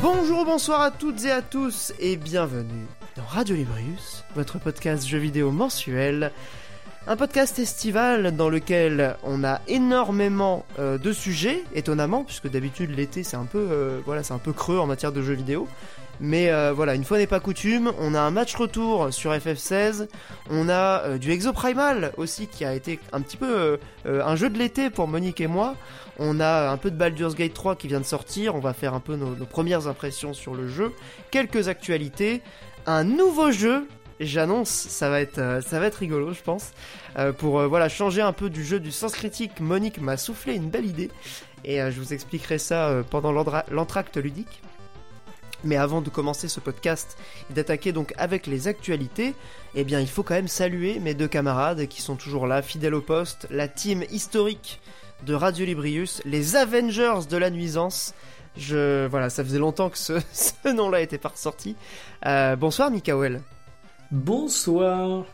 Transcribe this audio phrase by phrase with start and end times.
[0.00, 2.86] Bonjour, bonsoir à toutes et à tous et bienvenue
[3.16, 6.32] dans Radio Librius, votre podcast jeux vidéo mensuel.
[7.08, 13.24] Un podcast estival dans lequel on a énormément euh, de sujets, étonnamment, puisque d'habitude l'été
[13.24, 15.66] c'est un peu euh, voilà c'est un peu creux en matière de jeux vidéo.
[16.20, 20.06] Mais euh, voilà, une fois n'est pas coutume, on a un match retour sur FF16,
[20.48, 24.88] on a du Exoprimal aussi qui a été un petit peu un jeu de l'été
[24.88, 25.74] pour Monique et moi.
[26.20, 28.94] On a un peu de Baldur's Gate 3 qui vient de sortir, on va faire
[28.94, 30.92] un peu nos premières impressions sur le jeu,
[31.32, 32.42] quelques actualités,
[32.86, 33.88] un nouveau jeu.
[34.22, 36.70] J'annonce, ça va être euh, ça va être rigolo, je pense.
[37.18, 40.54] Euh, pour euh, voilà changer un peu du jeu du sens critique, Monique m'a soufflé
[40.54, 41.10] une belle idée
[41.64, 43.30] et je vous expliquerai ça pendant
[43.70, 44.62] l'entracte ludique.
[45.62, 47.16] Mais avant de commencer ce podcast
[47.50, 49.34] et d'attaquer donc avec les actualités,
[49.76, 52.94] eh bien il faut quand même saluer mes deux camarades qui sont toujours là, fidèles
[52.94, 54.80] au poste, la team historique
[55.24, 58.12] de Radio Librius, les Avengers de la nuisance.
[58.56, 60.20] Je voilà, ça faisait longtemps que ce,
[60.72, 61.76] nom-là était pas ressorti.
[62.24, 63.40] Bonsoir Mikael.
[64.12, 65.24] Bonsoir.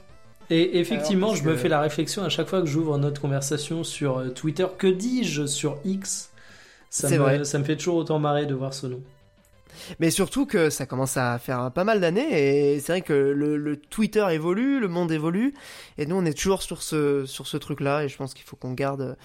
[0.51, 3.21] Et effectivement, Alors, je me que- fais la réflexion à chaque fois que j'ouvre notre
[3.21, 4.67] conversation sur euh, Twitter.
[4.79, 6.31] Que dis-je sur X?
[6.89, 7.45] Ça me, vrai.
[7.45, 9.03] ça me fait toujours autant marrer de voir ce nom.
[10.01, 13.57] Mais surtout que ça commence à faire pas mal d'années et c'est vrai que le,
[13.59, 15.55] le Twitter évolue, le monde évolue
[15.99, 18.45] et nous on est toujours sur ce sur ce truc là et je pense qu'il
[18.45, 19.17] faut qu'on garde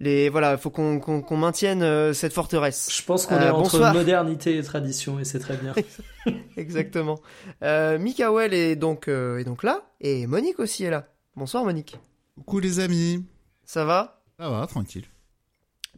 [0.00, 2.88] les voilà, il faut qu'on maintienne euh, cette forteresse.
[2.94, 3.94] Je pense qu'on Euh, est entre bonsoir.
[3.94, 5.74] modernité et tradition et c'est très bien.
[6.56, 7.18] Exactement.
[7.62, 11.08] Euh, Mikael est donc euh, est donc là et Monique aussi est là.
[11.34, 11.98] Bonsoir Monique.
[12.36, 13.24] Coucou les amis.
[13.64, 14.22] Ça va?
[14.38, 15.04] Ça va, tranquille.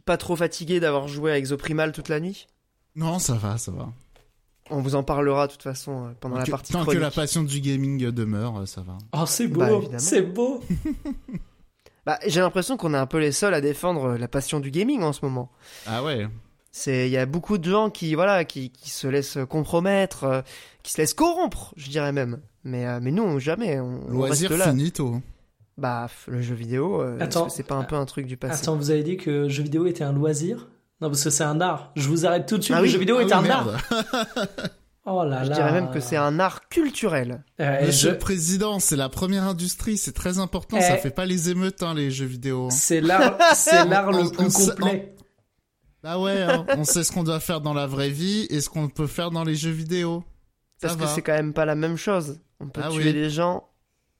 [0.05, 2.47] Pas trop fatigué d'avoir joué à Exoprimal toute la nuit?
[2.95, 3.89] Non, ça va, ça va.
[4.71, 7.43] On vous en parlera de toute façon euh, pendant la partie tant que la passion
[7.43, 8.97] du gaming euh, demeure, euh, ça va.
[9.13, 9.99] Oh, c'est beau, Bah, évidemment.
[9.99, 10.63] c'est beau.
[12.05, 14.71] Bah, j'ai l'impression qu'on est un peu les seuls à défendre euh, la passion du
[14.71, 15.51] gaming en ce moment.
[15.85, 16.27] Ah ouais.
[16.71, 20.41] C'est, il y a beaucoup de gens qui, voilà, qui, qui se laissent compromettre, euh,
[20.83, 22.39] qui se laissent corrompre, je dirais même.
[22.63, 23.79] Mais, euh, mais nous, jamais.
[23.79, 24.69] On, on Loisir reste là.
[24.71, 25.21] finito.
[25.77, 27.49] Bah, f- le jeu vidéo, euh, Attends.
[27.49, 28.61] c'est pas un peu un truc du passé?
[28.63, 30.67] Attends, vous avez dit que jeu vidéo était un loisir?
[31.01, 31.91] Non, parce que c'est un art.
[31.95, 32.75] Je vous arrête tout de suite.
[32.77, 33.77] Ah le jeu vidéo Ah est oui, un merde.
[33.91, 34.15] art.
[35.11, 35.43] Oh là là.
[35.45, 37.43] Je dirais même que c'est un art culturel.
[37.59, 40.77] Euh, Monsieur je- le Président, c'est la première industrie, c'est très important.
[40.77, 40.81] Eh.
[40.81, 42.65] Ça fait pas les émeutes, hein, les jeux vidéo.
[42.67, 42.69] hein.
[42.69, 45.15] C'est l'art, c'est l'art On- le plus on complet.
[46.03, 48.69] Ah ouais, hein, on sait ce qu'on doit faire dans la vraie vie et ce
[48.69, 50.23] qu'on peut faire dans les jeux vidéo.
[50.77, 51.07] Ça Parce que va.
[51.07, 52.39] c'est quand même pas la même chose.
[52.61, 53.13] On peut Ah tuer oui.
[53.13, 53.67] les gens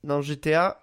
[0.04, 0.82] dans GTA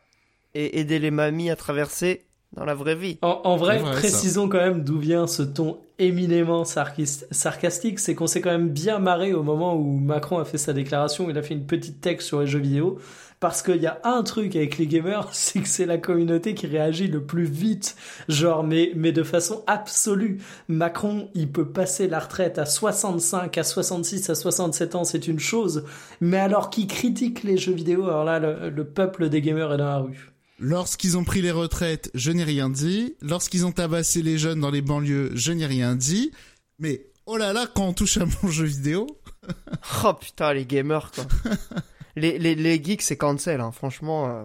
[0.55, 3.19] et aider les mamies à traverser dans la vraie vie.
[3.23, 3.91] En, en vrai, ça.
[3.91, 7.99] précisons quand même d'où vient ce ton éminemment sarcastique.
[7.99, 11.29] C'est qu'on s'est quand même bien marré au moment où Macron a fait sa déclaration.
[11.31, 12.99] Il a fait une petite texte sur les jeux vidéo.
[13.39, 16.67] Parce qu'il y a un truc avec les gamers, c'est que c'est la communauté qui
[16.67, 17.95] réagit le plus vite.
[18.29, 20.39] Genre, mais, mais de façon absolue.
[20.69, 25.39] Macron, il peut passer la retraite à 65, à 66, à 67 ans, c'est une
[25.39, 25.85] chose.
[26.23, 29.79] Mais alors qu'il critique les jeux vidéo, alors là, le, le peuple des gamers est
[29.79, 30.36] dans la rue.
[30.59, 33.15] Lorsqu'ils ont pris les retraites, je n'ai rien dit.
[33.21, 36.33] Lorsqu'ils ont tabassé les jeunes dans les banlieues, je n'ai rien dit.
[36.79, 39.07] Mais oh là là, quand on touche à mon jeu vidéo,
[40.05, 41.25] Oh putain, les gamers, quoi.
[42.17, 43.71] les, les, les geeks, c'est cancel, hein.
[43.71, 44.29] franchement.
[44.31, 44.45] euh,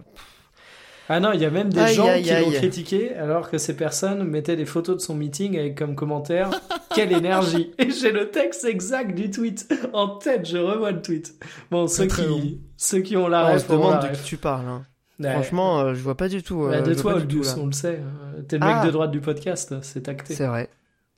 [1.07, 3.57] Ah non, il y a même des Aïe, gens aïe, qui l'ont critiqué alors que
[3.57, 6.51] ces personnes mettaient des photos de son meeting avec comme commentaire
[6.93, 7.71] quelle énergie.
[7.79, 11.33] Et j'ai le texte exact du tweet en tête, je revois le tweet.
[11.71, 14.35] Bon, ceux qui, ceux qui ont la on ref se auront demande de qui tu
[14.37, 14.67] parles.
[14.67, 14.85] hein.
[15.21, 15.31] Ouais.
[15.33, 16.67] Franchement, euh, je vois pas du tout.
[16.67, 17.25] Bah, euh, de toi, là.
[17.57, 17.99] on le sait.
[18.01, 18.85] Euh, T'es le mec Ah.
[18.85, 20.33] de droite du podcast, c'est acté.
[20.33, 20.69] C'est vrai.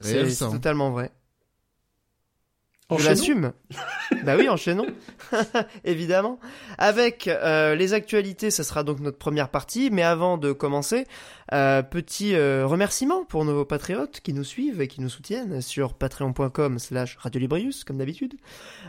[0.02, 0.52] C'est hein.
[0.52, 1.12] totalement vrai.
[2.98, 3.54] Je l'assume.
[4.24, 4.88] bah oui, enchaînons.
[5.86, 6.40] Évidemment.
[6.78, 9.90] Avec euh, les actualités, ce sera donc notre première partie.
[9.92, 11.06] Mais avant de commencer,
[11.54, 15.94] euh, petit euh, remerciement pour nos patriotes qui nous suivent et qui nous soutiennent sur
[15.94, 18.36] patreon.com slash radiolibrius, comme d'habitude.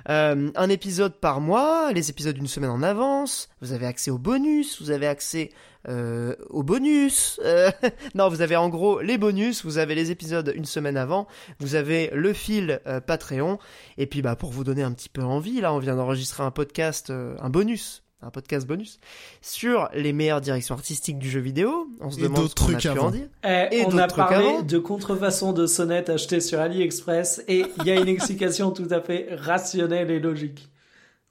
[0.07, 3.49] Un épisode par mois, les épisodes d'une semaine en avance.
[3.61, 5.51] Vous avez accès aux bonus, vous avez accès
[5.89, 7.41] euh, aux bonus.
[7.45, 7.71] Euh,
[8.15, 11.27] non, vous avez en gros les bonus, vous avez les épisodes une semaine avant,
[11.59, 13.59] vous avez le fil euh, Patreon.
[13.99, 16.51] Et puis bah pour vous donner un petit peu envie, là on vient d'enregistrer un
[16.51, 18.99] podcast, euh, un bonus, un podcast bonus
[19.43, 21.87] sur les meilleures directions artistiques du jeu vidéo.
[22.01, 23.07] On se Et demande ce d'autres qu'on a trucs pu avant.
[23.09, 23.27] en dire.
[23.45, 24.63] Eh, Et on a parlé avant.
[24.63, 29.01] de contrefaçon de sonnettes achetées sur AliExpress et il y a une explication tout à
[29.03, 30.71] fait rationnelle et logique.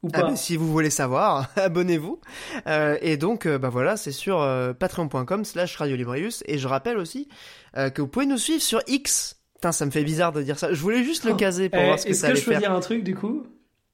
[0.03, 2.19] Ou Ah ben, si vous voulez savoir, abonnez-vous.
[2.67, 6.43] Euh, et donc, euh, bah voilà, c'est sur euh, patreon.com slash radiolibrius.
[6.45, 7.29] Et je rappelle aussi
[7.77, 10.59] euh, que vous pouvez nous suivre sur X, Putain, ça me fait bizarre de dire
[10.59, 10.73] ça.
[10.73, 11.35] Je voulais juste le Oh.
[11.37, 12.59] caser pour Eh, voir ce que Est-ce ça que allait je peux faire.
[12.59, 13.43] dire un truc du coup?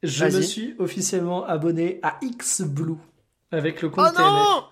[0.02, 2.96] Je me suis officiellement abonné à XBlue
[3.52, 4.64] avec le compte Oh non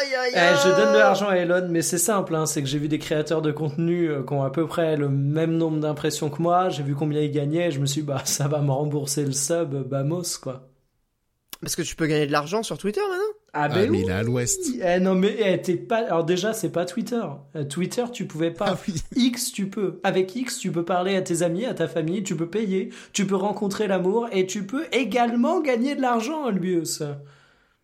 [0.00, 2.68] Aïe aïe Eh, je donne de l'argent à Elon, mais c'est simple, hein, c'est que
[2.68, 5.78] j'ai vu des créateurs de contenu euh, qui ont à peu près le même nombre
[5.78, 8.48] d'impressions que moi, j'ai vu combien ils gagnaient, et je me suis dit, bah ça
[8.48, 10.68] va me rembourser le sub, bamos quoi.
[11.60, 13.22] Parce que tu peux gagner de l'argent sur Twitter maintenant?
[13.54, 14.02] Ah Ah, ben mais oui.
[14.04, 14.60] il est à l'ouest.
[14.84, 16.04] Eh, non mais eh, t'es pas.
[16.06, 17.22] Alors déjà c'est pas Twitter.
[17.56, 18.66] Euh, Twitter tu pouvais pas.
[18.68, 18.94] Ah oui.
[19.16, 19.98] X tu peux.
[20.04, 23.26] Avec X tu peux parler à tes amis, à ta famille, tu peux payer, tu
[23.26, 27.02] peux rencontrer l'amour et tu peux également gagner de l'argent, Albius.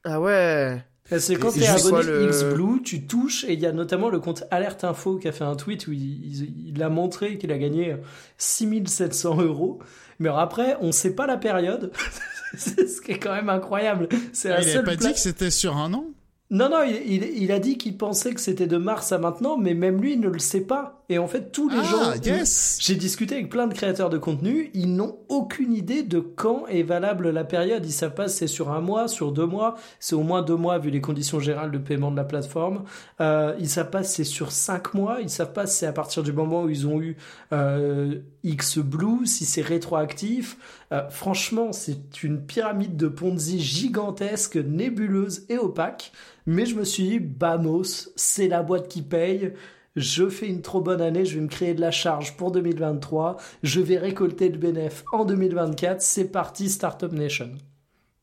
[0.05, 0.85] Ah ouais.
[1.19, 4.09] C'est quand Et t'es abonné quoi, le- XBlue, tu touches et il y a notamment
[4.09, 7.39] le compte Alerte Info qui a fait un tweet où il, il- il a montré
[7.39, 7.97] qu'il a gagné
[8.39, 9.79] 6700 euros.
[10.19, 11.93] Mais alors après, on sait pas la période.
[12.57, 14.09] C'est ce qui est quand même incroyable.
[14.33, 16.05] C'est la Il seule pas pla- dit que c'était sur un an?
[16.51, 19.57] Non, non, il, il- il a dit qu'il pensait que c'était de mars à maintenant,
[19.57, 21.02] mais même lui, il ne le sait pas.
[21.13, 22.13] Et en fait, tous les Ah, gens.
[22.25, 26.67] yes J'ai discuté avec plein de créateurs de contenu, ils n'ont aucune idée de quand
[26.69, 27.85] est valable la période.
[27.85, 30.57] Ils savent pas si c'est sur un mois, sur deux mois, c'est au moins deux
[30.57, 32.85] mois vu les conditions générales de paiement de la plateforme.
[33.21, 35.93] Euh, ils savent pas si c'est sur cinq mois, ils savent pas si c'est à
[35.93, 37.19] partir du moment où ils ont eu
[37.53, 40.57] euh, X Blue, si c'est rétroactif.
[40.93, 46.13] Euh, franchement, c'est une pyramide de Ponzi gigantesque, nébuleuse et opaque.
[46.47, 49.53] Mais je me suis dit, Bamos, c'est la boîte qui paye.
[49.95, 53.37] Je fais une trop bonne année, je vais me créer de la charge pour 2023.
[53.63, 56.01] Je vais récolter le bénéf en 2024.
[56.01, 57.51] C'est parti, Startup Nation.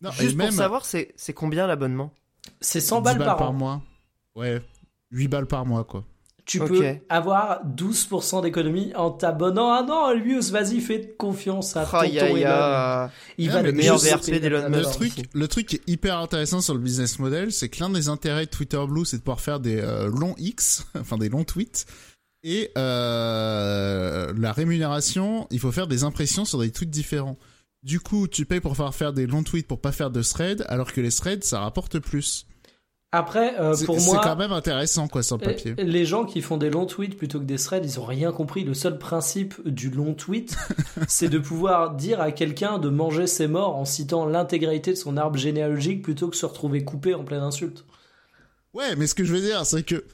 [0.01, 2.11] Non, Juste même pour savoir, c'est c'est combien l'abonnement?
[2.61, 3.53] C'est 100 10 balles par an.
[3.53, 3.81] mois.
[4.35, 4.61] Ouais,
[5.11, 6.05] 8 balles par mois, quoi.
[6.49, 9.71] Tu peux avoir 12% d'économie en t'abonnant.
[9.71, 12.35] Ah non, Lius, vas-y, fais confiance à tonton Elon.
[13.37, 14.81] Il Ah, va te le meilleur VRP d'Elon Le Musk.
[14.83, 14.91] barre.
[14.93, 18.09] truc, le truc qui est hyper intéressant sur le business model, c'est que l'un des
[18.09, 21.43] intérêts de Twitter Blue, c'est de pouvoir faire des euh, longs X, enfin des longs
[21.43, 21.85] tweets.
[22.43, 27.37] Et euh, la rémunération, il faut faire des impressions sur des tweets différents.
[27.83, 30.65] Du coup, tu payes pour faire faire des longs tweets pour pas faire de thread,
[30.67, 32.45] alors que les threads, ça rapporte plus.
[33.11, 35.73] Après, euh, C'est pour c'est moi, quand même intéressant, quoi, sur le papier.
[35.79, 38.31] Euh, Les gens qui font des longs tweets plutôt que des threads, ils ont rien
[38.31, 38.63] compris.
[38.63, 40.55] Le seul principe du long tweet,
[41.07, 45.17] c'est de pouvoir dire à quelqu'un de manger ses morts en citant l'intégralité de son
[45.17, 47.83] arbre généalogique plutôt que se retrouver coupé en pleine insulte.
[48.75, 50.05] Ouais, mais ce que je veux dire, c'est que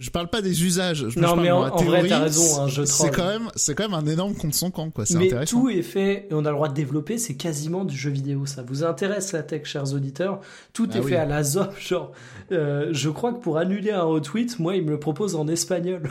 [0.00, 1.06] je parle pas des usages.
[1.10, 3.48] Je, Non, parle mais en- en vrai, théorie, t'as raison, hein, je C'est quand même,
[3.54, 5.06] c'est quand même un énorme contre son camp, quoi.
[5.06, 5.60] C'est Mais intéressant.
[5.60, 8.46] tout est fait et on a le droit de développer, c'est quasiment du jeu vidéo.
[8.46, 10.40] Ça vous intéresse la tech, chers auditeurs?
[10.72, 11.10] Tout Ah est oui.
[11.10, 11.78] fait à la zop.
[11.78, 12.10] Genre,
[12.50, 16.08] euh, je crois que pour annuler un retweet, moi, il me le propose en espagnol.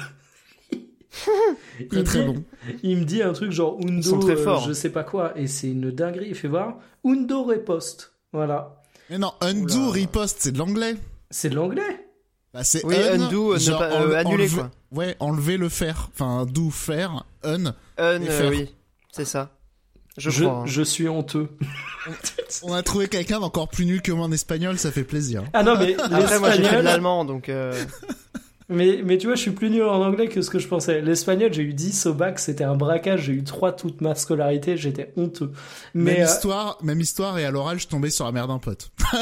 [1.89, 2.43] Très il, très dit- bon.
[2.83, 5.69] il me dit un truc genre Undo, très euh, je sais pas quoi, et c'est
[5.71, 6.27] une dinguerie.
[6.29, 8.13] Il fait voir Undo repost.
[8.31, 8.81] Voilà.
[9.09, 10.01] Mais non, undo, Oula.
[10.01, 10.95] repost, c'est de l'anglais.
[11.31, 12.08] C'est de l'anglais?
[12.53, 14.71] Bah, c'est Oui, un, undo, euh, ne genre pas- euh, enle- annuler, enlever- quoi.
[14.91, 16.09] Ouais, enlever le faire.
[16.13, 17.65] Enfin, do, faire, un.
[17.65, 18.73] Un, euh, oui,
[19.11, 19.51] c'est ça.
[20.17, 20.57] Je, Je, crois.
[20.57, 20.65] hein.
[20.65, 21.47] je suis honteux.
[22.63, 25.43] On a trouvé quelqu'un d'encore plus nul que moi en espagnol, ça fait plaisir.
[25.53, 26.83] Ah non, mais Après, moi, j'ai fait de l'espagnol.
[26.83, 27.47] l'allemand, donc.
[27.49, 27.81] euh,
[28.69, 31.01] Mais, mais tu vois, je suis plus nul en anglais que ce que je pensais.
[31.01, 34.77] L'espagnol, j'ai eu 10 au bac, c'était un braquage, j'ai eu 3 toute ma scolarité,
[34.77, 35.51] j'étais honteux.
[35.95, 38.59] Mais, même euh, histoire, même histoire, et à l'oral, je tombais sur la mère d'un
[38.59, 38.91] pote.
[39.11, 39.15] oh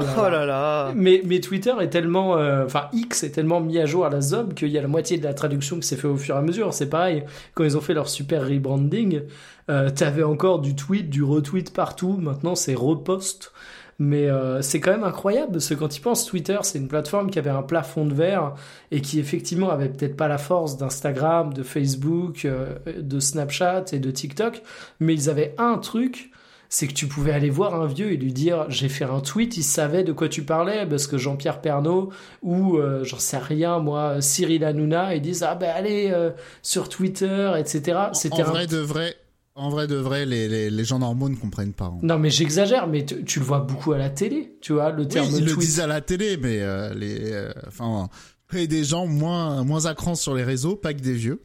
[0.00, 0.30] là Oh là.
[0.30, 0.92] là là.
[0.96, 4.20] Mais, mais Twitter est tellement, euh, enfin X est tellement mis à jour à la
[4.20, 6.38] zob qu'il y a la moitié de la traduction qui s'est fait au fur et
[6.38, 6.74] à mesure.
[6.74, 7.22] C'est pareil,
[7.54, 9.22] quand ils ont fait leur super rebranding,
[9.70, 12.16] euh, t'avais encore du tweet, du retweet partout.
[12.20, 13.52] Maintenant c'est repost.
[13.98, 17.30] Mais euh, c'est quand même incroyable parce que quand ils pensent Twitter, c'est une plateforme
[17.30, 18.54] qui avait un plafond de verre
[18.90, 24.00] et qui effectivement avait peut-être pas la force d'Instagram, de Facebook, euh, de Snapchat et
[24.00, 24.62] de TikTok,
[24.98, 26.32] mais ils avaient un truc,
[26.68, 29.56] c'est que tu pouvais aller voir un vieux et lui dire j'ai fait un tweet,
[29.56, 32.10] il savait de quoi tu parlais parce que Jean-Pierre Pernaud
[32.42, 36.30] ou euh, j'en sais rien moi Cyril Hanouna ils disent ah ben allez euh,
[36.62, 37.98] sur Twitter etc.
[38.12, 39.14] C'était en un- vrai de vrai,
[39.56, 41.86] en vrai de vrai, les, les, les gens normaux ne comprennent pas.
[41.86, 41.98] hein.
[42.02, 45.02] non mais j'exagère mais tu, tu le vois beaucoup à la télé tu vois le
[45.02, 48.08] Oui, terme ils le disent à la télé, mais euh, les, euh, enfin,
[48.56, 51.40] et des gens moins moins à cran sur les réseaux, pas que des vieux.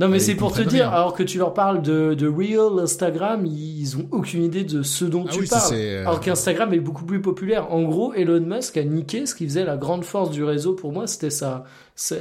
[0.00, 0.90] Non mais c'est pour te dire, rien.
[0.90, 5.04] alors que tu leur parles de, de Real Instagram, ils ont aucune idée de ce
[5.04, 5.74] dont Ah tu oui, ça, parles.
[5.76, 7.70] euh, Alors qu'Instagram est beaucoup plus populaire.
[7.72, 10.90] En gros, Elon Musk a niqué ce qui faisait la grande force du réseau pour
[10.92, 11.64] moi, c'était sa-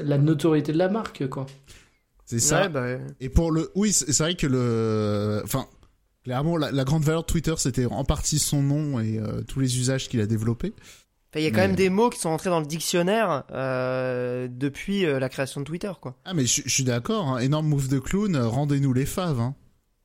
[0.03, 1.47] la notoriété de la marque, quoi.
[2.39, 2.61] C'est ça.
[2.63, 2.85] Ouais, bah.
[3.19, 5.67] Et pour le, oui, c'est vrai que le, enfin,
[6.23, 9.59] clairement, la, la grande valeur de Twitter, c'était en partie son nom et euh, tous
[9.59, 10.73] les usages qu'il a développés.
[11.35, 14.47] Il y a quand Mais- même des mots qui sont entrés dans le dictionnaire euh,
[14.51, 16.15] depuis euh, la création de Twitter, quoi.
[16.25, 17.27] Ah, mais je, je suis d'accord.
[17.27, 17.39] hein.
[17.39, 18.35] énorme move de clown.
[18.35, 19.39] euh, Rendez-nous les faves.
[19.39, 19.55] Hein.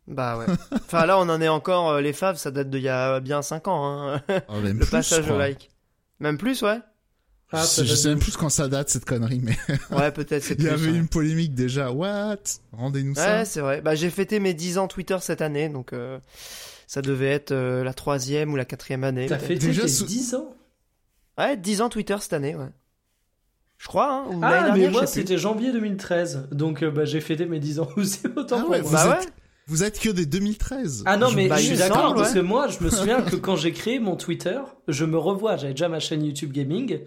[0.07, 0.47] Bah ouais.
[0.73, 1.91] enfin là, on en est encore.
[1.91, 3.85] euh, les faves, ça date d'il y a bien 5 ans.
[4.11, 4.23] Hein.
[4.63, 5.71] Même le plus, passage au like.
[6.19, 6.79] Même plus, ouais.
[7.51, 9.57] Ah, je sais même plus quand ça date cette connerie, mais
[9.97, 11.91] Ouais, peut-être il y avait une polémique déjà.
[11.91, 12.37] What?
[12.73, 13.39] Rendez-nous ça.
[13.39, 13.81] Ouais, c'est vrai.
[13.81, 16.19] Bah, j'ai fêté mes 10 ans Twitter cette année, donc euh,
[16.87, 19.27] ça devait être euh, la troisième ou la quatrième année.
[19.27, 20.55] T'as fêté Déjà, sous- 10 ans?
[21.39, 22.69] Ouais, 10 ans Twitter cette année, ouais.
[23.79, 24.25] Je crois, hein.
[24.29, 27.79] Ou Ah, mais dernière, moi c'était janvier 2013, donc euh, bah, j'ai fêté mes 10
[27.81, 28.91] ans aussi autant Ah pour ouais, moi.
[28.91, 29.33] vous Bah êtes- ouais.
[29.69, 31.03] Vous êtes que des 2013.
[31.07, 32.37] Ah non, Je- mais bah, je suis d'accord parce ouais.
[32.37, 35.75] que moi, je me souviens que quand j'ai créé mon Twitter, je me revois, j'avais
[35.75, 37.01] déjà ma chaîne YouTube Gaming,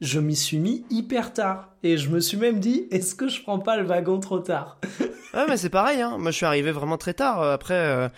[0.00, 1.74] je m'y suis mis hyper tard.
[1.82, 4.78] Et je me suis même dit, est-ce que je prends pas le wagon trop tard?
[5.34, 6.16] Ouais, mais c'est pareil, hein.
[6.16, 7.42] Moi, je suis arrivé vraiment très tard.
[7.42, 8.08] Euh, Après, euh,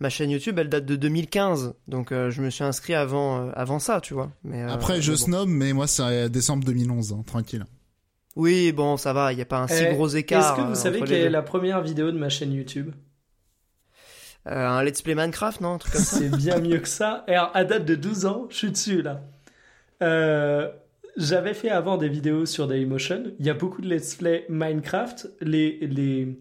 [0.00, 1.72] ma chaîne YouTube, elle date de 2015.
[1.86, 4.30] Donc, euh, je me suis inscrit avant, euh, avant ça, tu vois.
[4.44, 5.24] Mais, euh, Après, je mais bon.
[5.24, 7.64] snob, mais moi, c'est décembre 2011, hein, tranquille.
[8.36, 9.32] Oui, bon, ça va.
[9.32, 10.44] Il n'y a pas un si Eh, gros écart.
[10.44, 12.90] Est-ce que vous euh, savez quelle est la première vidéo de ma chaîne YouTube?
[14.46, 16.18] Euh, un Let's Play Minecraft, non Un truc comme ça?
[16.18, 17.24] C'est bien mieux que ça.
[17.28, 19.22] Et alors, à date de 12 ans, je suis dessus là.
[20.02, 20.68] Euh,
[21.18, 23.32] J'avais fait avant des vidéos sur Dailymotion.
[23.40, 25.28] Il y a beaucoup de let's play Minecraft.
[25.40, 26.38] Les, les,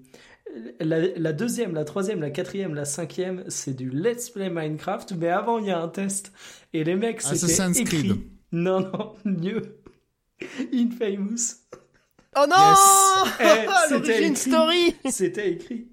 [0.79, 5.13] la, la deuxième, la troisième, la quatrième, la cinquième, c'est du let's play Minecraft.
[5.17, 6.31] Mais avant, il y a un test.
[6.74, 7.98] Et les mecs, c'était Assassin's écrit.
[8.10, 8.17] Creed.
[8.51, 9.79] Non, non, mieux.
[10.72, 11.55] Infamous.
[12.36, 12.55] Oh non
[13.39, 14.36] Eh, c'était L'origine écrit.
[14.36, 15.88] story C'était écrit.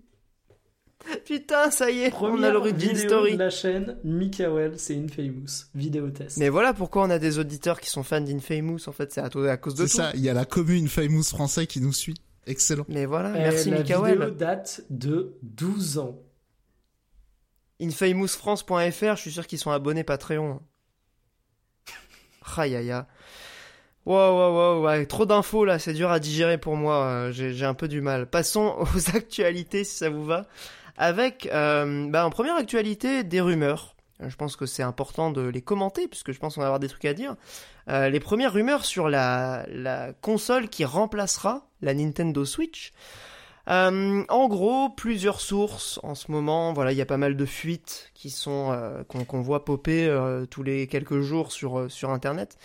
[1.26, 3.32] Putain, ça y est, on a vidéo story.
[3.34, 5.66] de la chaîne, Mikael, c'est Infamous.
[5.74, 6.36] Vidéo test.
[6.38, 9.26] Mais voilà pourquoi on a des auditeurs qui sont fans d'Infamous, en fait, c'est à,
[9.26, 12.14] à cause de C'est ça, il y a la commune famous français qui nous suit.
[12.46, 12.84] Excellent.
[12.88, 14.36] Mais voilà, Eh, merci la vidéo Mikael.
[14.36, 16.18] date de 12 ans.
[17.80, 20.60] Infamousfrance.fr, je suis sûr qu'ils sont abonnés Patreon.
[22.56, 22.92] Aïe.
[24.06, 27.54] Wow, wow, wow, ouais, trop d'infos là, c'est dur à digérer pour moi, euh, j'ai
[27.54, 28.26] j'ai un peu du mal.
[28.26, 30.46] Passons aux actualités si ça vous va.
[30.96, 33.96] Avec, euh, bah, en première actualité, des rumeurs.
[34.22, 36.80] Euh, Je pense que c'est important de les commenter puisque je pense qu'on va avoir
[36.80, 37.34] des trucs à dire.
[37.88, 42.92] Euh, les premières rumeurs sur la, la console qui remplacera la Nintendo Switch.
[43.68, 46.72] Euh, en gros, plusieurs sources en ce moment.
[46.74, 50.06] Voilà, il y a pas mal de fuites qui sont euh, qu'on qu'on voit popper
[50.06, 52.58] euh, tous les quelques jours sur euh, sur Internet.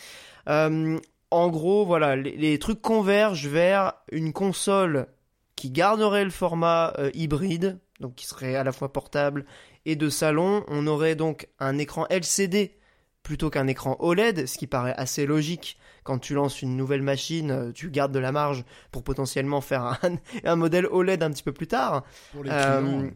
[0.50, 1.00] Euh,
[1.32, 5.08] en gros, voilà, les, les trucs convergent vers une console
[5.56, 9.46] qui garderait le format hybride, donc qui serait à la fois portable
[9.86, 10.64] et de salon.
[10.68, 12.78] On aurait donc un écran LCD
[13.24, 15.78] plutôt qu'un écran OLED, ce qui paraît assez logique.
[16.04, 19.84] Quand tu lances une nouvelle machine, euh, tu gardes de la marge pour potentiellement faire
[19.84, 19.98] un,
[20.44, 22.04] un modèle OLED un petit peu plus tard.
[22.36, 23.10] Euh,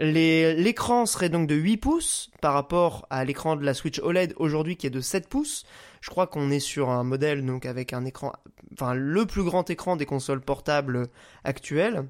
[0.00, 4.76] L'écran serait donc de 8 pouces par rapport à l'écran de la Switch OLED aujourd'hui
[4.76, 5.64] qui est de 7 pouces.
[6.00, 8.32] Je crois qu'on est sur un modèle donc avec un écran,
[8.74, 11.08] enfin le plus grand écran des consoles portables
[11.42, 12.04] actuelles.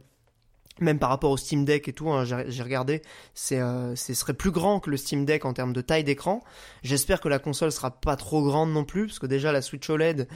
[0.80, 3.02] Même par rapport au Steam Deck et tout, hein, j'ai regardé,
[3.34, 6.42] c'est, euh, ce serait plus grand que le Steam Deck en termes de taille d'écran.
[6.82, 9.88] J'espère que la console sera pas trop grande non plus, parce que déjà la Switch
[9.90, 10.28] OLED,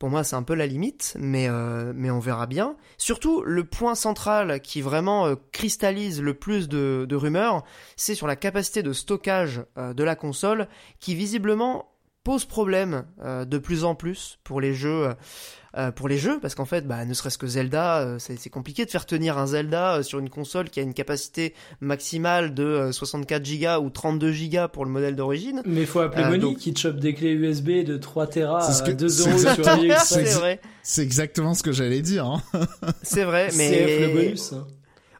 [0.00, 2.76] pour moi c'est un peu la limite, mais, euh, mais on verra bien.
[2.96, 7.62] Surtout, le point central qui vraiment euh, cristallise le plus de, rumeurs,
[7.96, 10.66] c'est sur la capacité de stockage euh, de la console,
[10.98, 11.92] qui visiblement
[12.24, 15.14] pose problème de plus en plus pour les jeux.
[15.76, 18.84] Euh, pour les jeux, parce qu'en fait, bah, ne serait-ce que Zelda, euh, c'est compliqué
[18.84, 22.64] de faire tenir un Zelda euh, sur une console qui a une capacité maximale de
[22.64, 25.62] euh, 64 Go ou 32 Go pour le modèle d'origine.
[25.66, 28.60] Mais faut appeler Euh, Moni donc- qui te chope des clés USB de 3 Tera
[28.60, 29.50] ce à que- 2 c'est euros sur
[30.04, 32.26] c'est vrai, C'est exactement ce que j'allais dire.
[32.26, 32.42] Hein.
[33.02, 34.52] c'est vrai, CF mais le bonus.
[34.52, 34.66] hein.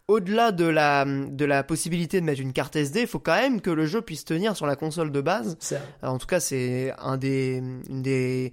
[0.09, 3.61] au-delà de la, de la possibilité de mettre une carte SD, il faut quand même
[3.61, 5.57] que le jeu puisse tenir sur la console de base.
[6.03, 8.53] Alors, en tout cas, c'est un des, une des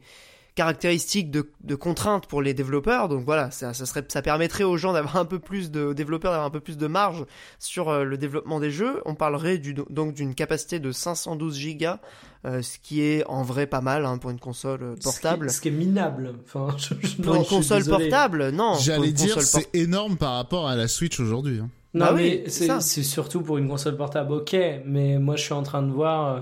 [0.58, 3.08] caractéristiques de, de contraintes pour les développeurs.
[3.08, 5.94] Donc voilà, ça, ça, serait, ça permettrait aux gens d'avoir un peu plus de aux
[5.94, 7.26] développeurs d'avoir un peu plus de marge
[7.60, 9.02] sur euh, le développement des jeux.
[9.06, 12.00] On parlerait du, donc d'une capacité de 512 gigas,
[12.46, 15.50] euh, ce qui est en vrai pas mal hein, pour une console euh, portable.
[15.50, 16.34] Ce qui est, ce qui est minable.
[16.44, 18.74] Enfin, je- je- Pour non, une console portable, non.
[18.76, 21.60] J'allais dire, console c'est énorme par rapport à la Switch aujourd'hui.
[21.60, 21.70] hein.
[21.94, 25.54] Non, Bah mais oui, c'est surtout pour une console portable, ok, mais moi je suis
[25.54, 26.40] en train de voir, euh,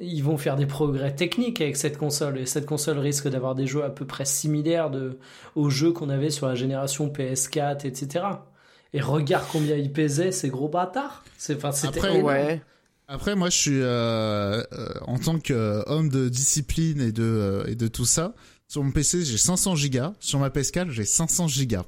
[0.00, 3.66] ils vont faire des progrès techniques avec cette console, et cette console risque d'avoir des
[3.66, 5.18] jeux à peu près similaires de,
[5.56, 8.24] aux jeux qu'on avait sur la génération PS4, etc.
[8.92, 11.24] Et regarde combien ils pesaient, ces gros bâtards.
[11.36, 12.22] C'est, enfin, c'était Après.
[12.22, 12.62] Ouais.
[13.08, 17.74] Après, moi, je suis euh, euh, en tant qu'homme de discipline et de euh, et
[17.74, 18.34] de tout ça.
[18.68, 20.12] Sur mon PC, j'ai 500 gigas.
[20.20, 21.84] Sur ma PS4, j'ai 500 gigas.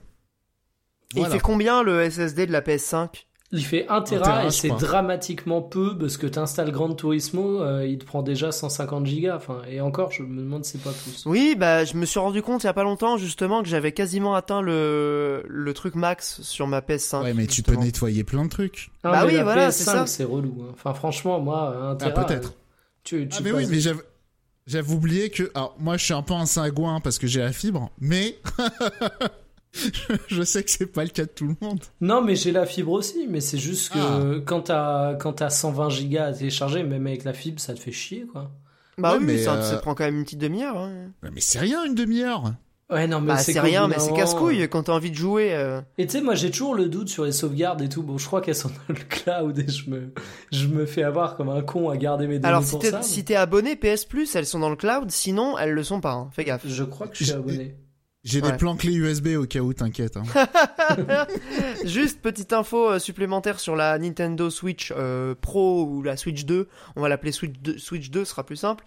[1.14, 4.68] Et il fait combien le SSD de la PS5 Il fait 1 Tera et c'est
[4.68, 9.34] dramatiquement peu parce que tu installes Gran Turismo, euh, il te prend déjà 150 gigas.
[9.36, 11.24] Enfin, et encore, je me demande si c'est pas plus.
[11.26, 13.90] Oui, bah je me suis rendu compte il y a pas longtemps justement que j'avais
[13.90, 17.22] quasiment atteint le, le truc max sur ma PS5.
[17.24, 18.90] Ouais, mais tu peux nettoyer plein de trucs.
[19.02, 20.06] Ah, Bah oui, la voilà, PS5, c'est ça.
[20.06, 20.58] c'est relou.
[20.62, 20.70] hein.
[20.74, 22.24] Enfin, franchement, moi, 1 Tera.
[22.24, 22.50] peut-être.
[22.50, 22.54] euh,
[23.02, 23.98] Tu, tu Ah, mais oui, mais j'avais
[24.68, 27.50] J'avais oublié que, alors moi je suis un peu un cingouin parce que j'ai la
[27.52, 28.38] fibre, mais
[30.28, 31.80] je sais que c'est pas le cas de tout le monde.
[32.00, 34.40] Non, mais j'ai la fibre aussi, mais c'est juste que Ah.
[34.44, 37.92] quand t'as quand t'as 120 gigas à télécharger, même avec la fibre, ça te fait
[37.92, 38.50] chier, quoi.
[38.98, 40.76] Bah Ouais, oui, mais, ça, euh, ça prend quand même une petite demi-heure.
[40.76, 41.12] hein.
[41.32, 42.52] Mais c'est rien une demi-heure.
[42.90, 45.54] Ouais, non, mais Bah c'est rien, mais c'est casse-couille quand t'as envie de jouer.
[45.54, 45.80] euh.
[45.96, 48.02] Et tu sais, moi j'ai toujours le doute sur les sauvegardes et tout.
[48.02, 50.12] Bon, je crois qu'elles sont dans le cloud et je me,
[50.50, 52.90] je me fais avoir comme un con à garder mes données Alors si pour t'es
[52.90, 53.02] ça.
[53.02, 56.12] si t'es abonné PS Plus, elles sont dans le cloud, sinon elles le sont pas.
[56.14, 56.30] hein.
[56.32, 56.66] Fais gaffe.
[56.66, 57.76] Je crois que je suis abonné.
[58.22, 58.50] J'ai Ouais.
[58.52, 60.18] des plans clés USB au cas où, t'inquiète.
[60.18, 60.24] hein.
[61.84, 66.68] Juste petite info euh, supplémentaire sur la Nintendo Switch euh, Pro ou la Switch 2,
[66.96, 68.84] on va l'appeler Switch 2, Switch 2 ce sera plus simple.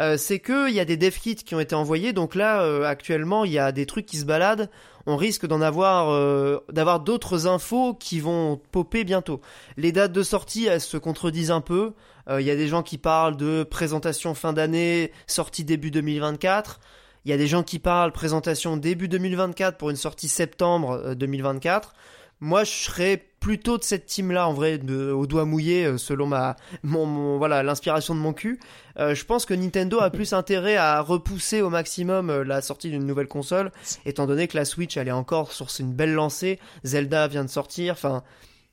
[0.00, 2.60] Euh, c'est que il y a des dev kits qui ont été envoyés, donc là
[2.62, 4.68] euh, actuellement il y a des trucs qui se baladent.
[5.06, 9.42] On risque d'en avoir d'avoir d'autres infos qui vont popper bientôt.
[9.76, 11.92] Les dates de sortie elles se contredisent un peu.
[12.30, 16.80] Il y a des gens qui parlent de présentation fin d'année, sortie début 2024.
[17.24, 21.14] Il y a des gens qui parlent présentation début 2024 pour une sortie septembre euh,
[21.14, 21.94] 2024.
[22.40, 26.56] Moi, je serais plutôt de cette team-là, en vrai, au doigt mouillé, euh, selon ma,
[26.82, 28.58] mon, mon- voilà, l'inspiration de mon cul.
[28.98, 32.90] Euh, je pense que Nintendo a plus intérêt à repousser au maximum euh, la sortie
[32.90, 33.70] d'une nouvelle console,
[34.04, 36.58] étant donné que la Switch, elle est encore sur une belle lancée.
[36.84, 37.92] Zelda vient de sortir.
[37.94, 38.22] Enfin,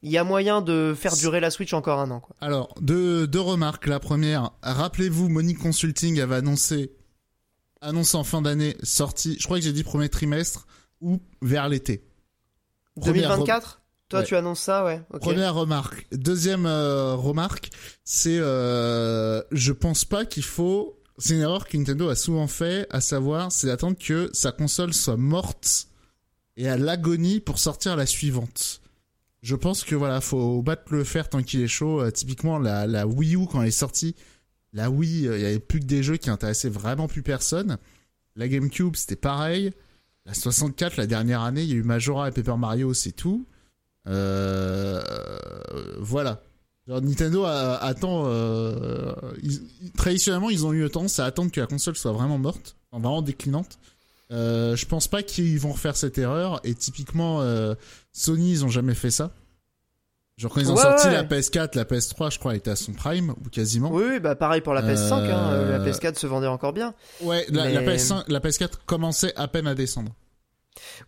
[0.02, 2.36] il y a moyen de faire durer la Switch encore un an, quoi.
[2.42, 3.88] Alors, deux, deux remarques.
[3.88, 6.92] La première, rappelez-vous, Monique Consulting avait annoncé,
[7.82, 10.68] annoncé en fin d'année, sortie, je crois que j'ai dit premier trimestre,
[11.02, 12.04] ou vers l'été.
[13.00, 14.26] Première 2024 Toi, Ouais.
[14.26, 15.02] tu annonces ça, ouais.
[15.22, 16.06] Première remarque.
[16.12, 17.70] Deuxième euh, remarque,
[18.04, 20.98] c'est euh, je pense pas qu'il faut.
[21.18, 24.94] C'est une erreur que Nintendo a souvent fait, à savoir, c'est d'attendre que sa console
[24.94, 25.88] soit morte
[26.58, 28.82] et à l'agonie pour sortir la suivante.
[29.44, 32.02] Je pense que voilà, faut battre le fer tant qu'il est chaud.
[32.02, 34.16] Euh, typiquement, la, la Wii U quand elle est sortie,
[34.74, 37.78] la Wii, il y avait plus que des jeux qui intéressaient vraiment plus personne.
[38.36, 39.72] La GameCube, c'était pareil.
[40.26, 43.46] La 64, la dernière année, il y a eu Majora et Paper Mario, c'est tout.
[44.08, 45.02] Euh,
[46.00, 46.42] voilà.
[46.88, 48.24] Genre, Nintendo attend.
[48.28, 49.14] euh,
[49.98, 53.80] traditionnellement, ils ont eu tendance à attendre que la console soit vraiment morte, vraiment déclinante.
[54.32, 56.62] Euh, je pense pas qu'ils vont refaire cette erreur.
[56.64, 57.76] Et typiquement, euh,
[58.14, 59.34] Sony, ils ont jamais fait ça.
[60.42, 61.14] Genre quand ils ont Ouais, sorti ouais.
[61.14, 63.92] la PS4, la PS3, je crois, était à son prime ou quasiment.
[63.92, 66.74] Oui, oui, bah pareil pour la PS5, hein, Euh, euh, la PS4 se vendait encore
[66.74, 66.94] bien.
[67.22, 70.12] Ouais, la, la Mais- PS5, la PS4 commençait à peine à descendre.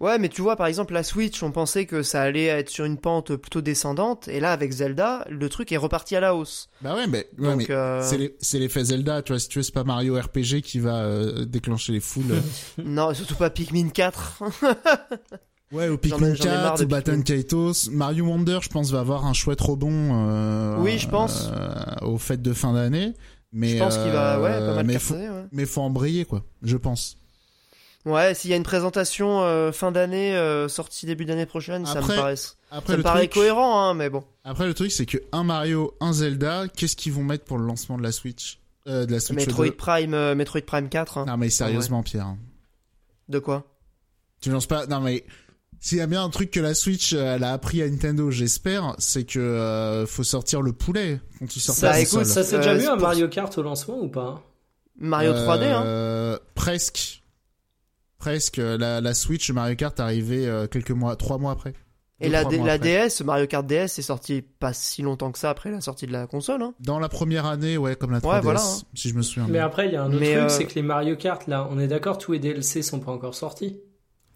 [0.01, 2.83] Ouais, mais tu vois, par exemple, la Switch, on pensait que ça allait être sur
[2.85, 6.69] une pente plutôt descendante, et là, avec Zelda, le truc est reparti à la hausse.
[6.81, 8.01] Bah ouais, mais, ouais, Donc, mais euh,
[8.39, 11.45] c'est l'effet Zelda, tu vois, si tu veux, c'est pas Mario RPG qui va euh,
[11.45, 12.35] déclencher les foules.
[12.83, 14.43] non, surtout pas Pikmin 4.
[15.73, 17.89] Ouais, ai- Pikmin j'en ai marre 4, de ou Baton Kaitos.
[17.91, 19.89] Mario Wonder, je pense, va avoir un chouette rebond.
[20.29, 21.49] euh, Oui, je pense.
[21.51, 23.13] euh, aux fêtes de fin d'année.
[23.51, 25.29] Mais, Je pense qu'il va, ouais, euh, pas mal mais faut, ouais.
[25.51, 27.17] mais faut embrayer, quoi, je pense.
[28.05, 32.01] Ouais, s'il y a une présentation euh, fin d'année, euh, sortie début d'année prochaine, ça
[32.01, 32.35] me paraît,
[32.71, 34.23] Après, ça me le paraît truc, cohérent, hein, mais bon.
[34.43, 37.65] après, le truc, c'est que un Mario, un Zelda, qu'est-ce qu'ils vont mettre pour le
[37.65, 38.59] lancement de la Switch?
[38.87, 39.71] Euh, de la Switch Metroid 2?
[39.75, 41.25] Prime, euh, Metroid Prime 4, hein.
[41.27, 42.35] Non, mais sérieusement, Pierre.
[43.29, 43.63] De quoi?
[44.41, 44.85] Tu lances pas.
[44.87, 45.23] Non mais
[45.85, 48.31] s'il y a bien un truc que la Switch euh, elle a appris à Nintendo,
[48.31, 52.25] j'espère, c'est que euh, faut sortir le poulet quand tu sors Ça, écoute.
[52.25, 54.41] Ça s'est Euh, déjà vu c'est un Mario Kart au lancement ou pas
[54.97, 55.83] Mario 3D, hein.
[55.85, 57.23] Euh, Presque.
[58.17, 58.57] Presque.
[58.57, 61.73] La, la Switch Mario Kart arrivée euh, quelques mois, trois mois après.
[62.21, 62.45] Et la.
[62.45, 66.13] DS, Mario Kart DS, est sorti pas si longtemps que ça après la sortie de
[66.13, 66.73] la console, hein.
[66.79, 68.77] Dans la première année, ouais, comme la 3DS, Ouais, voilà, hein.
[68.93, 69.47] si je me souviens.
[69.47, 69.65] Mais bien.
[69.65, 71.67] après, il y a un autre Mais, truc, euh, c'est que les Mario Kart, là,
[71.69, 73.77] on est d'accord, tous les DLC sont pas encore sortis.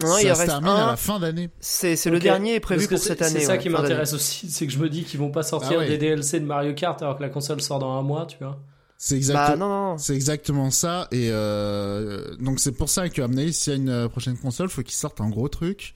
[0.03, 1.49] Non, ça il se reste termine à la fin d'année.
[1.59, 3.39] C'est c'est le dernier prévu pour cette année.
[3.39, 5.73] C'est ça ouais, qui m'intéresse aussi, c'est que je me dis qu'ils vont pas sortir
[5.75, 5.87] Ah ouais.
[5.87, 8.59] des DLC de Mario Kart alors que la console sort dans un mois, tu vois.
[8.99, 9.67] C'est Bah exactement.
[9.67, 9.97] non, non.
[9.97, 13.89] C'est exactement ça et euh, donc c'est pour ça que avis, s'il y a une
[13.89, 15.93] euh, prochaine console, faut qu'ils sortent un gros truc.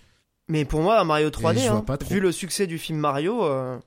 [0.47, 2.13] Mais pour moi, Mario je 3D, vois hein, pas trop.
[2.13, 3.77] vu le succès du film Mario, euh,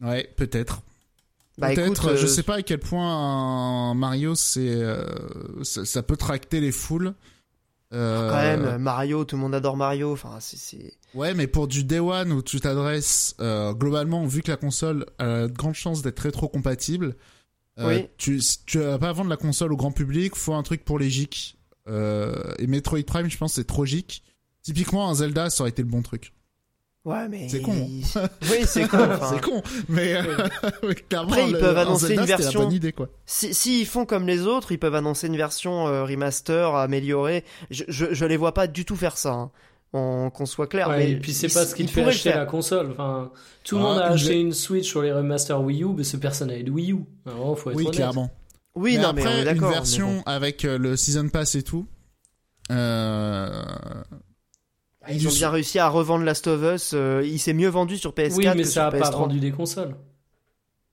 [0.00, 0.82] Ouais, peut-être.
[1.58, 5.04] bah Peut-être, écoute, je euh, sais pas à quel point un Mario c'est euh,
[5.62, 7.14] ça, ça peut tracter les foules.
[7.94, 10.12] Euh, quand même, Mario, tout le monde adore Mario.
[10.12, 10.94] Enfin, c'est-.
[11.14, 15.06] Ouais, mais pour du Day One où tu t'adresses euh, globalement, vu que la console
[15.18, 17.16] a de grandes chances d'être rétro-compatible,
[17.78, 18.08] euh, Oui.
[18.18, 21.08] tu tu vas pas vendre la console au grand public, faut un truc pour les
[21.08, 21.56] geeks.
[21.88, 24.22] Euh, et Metroid Prime, je pense, c'est trop geek.
[24.62, 26.34] Typiquement, un Zelda, ça aurait été le bon truc.
[27.08, 27.48] Ouais, mais.
[27.48, 28.04] C'est con, oui,
[28.66, 28.98] c'est con.
[29.00, 29.30] enfin.
[29.34, 32.74] c'est con, mais euh, clairement, Après, ils le- peuvent annoncer Zelda, une version- la bonne
[32.74, 33.08] idée, quoi.
[33.24, 37.44] Si, si ils font comme les autres, ils peuvent annoncer une version euh, remaster, améliorée.
[37.70, 39.32] Je, je, je les vois pas du tout faire ça.
[39.32, 39.50] hein.
[39.94, 40.88] On- Qu'on soit clair.
[40.90, 42.38] Ouais, mais et puis c'est pas ce qui te fait acheter faire.
[42.40, 42.90] la console.
[42.92, 43.30] Enfin,
[43.64, 46.04] tout le Ah, monde a une acheté une Switch sur les remasters Wii U, mais
[46.04, 46.98] ce personne a de Wii U.
[47.26, 47.94] Alors, faut être Oui, honnête.
[47.96, 48.30] clairement.
[48.74, 50.22] Oui, mais non, après, mais on est une version bon.
[50.26, 51.86] avec euh, le season pass et tout.
[52.70, 53.50] Euh...
[55.08, 56.92] Ah, Ils ont bien réussi à revendre Last of Us.
[56.94, 59.18] euh, il s'est mieux vendu sur PS4 Oui, mais que ça a sur pas PS3.
[59.18, 59.96] vendu des consoles.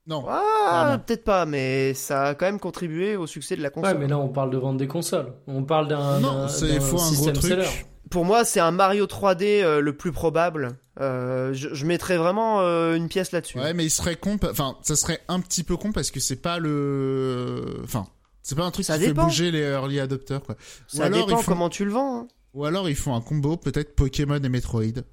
[0.08, 0.24] Non.
[0.30, 3.94] Ah, peut-être pas, mais ça a quand même contribué au succès de la console.
[3.94, 5.34] Ouais, mais là, on parle de vendre des consoles.
[5.48, 7.42] On parle d'un Non, d'un- c'est d'un faut un gros truc.
[7.44, 7.68] seller.
[8.12, 10.78] Pour moi, c'est un Mario 3D euh, le plus probable.
[11.02, 13.58] Euh, je, je mettrais vraiment euh, une pièce là-dessus.
[13.60, 14.38] Ouais, mais il serait con.
[14.50, 17.66] Enfin, ça serait un petit peu con parce que c'est pas le.
[17.84, 18.06] Enfin,
[18.44, 19.24] c'est pas un truc Ça qui dépend.
[19.24, 20.54] fait bouger les early adopters, quoi.
[20.56, 22.20] Ou Ça alors, dépend comment tu le vends.
[22.22, 22.28] hein.
[22.56, 25.04] Ou alors ils font un combo, peut-être Pokémon et Metroid.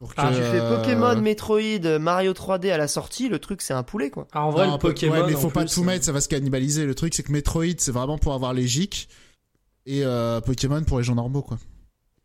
[0.00, 3.62] Pour que, Ah, Tu fais euh, Pokémon, Metroid, Mario 3D à la sortie, le truc
[3.62, 4.26] c'est un poulet quoi.
[4.32, 5.12] Ah, en vrai, non, le po- Pokémon.
[5.20, 6.84] Ouais, mais faut pas plus, tout mettre, ça va se cannibaliser.
[6.86, 9.08] Le truc, c'est que Metroid, c'est vraiment pour avoir les gics.
[9.86, 11.58] Et euh, Pokémon pour les gens normaux, quoi.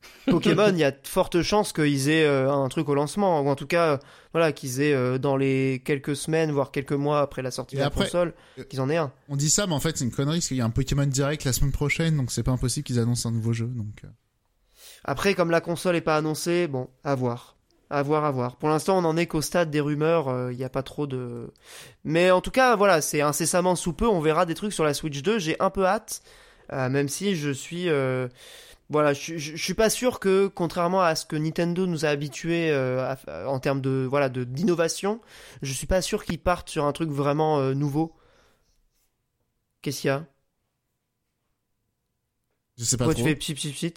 [0.28, 3.48] Pokémon, il y a de fortes chances qu'ils aient euh, un truc au lancement, ou
[3.50, 3.98] en tout cas, euh,
[4.34, 7.78] voilà, qu'ils aient euh, dans les quelques semaines, voire quelques mois après la sortie Et
[7.78, 8.34] de la après- console,
[8.70, 9.12] qu'ils en aient un.
[9.30, 11.06] On dit ça, mais en fait, c'est une connerie parce qu'il y a un Pokémon
[11.06, 13.68] direct la semaine prochaine, donc c'est pas impossible qu'ils annoncent un nouveau jeu.
[13.68, 14.04] Donc.
[15.04, 17.56] Après, comme la console est pas annoncée, bon, à voir.
[17.90, 18.58] À voir, à voir.
[18.58, 21.08] Pour l'instant, on en est qu'au stade des rumeurs, euh, il n'y a pas trop
[21.08, 21.54] de...
[22.04, 24.94] Mais en tout cas, voilà, c'est incessamment sous peu, on verra des trucs sur la
[24.94, 26.22] Switch 2, j'ai un peu hâte,
[26.74, 27.88] euh, même si je suis...
[28.90, 32.06] euh, Voilà, je, je, je suis pas sûr que, contrairement à ce que Nintendo nous
[32.06, 35.22] a habitués euh, à- en termes de voilà de d'innovation,
[35.62, 38.16] je suis pas sûr qu'ils partent sur un truc vraiment euh, nouveau.
[39.82, 40.26] Qu'est-ce qu'il y a?
[42.78, 43.30] Je sais pas Pourquoi tu trop.
[43.30, 43.94] fais pchit pchit pchit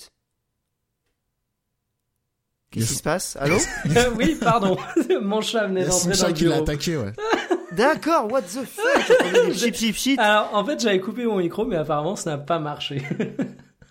[2.70, 3.36] Qu'est-ce qui se passe?
[3.40, 3.56] Allô?
[4.16, 4.76] Oui, pardon.
[5.22, 6.62] Mon chat venait d'entrer dans chat le qui l'a bureau.
[6.62, 7.12] attaqué, ouais.
[7.72, 8.84] D'accord, what the fuck?
[9.08, 10.16] J'entendais des pchit pchit pchit.
[10.18, 13.02] Alors, en fait, j'avais coupé mon micro, mais apparemment, ça n'a pas marché.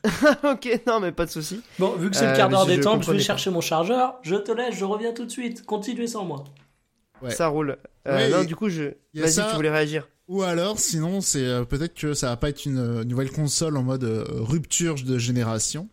[0.44, 1.62] ok, non mais pas de souci.
[1.78, 3.24] Bon, vu que c'est Euh, le quart d'heure je- je détente, je vais pas.
[3.24, 4.16] chercher mon chargeur.
[4.22, 5.66] Je te laisse, je reviens tout de suite.
[5.66, 6.44] Continuez sans moi.
[7.22, 7.32] Ouais.
[7.32, 7.78] Ça roule.
[8.08, 8.84] Euh, Ouais, non, et- du coup, je.
[9.14, 10.08] y a Vas-y, ça- tu voulais réagir.
[10.30, 13.76] Ou alors, sinon, c'est euh, peut-être que ça va pas être une euh, nouvelle console
[13.78, 15.90] en mode euh, rupture de génération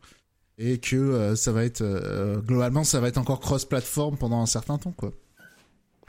[0.59, 4.47] et que euh, ça va être euh, globalement ça va être encore cross-platform pendant un
[4.47, 5.13] certain temps, quoi.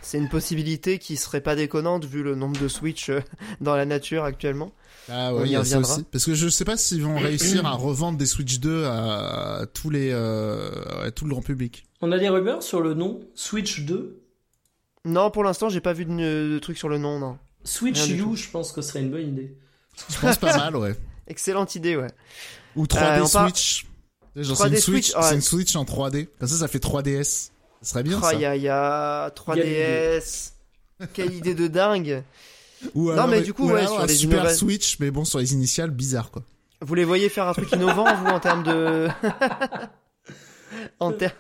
[0.02, 3.20] C'est une possibilité qui serait pas déconnante vu le nombre de Switch euh,
[3.62, 4.72] dans la nature actuellement.
[5.10, 5.94] Ah On ouais, y il y a ça reviendra.
[5.96, 6.04] aussi.
[6.12, 9.90] Parce que je sais pas s'ils vont réussir à revendre des Switch 2 à, tous
[9.90, 11.86] les euh, à tout le grand public.
[12.02, 14.22] On a des rumeurs sur le nom Switch 2.
[15.06, 17.38] Non, pour l'instant, j'ai pas vu de, de truc sur le nom, non.
[17.64, 19.58] Switch U, je pense que ce serait une bonne idée.
[20.10, 20.96] Je pense pas mal, ouais.
[21.28, 22.12] Excellente idée, ouais.
[22.76, 23.86] Ou 3D Euh, on par- Switch.
[24.36, 25.24] Genre, c'est 3D une Switch, Switch, ouais.
[25.24, 26.28] c'est une Switch en 3D.
[26.40, 27.50] Comme ça, ça fait 3DS.
[27.82, 28.34] Ça serait bien Oh, ça.
[28.34, 30.52] y a, y a 3DS.
[31.14, 32.24] Quelle idée de dingue.
[32.96, 35.12] Ou Non, mais du coup, ou ouais, alors sur un les Super innova- Switch, mais
[35.12, 36.44] bon, sur les initiales, bizarre quoi.
[36.82, 39.08] Vous les voyez faire un truc innovant, vous, en termes de.
[41.00, 41.36] en, ter-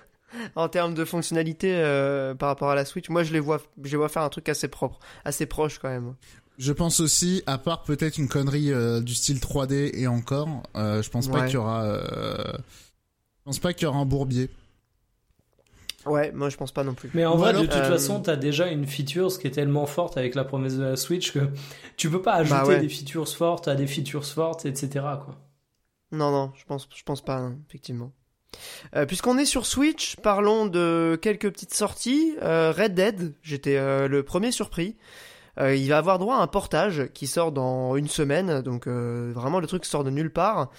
[0.56, 3.10] en termes de fonctionnalité euh, par rapport à la Switch?
[3.10, 5.89] Moi, je les, vois, je les vois faire un truc assez propre, assez proche quand
[5.89, 6.15] même.
[6.58, 11.04] Je pense aussi, à part peut-être une connerie euh, du style 3D et encore, euh,
[11.04, 11.45] je pense pas Ouais.
[11.45, 11.84] qu'il y aura.
[11.84, 14.50] euh, Je pense pas qu'il y aura un bourbier.
[16.10, 17.10] Ouais, moi, je pense pas non plus.
[17.13, 19.52] Mais en Ou vrai, alors- de toute Euh, façon, t'as déjà une feature qui est
[19.52, 21.39] tellement forte avec la promesse de la Switch que
[21.98, 22.80] tu peux pas ajouter Bah ouais.
[22.80, 24.89] des features fortes à des features fortes, etc.
[25.24, 25.36] Quoi.
[26.12, 28.12] Non, non, je pense, je pense pas, non, effectivement.
[28.96, 32.36] Euh, Puisqu'on est sur Switch, parlons de quelques petites sorties.
[32.41, 34.96] Euh, Red Dead, j'étais euh, le premier surpris.
[35.60, 39.32] Euh, il va avoir droit à un portage qui sort dans une semaine, donc euh,
[39.36, 40.70] vraiment le truc sort de nulle part.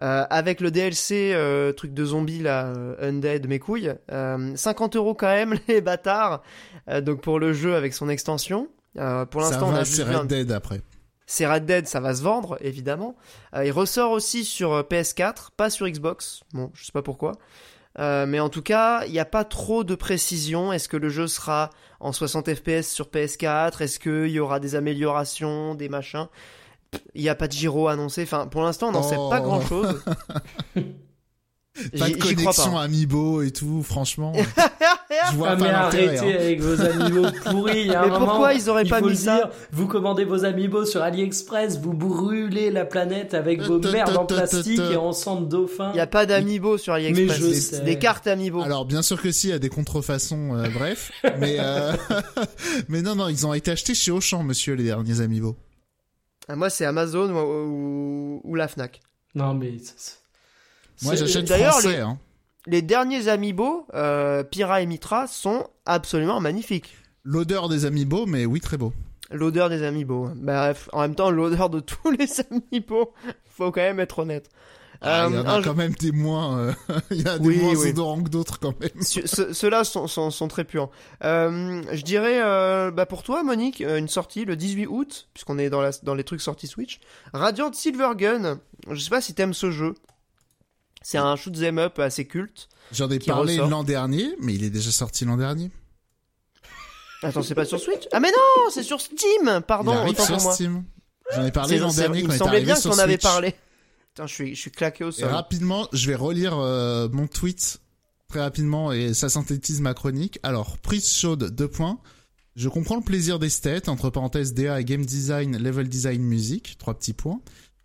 [0.00, 4.94] Euh, avec le DLC euh, truc de zombie là, euh, Undead mes couilles, euh, 50
[4.94, 6.42] euros quand même les bâtards.
[6.88, 8.68] Euh, donc pour le jeu avec son extension.
[8.96, 10.82] Euh, pour l'instant on a juste c'est Red Dead après.
[11.26, 13.16] c'est Red Dead, ça va se vendre, évidemment.
[13.56, 16.42] Euh, il ressort aussi sur euh, PS4, pas sur Xbox.
[16.54, 17.32] Bon, je sais pas pourquoi.
[17.98, 20.72] Euh, mais en tout cas, il n'y a pas trop de précision.
[20.72, 24.76] Est-ce que le jeu sera en 60 FPS sur PS4 Est-ce qu'il y aura des
[24.76, 26.28] améliorations, des machins?
[27.14, 28.22] Il n'y a pas de gyro annoncé.
[28.22, 29.28] Enfin, pour l'instant, on n'en sait Oh.
[29.30, 30.02] pas grand-chose.
[31.96, 32.82] Pas de connexion pas.
[32.82, 34.32] Amiibo et tout, franchement.
[35.30, 36.22] je vois Ah, pas mais arrêtez hein.
[36.40, 37.82] avec vos amiibo pourris.
[37.82, 39.86] Il y a un Mais moment, pourquoi ils auraient il pas mis ça dire, Vous
[39.86, 44.96] commandez vos amiibo sur AliExpress, vous brûlez la planète avec vos merdes en plastique et
[44.96, 45.90] en sang de dauphin.
[45.92, 47.38] Il n'y a pas d'amiibo sur AliExpress.
[47.38, 47.80] je Des- sais.
[47.82, 48.60] Des cartes amiibo.
[48.62, 51.12] Alors bien sûr que si, il y a des contrefaçons, euh, bref.
[51.38, 51.92] Mais euh,
[52.88, 55.56] mais non non, ils ont été achetés chez Auchan, monsieur, les derniers Amiibo.
[56.48, 59.00] Ah, Moi, c'est Amazon ou, ou- ou la Fnac.
[59.34, 59.76] Non, mais.
[61.02, 61.88] Moi j'achète français.
[61.90, 62.18] les- Hein.
[62.66, 66.96] Les derniers amiibo, euh, Pyra et Mitra, sont absolument magnifiques.
[67.24, 68.92] L'odeur des Amiibo, mais oui très beau.
[69.30, 70.30] L'odeur des amiibo.
[70.34, 73.12] Bref, en même temps, l'odeur de tous les amiibo,
[73.46, 74.48] faut quand même être honnête.
[75.00, 76.58] Ah, il y Euh, en a un quand même des moins.
[76.58, 76.72] euh,
[77.12, 77.90] Il y a des Oui, moins oui.
[77.90, 78.90] odorants que d'autres quand même.
[79.02, 80.90] Ce- ce- Ceux-là sont, sont, sont très puants.
[81.22, 85.56] Euh, je dirais, euh, bah pour toi, Monique, euh, une sortie le 18 août, puisqu'on
[85.58, 86.98] est dans, la, dans les trucs sortis Switch.
[87.32, 88.58] Radiant Silvergun.
[88.90, 89.94] Je sais pas si t'aimes ce jeu.
[91.02, 92.68] C'est un shoot 'em up assez culte.
[92.90, 95.70] J'en ai parlé l'an dernier, mais il est déjà sorti l'an dernier.
[97.22, 98.04] Attends, c'est pas sur Switch?
[98.12, 99.60] Ah mais non, c'est sur Steam.
[99.66, 100.54] Pardon, il autant sur pour moi.
[100.54, 100.84] Steam.
[101.34, 103.22] J'en ai parlé l'an dernier quand me il est semblait bien avais Switch.
[103.22, 103.54] parlé.
[104.18, 105.28] Putain, je suis, je suis claqué au Et sol.
[105.30, 107.78] rapidement, je vais relire euh, mon tweet
[108.26, 110.40] très rapidement et ça synthétise ma chronique.
[110.42, 112.00] Alors, prise chaude, deux points.
[112.56, 116.94] Je comprends le plaisir d'esthète, entre parenthèses DA et game design, level design, musique, trois
[116.94, 117.40] petits points.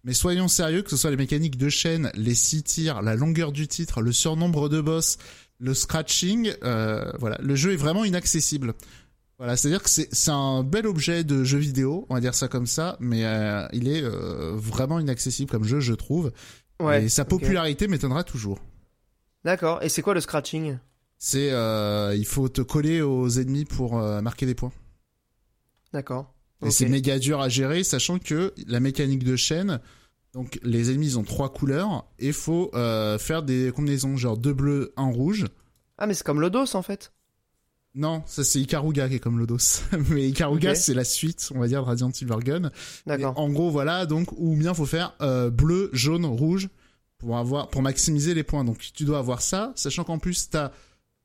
[0.05, 3.51] Mais soyons sérieux, que ce soit les mécaniques de chaîne, les six tirs, la longueur
[3.51, 5.19] du titre, le surnombre de boss,
[5.59, 8.73] le scratching, euh, voilà, le jeu est vraiment inaccessible.
[9.43, 12.65] Voilà, c'est-à-dire que c'est un bel objet de jeu vidéo, on va dire ça comme
[12.65, 16.31] ça, mais euh, il est euh, vraiment inaccessible comme jeu, je trouve.
[16.79, 17.03] Ouais.
[17.03, 18.61] et sa popularité m'étonnera toujours.
[19.43, 19.83] D'accord.
[19.83, 20.77] Et c'est quoi le scratching?
[21.17, 24.71] C'est euh, il faut te coller aux ennemis pour marquer des points.
[25.91, 26.33] D'accord.
[26.65, 29.81] Et c'est méga dur à gérer, sachant que la mécanique de chaîne,
[30.31, 32.71] donc les ennemis ils ont trois couleurs et faut
[33.19, 35.47] faire des combinaisons genre deux bleus, un rouge.
[35.97, 37.11] Ah mais c'est comme Lodos en fait.
[37.95, 39.81] Non, ça c'est Ikaruga qui est comme Lodos.
[40.09, 42.71] Mais Ikaruga c'est la suite, on va dire, de Radiant Silvergun.
[43.05, 43.37] D'accord.
[43.37, 46.69] En gros, voilà, donc, ou bien faut faire euh, bleu, jaune, rouge
[47.19, 48.63] pour avoir, pour maximiser les points.
[48.63, 50.71] Donc, tu dois avoir ça, sachant qu'en plus, t'as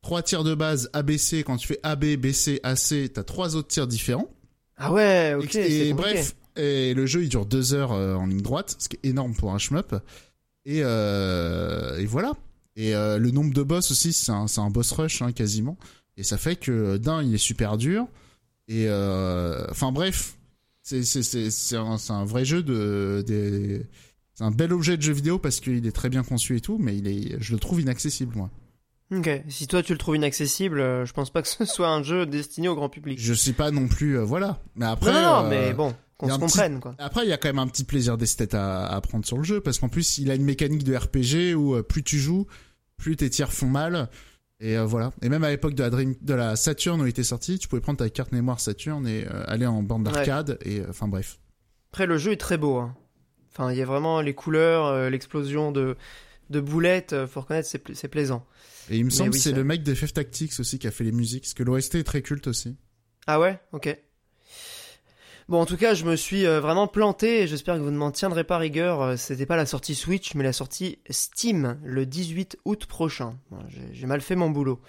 [0.03, 1.43] trois tirs de base ABC.
[1.43, 4.29] Quand tu fais AB, BC, AC, t'as trois autres tirs différents.
[4.77, 5.57] Ah ouais, ok.
[5.57, 8.89] et et bref, et le jeu il dure deux heures euh, en ligne droite, ce
[8.89, 9.95] qui est énorme pour un shmup.
[10.65, 12.33] Et, euh, et voilà.
[12.77, 15.77] Et euh, le nombre de boss aussi, c'est un, c'est un boss rush hein, quasiment.
[16.19, 18.07] Et ça fait que d'un, il est super dur.
[18.67, 20.37] Et euh, enfin bref,
[20.83, 23.87] c'est c'est c'est c'est un, un vrai jeu de des
[24.35, 26.77] c'est un bel objet de jeu vidéo parce qu'il est très bien conçu et tout,
[26.79, 28.51] mais il est je le trouve inaccessible moi.
[29.11, 29.31] Ok.
[29.49, 32.27] Si toi tu le trouves inaccessible, euh, je pense pas que ce soit un jeu
[32.27, 33.19] destiné au grand public.
[33.19, 34.61] Je sais pas non plus euh, voilà.
[34.75, 36.95] Mais après non, non, non, euh, mais bon, qu'on se petit- comprenne quoi.
[36.99, 39.45] Après, il y a quand même un petit plaisir d'esthète à, à prendre sur le
[39.45, 42.47] jeu, parce qu'en plus, il a une mécanique de RPG où euh, plus tu joues,
[42.99, 44.11] plus tes tirs font mal.
[44.61, 45.13] Et euh, voilà.
[45.23, 47.69] Et même à l'époque de la Dream, de la Saturn où il était sorti, tu
[47.69, 50.59] pouvais prendre ta carte mémoire Saturn et euh, aller en bande d'arcade.
[50.65, 51.39] Et euh, enfin bref.
[51.93, 52.77] Après le jeu est très beau.
[52.77, 52.97] Hein.
[53.53, 55.97] Enfin, il y a vraiment les couleurs, euh, l'explosion de
[56.51, 57.13] de boulettes.
[57.13, 58.45] euh, faut reconnaître, c'est c'est plaisant.
[58.91, 60.87] Et il me semble oui, que c'est ça- le mec de FF Tactics aussi qui
[60.87, 62.77] a fait les musiques, parce que l'OST est très culte aussi.
[63.27, 63.97] Ah ouais, ok.
[65.49, 68.11] Bon, en tout cas, je me suis euh, vraiment planté j'espère que vous ne m'en
[68.11, 69.01] tiendrez pas rigueur.
[69.01, 73.39] Euh, C'était pas la sortie Switch, mais la sortie Steam le 18 août prochain.
[73.93, 74.81] J'ai- mal fait mon boulot.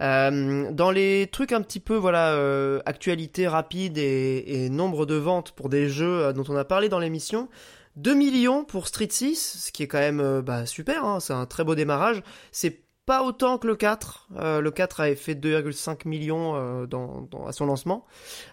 [0.00, 5.14] Euh, dans les trucs un petit peu, voilà, euh, actualité rapide et, et nombre de
[5.14, 7.48] ventes pour des jeux euh, dont on a parlé dans l'émission.
[7.94, 11.46] 2 millions pour Street 6, ce qui est quand même bah, super, hein, c'est un
[11.46, 12.22] très beau démarrage.
[12.50, 14.28] C'est pas autant que le 4.
[14.36, 18.06] Euh, le 4 avait fait 2,5 millions euh, dans, dans- à son lancement.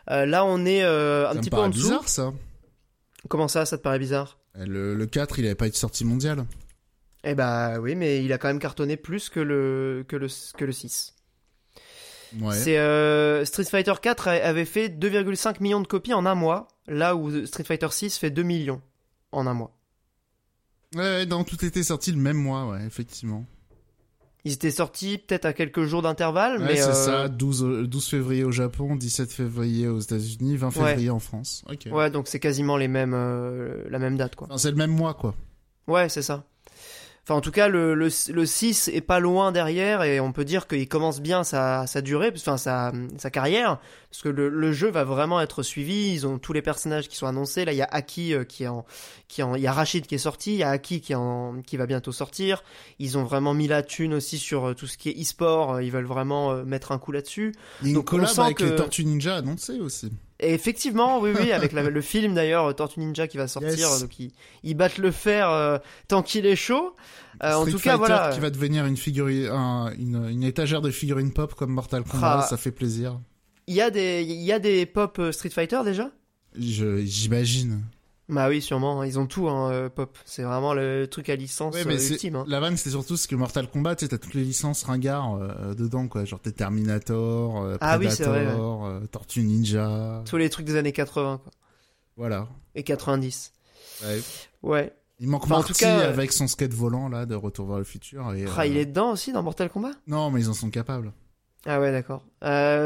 [0.09, 1.83] Euh, là, on est un ça petit me peu en dessous.
[1.83, 2.33] bizarre ça.
[3.29, 4.39] Comment ça, ça te paraît bizarre?
[4.55, 6.45] Le, le 4, il avait pas été sorti mondial.
[7.23, 10.65] Eh bah oui, mais il a quand même cartonné plus que le, que le, que
[10.65, 11.13] le 6.
[12.41, 12.55] Ouais.
[12.55, 17.15] C'est Street Fighter 4 a- avait fait 2,5 millions de copies en un mois, là
[17.15, 18.81] où Street Fighter 6 fait 2 millions
[19.31, 19.73] en un mois.
[20.95, 23.45] Ouais, non, tout était sorti le même mois, ouais, effectivement.
[24.47, 27.85] Ils étaient sortis peut-être à quelques jours d'intervalle, Ouais, mais c'est euh, ça, 12, au-
[27.85, 30.89] 12 février au Japon, 17 février aux États-Unis, 20 Ouais.
[30.89, 31.63] février en France.
[31.69, 31.87] Ok.
[31.91, 34.47] ouais, donc c'est quasiment les mêmes, euh, la même date quoi.
[34.49, 35.35] Enfin, c'est le même mois, quoi.
[35.87, 36.45] Ouais, c'est ça.
[37.29, 40.45] Enfin, en tout cas, le, le, le 6 est pas loin derrière et on peut
[40.45, 44.71] dire qu'il commence bien sa, sa durée, enfin sa, sa carrière, parce que le, le
[44.71, 46.13] jeu va vraiment être suivi.
[46.13, 47.65] Ils ont tous les personnages qui sont annoncés.
[47.65, 48.85] Là, il y a Aki euh, qui est en,
[49.27, 51.11] qui est en, il y a Rachid qui est sorti, il y a Aki qui
[51.11, 52.63] est en, qui va bientôt sortir.
[52.97, 55.81] Ils ont vraiment mis la thune aussi sur euh, tout ce qui est e-sport.
[55.81, 57.53] Ils veulent vraiment euh, mettre un coup là-dessus.
[57.81, 60.13] Il y a une Donc, on collab sent avec que- les Tortues Ninja annoncée aussi.
[60.39, 64.01] Et effectivement, oui, oui, avec la- le film d'ailleurs, Tortue Ninja qui va sortir, Yes.
[64.01, 64.31] donc ils,
[64.63, 66.95] ils battent le fer euh, tant qu'il est chaud.
[67.43, 68.29] Euh, en tout cas, Fighter voilà.
[68.33, 72.41] qui va devenir une figurine, un- une, une étagère de figurines pop comme Mortal Kombat,
[72.43, 72.47] Ah.
[72.47, 73.19] ça fait plaisir.
[73.67, 76.11] Il y a des, il y a des pop euh, Street Fighter déjà?
[76.57, 77.81] J'imagine.
[78.29, 79.03] Bah oui, sûrement.
[79.03, 80.17] Ils ont tout, hein, euh, pop.
[80.25, 82.35] C'est vraiment le truc à licence Ouais, euh, mais ultime.
[82.35, 82.45] Hein.
[82.47, 85.35] la vanne, c'est surtout ce que Mortal Kombat, tu sais, t'as toutes les licences ringards
[85.35, 86.25] euh, dedans, quoi.
[86.25, 90.23] Genre, t'es Terminator, euh, Ah Predator, vrai, Tortue Ninja.
[90.25, 91.51] Tous les trucs des années 80 quoi.
[92.17, 92.47] Voilà.
[92.75, 93.53] et 90.
[94.03, 94.21] Ouais.
[94.61, 94.93] Ouais.
[95.19, 97.77] Il manque Enfin, en Marty tout cas, avec son skate volant, là, de Retour vers
[97.77, 98.33] le futur.
[98.33, 99.91] Et, Ah, il est dedans aussi dans Mortal Kombat?
[100.05, 101.13] Non, mais ils en sont capables.
[101.65, 102.23] Ah ouais, d'accord.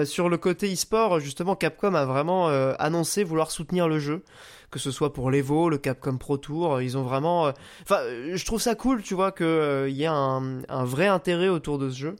[0.06, 4.24] Sur le côté e-sport, justement, Capcom a vraiment annoncé vouloir soutenir le jeu,
[4.72, 6.82] que ce soit pour l'Evo, le Capcom Pro Tour.
[6.82, 7.48] Ils ont vraiment.
[7.48, 7.52] euh,
[7.84, 10.86] Enfin, euh, je trouve ça cool, tu vois, que euh, il y a un, un
[10.86, 12.16] vrai intérêt autour de ce jeu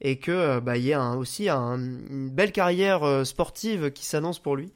[0.00, 3.90] et que euh, bah il y a un- aussi un- une belle carrière euh, sportive
[3.90, 4.72] qui s'annonce pour lui.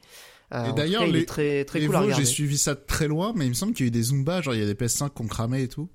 [0.53, 3.07] Euh, Et d'ailleurs, il les- est très très Les cool j'ai suivi ça de très
[3.07, 4.65] loin, mais il me semble qu'il y a eu des Zumba, genre il y a
[4.65, 5.89] des PS5 qu'on cramait et tout.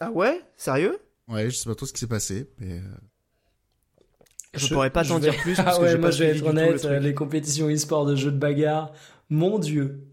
[0.00, 0.98] Ah ouais, sérieux?
[1.28, 2.82] Ouais, je sais pas trop ce qui s'est passé, mais euh,
[4.54, 6.24] Je pourrais pas t'en vais- dire plus, parce Ah que ouais, j'ai moi pas je
[6.24, 8.92] vais être honnête, euh, les compétitions e-sport de jeux de bagarre,
[9.30, 10.06] mon dieu.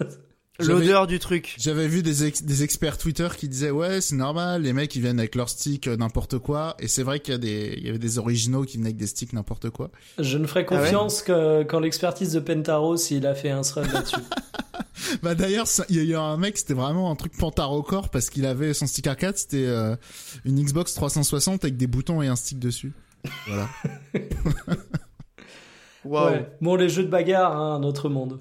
[0.60, 1.56] L'odeur du truc.
[1.58, 5.02] J'avais vu des, ex- des experts Twitter qui disaient ouais c'est normal les mecs ils
[5.02, 7.84] viennent avec leur stick euh, n'importe quoi et c'est vrai qu'il y a des il
[7.84, 9.90] y avait des originaux qui venaient avec des sticks n'importe quoi.
[10.20, 13.62] Je ne ferai Ah ouais confiance que quand l'expertise de Pentaro s'il a fait un
[13.62, 14.16] thread là-dessus.
[15.22, 18.46] Bah d'ailleurs il y a eu un mec c'était vraiment un truc pantarocore parce qu'il
[18.46, 19.96] avait son stick arcade c'était euh,
[20.44, 22.92] une Xbox 360 avec des boutons et un stick dessus.
[23.48, 23.68] Voilà.
[26.04, 26.50] Ouais.
[26.60, 28.40] Bon, les jeux de bagarre, hein, un autre monde.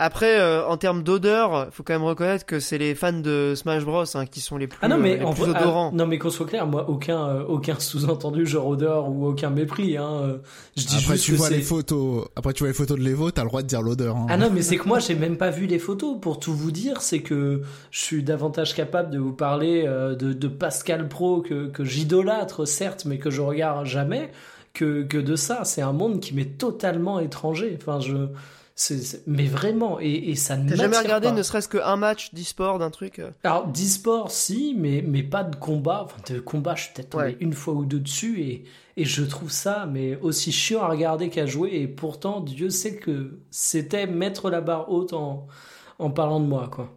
[0.00, 3.84] Après, euh, en termes d'odeur, faut quand même reconnaître que c'est les fans de Smash
[3.84, 5.62] Bros hein, qui sont les plus, Ah non mais euh, les en plus vrai- ah,
[5.62, 5.90] odorants.
[5.92, 9.96] non mais qu'on soit clair, moi aucun euh, aucun sous-entendu genre odeur ou aucun mépris.
[9.96, 10.08] Hein.
[10.22, 10.36] euh,
[10.76, 13.02] Je dis Après juste tu que vois les photos après tu vois les photos de
[13.02, 14.16] l'Evo t'as le droit de dire l'odeur.
[14.16, 14.26] Hein.
[14.30, 16.16] Ah non, mais c'est que moi, j'ai même pas vu les photos.
[16.20, 20.32] Pour tout vous dire, c'est que je suis davantage capable de vous parler euh, de,
[20.32, 24.30] de Pascal Pro que, que j'idolâtre, certes, mais que je regarde jamais,
[24.74, 25.64] que, que de ça.
[25.64, 27.76] C'est un monde qui m'est totalement étranger.
[27.80, 28.14] Enfin, je.
[29.26, 31.34] Mais vraiment, et, et ça ne T'as jamais regardé pas.
[31.34, 35.56] ne serait-ce qu'un match d'e-sport d'un truc euh Alors, d'e-sport, si, mais, mais pas de
[35.56, 36.02] combat.
[36.04, 37.36] Enfin, de combat, je suis peut-être tombé Ouais.
[37.40, 38.64] une fois ou deux dessus, et,
[38.96, 42.96] et je trouve ça mais aussi chiant à regarder qu'à jouer, et pourtant, Dieu sait
[42.96, 45.46] que c'était mettre la barre haute en,
[45.98, 46.92] en parlant de moi, quoi.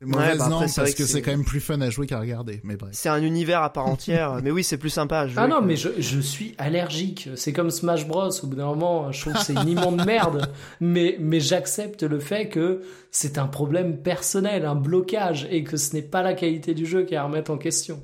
[0.00, 2.18] Mauvaise Ouais, bah après, parce que que c'est quand même plus fun à jouer qu'à
[2.20, 2.90] regarder mais bref.
[2.92, 4.38] C'est un univers à part entière.
[4.42, 5.36] mais oui, c'est plus sympa à jouer.
[5.42, 7.28] Ah non, que- mais je, je suis allergique.
[7.36, 8.28] C'est comme Smash Bros.
[8.28, 10.50] Au bout d'un moment, je trouve que c'est une immonde merde.
[10.80, 15.94] Mais, mais j'accepte le fait que c'est un problème personnel, un blocage, et que ce
[15.94, 18.02] n'est pas la qualité du jeu qui est à remettre en question.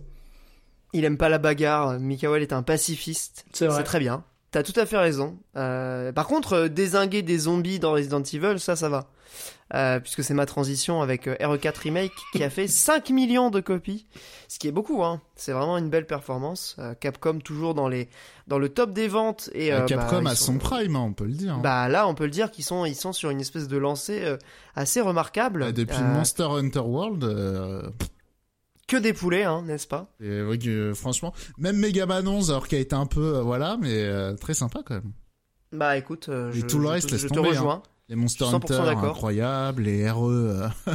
[0.93, 1.99] Il aime pas la bagarre.
[2.01, 3.45] Mikael est un pacifiste.
[3.53, 3.77] C'est vrai.
[3.79, 4.25] C'est très bien.
[4.53, 5.39] T'as tout à fait raison.
[5.57, 9.07] Euh, par contre, euh, désinguer des zombies dans Resident Evil, ça, ça va.
[9.73, 13.61] Euh, puisque c'est ma transition avec euh, RE4 Remake qui a fait 5 millions de
[13.61, 14.07] copies.
[14.49, 15.21] Ce qui est beaucoup, hein.
[15.37, 16.75] C'est vraiment une belle performance.
[16.81, 18.09] Euh, Capcom toujours dans les
[18.49, 21.05] dans le top des ventes et euh, Capcom bah, a ils sont- son prime hein,
[21.07, 21.55] on peut le dire.
[21.55, 21.61] hein.
[21.63, 24.23] Bah là, on peut le dire qu'ils sont ils sont sur une espèce de lancée
[24.25, 24.37] euh,
[24.75, 25.61] assez remarquable.
[25.61, 27.83] Bah, depuis Monster Hunter World euh,
[28.91, 30.13] que des poulets, hein, n'est-ce pas?
[30.21, 33.77] Et oui, que, franchement, même Megaman 11, alors qu'il a été un peu, euh, voilà,
[33.81, 35.13] mais euh, très sympa quand même.
[35.73, 37.83] Bah écoute, euh, Et je, tout le je reste, te- laisse je te tomber, rejoins.
[38.09, 39.05] Les Monster Je suis 100% Hunter, d'accord.
[39.11, 40.29] incroyables, les RE.
[40.33, 40.69] euh,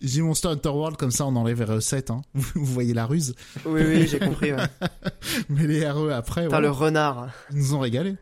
[0.00, 2.22] dis Monster Hunter World comme ça, on enlève RE 7, hein.
[2.34, 3.34] Vous voyez la ruse.
[3.64, 4.52] Oui, oui, j'ai compris.
[4.52, 4.62] ouais.
[5.48, 7.30] Mais les RE après, Putain, ouais, le renard.
[7.50, 8.14] ils nous ont régalé.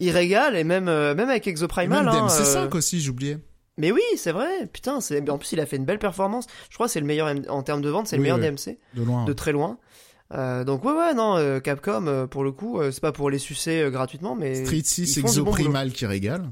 [0.00, 2.04] Il régale et même euh, même avec Et Exoprimal.
[2.04, 3.38] même hein, DMC5 euh, aussi, j'oubliais.
[3.82, 4.66] Mais oui, c'est vrai.
[4.72, 6.46] Putain, c'est en plus il a fait une belle performance.
[6.70, 8.46] Je crois que c'est le meilleur en termes de vente, c'est Oui, le meilleur oui.
[8.64, 9.24] DMC De loin.
[9.26, 9.76] de très loin.
[10.32, 13.36] Euh, donc ouais ouais non euh, Capcom euh, pour le coup c'est pas pour les
[13.38, 15.56] sucer gratuitement mais Street ils 6 font du bon boulot.
[15.58, 16.50] Exoprimal qui régale.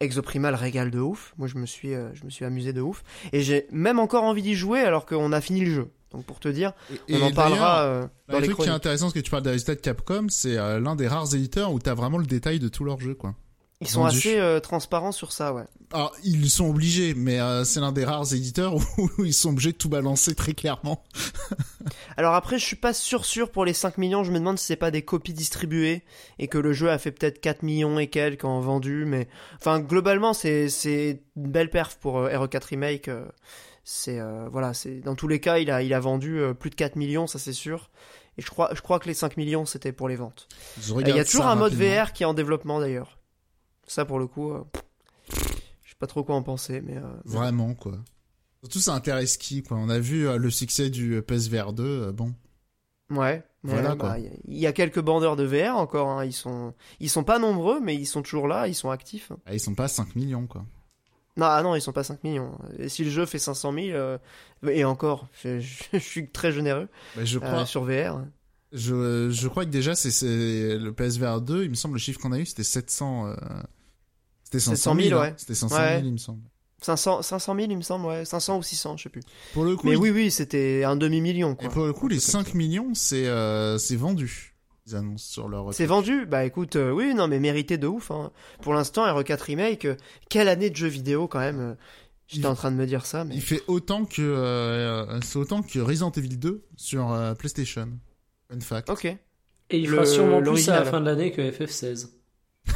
[0.00, 1.34] Exoprimal régale de ouf.
[1.36, 4.40] Moi je me suis je me suis amusé de ouf et j'ai même encore envie
[4.42, 5.90] d'y jouer alors qu'on a fini le jeu.
[6.12, 6.72] Donc pour te dire,
[7.08, 9.42] Et- on et en parlera dans Le truc qui est intéressant, c'est que tu parles
[9.42, 12.68] des résultats de Capcom, c'est l'un des rares éditeurs où t'as vraiment le détail de
[12.68, 13.34] tout leur jeu, quoi.
[13.82, 14.16] Ils sont vendu.
[14.16, 15.64] assez euh, transparents sur ça, ouais.
[15.92, 19.72] Alors, ils sont obligés, mais euh, c'est l'un des rares éditeurs où ils sont obligés
[19.72, 21.04] de tout balancer très clairement.
[22.16, 24.66] Alors après, je suis pas sûr sûr pour les 5 millions, je me demande si
[24.66, 26.02] c'est pas des copies distribuées
[26.38, 29.80] et que le jeu a fait peut-être 4 millions et quelques en vendu, mais enfin
[29.80, 33.08] globalement c'est c'est une belle perf pour euh, RE4 Remake.
[33.08, 33.24] euh,
[33.84, 36.70] c'est euh, voilà, c'est dans tous les cas, il a il a vendu euh, plus
[36.70, 37.90] de 4 millions, ça c'est sûr.
[38.38, 40.48] Et je crois je crois que les 5 millions c'était pour les ventes.
[40.88, 41.74] Regarde Il y a toujours un mode.
[41.74, 43.18] VR qui est en développement d'ailleurs.
[43.92, 44.64] Ça pour le coup, euh,
[45.28, 47.98] je sais pas trop quoi en penser, mais euh, Vraiment, quoi.
[48.62, 49.76] Surtout, ça intéresse qui, quoi.
[49.76, 52.32] On a vu euh, le succès du PSVR 2, euh, bon.
[53.10, 54.16] Ouais, Voilà, bah,
[54.48, 56.08] Il y a quelques bandeurs de VR encore.
[56.08, 58.66] hein, Ils sont, ils sont pas nombreux, mais ils sont toujours là.
[58.66, 59.30] Ils sont actifs.
[59.44, 60.64] Ah, ils sont pas à 5 millions, quoi.
[61.36, 62.56] Non, ah non, ils sont pas 5 millions.
[62.78, 64.16] Et si le jeu fait 500 000, euh,
[64.66, 68.22] et encore, je, je- je suis très généreux Bah, je euh, sur VR.
[68.72, 72.20] je, je crois que déjà, c'est, c'est le PSVR 2, il me semble, le chiffre
[72.20, 73.34] qu'on a eu, c'était 700, euh,
[74.58, 75.22] c'était 500 700 000, 000, hein.
[75.24, 75.34] ouais.
[75.36, 75.94] C'était 500 Ouais.
[75.96, 76.40] 000, il me semble.
[76.82, 78.24] 500, 500 000, il me semble, ouais.
[78.24, 79.22] 500 ou 600, je sais plus.
[79.54, 82.18] Pour le coup, Mais il- oui, oui, c'était un demi-million, et pour le coup, les
[82.18, 84.54] truc comme 5 millions, c'est, euh, c'est vendu.
[84.88, 85.72] Ils annoncent sur leur.
[85.72, 86.26] C'est vendu?
[86.26, 88.10] Bah écoute, euh, oui, non, mais mérité de ouf.
[88.10, 88.32] Hein.
[88.62, 89.94] Pour l'instant, RE4 Remake, euh,
[90.28, 91.60] quelle année de jeux vidéo quand même.
[91.60, 91.74] euh,
[92.26, 93.34] J'étais en train de me dire ça, mais...
[93.36, 97.90] Il fait autant que, euh, c'est autant que Resident Evil 2 sur euh, PlayStation.
[98.50, 98.88] Fun fact.
[98.90, 99.04] Ok.
[99.04, 99.18] Et
[99.70, 102.08] il Le- fera sûrement plus à la fin de l'année que FF16.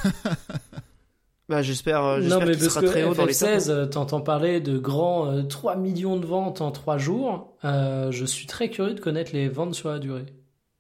[1.49, 3.43] Bah, j'espère, euh, j'espère qu'il sera que très haut dans les tops.
[3.45, 7.57] FF16, euh, t'entends parler de grands euh, 3 millions de ventes en 3 jours.
[7.65, 10.27] Euh, je suis très curieux de connaître les ventes sur la durée.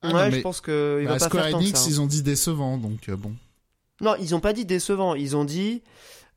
[0.02, 1.78] Ah, Ouais, non, je pense que il Bah, va pas Square faire tant que Enix,
[1.78, 1.84] ça.
[1.84, 1.88] hein.
[1.90, 3.32] ils ont dit décevant, donc euh, bon.
[4.00, 5.14] Non, ils ont pas dit décevant.
[5.14, 5.82] Ils ont dit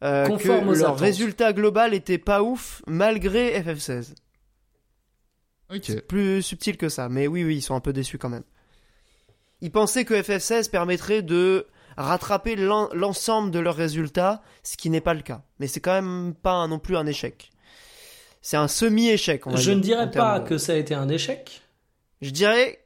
[0.03, 0.99] euh, que Conforme aux leur attentes.
[1.01, 4.13] résultat global était pas ouf malgré FF16.
[5.73, 6.01] Ok.
[6.07, 8.43] Plus subtil que ça, mais oui, oui, ils sont un peu déçus quand même.
[9.61, 11.65] Ils pensaient que FF16 permettrait de
[12.05, 15.41] rattraper l'en- l'ensemble de leurs résultats, ce qui n'est pas le cas.
[15.59, 17.51] Mais c'est quand même pas un- non plus un échec.
[18.41, 19.43] C'est un semi-échec.
[19.55, 21.61] Je dire, ne dirais pas de- que ça a été un échec.
[22.21, 22.79] Je dirais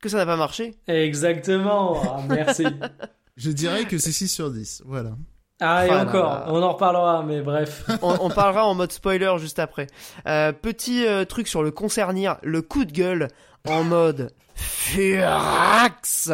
[0.00, 0.74] que ça n'a pas marché.
[0.88, 2.00] Exactement.
[2.04, 2.64] Ah, merci.
[3.36, 5.12] Je dirais que c'est 6 sur 10, voilà.
[5.60, 6.44] Ah, et là encore, là.
[6.48, 7.84] on en reparlera, mais bref.
[8.02, 9.86] on, on parlera en mode spoiler juste après.
[10.26, 13.28] Euh, petit euh, truc sur le concernir, le coup de gueule
[13.68, 16.32] en mode Furax.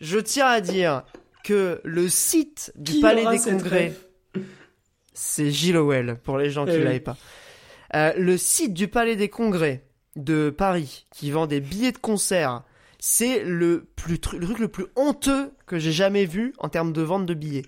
[0.00, 1.02] Je tiens à dire
[1.50, 3.92] que le site du Qui Palais des Congrès,
[5.12, 6.84] c'est Gilles pour les gens qui Eh oui.
[6.84, 7.16] l'avaient pas.
[7.96, 9.84] Euh, le site du Palais des Congrès
[10.14, 12.62] de Paris qui vend des billets de concert,
[13.00, 17.02] c'est le plus le truc le plus honteux que j'ai jamais vu en termes de
[17.02, 17.64] vente de billets.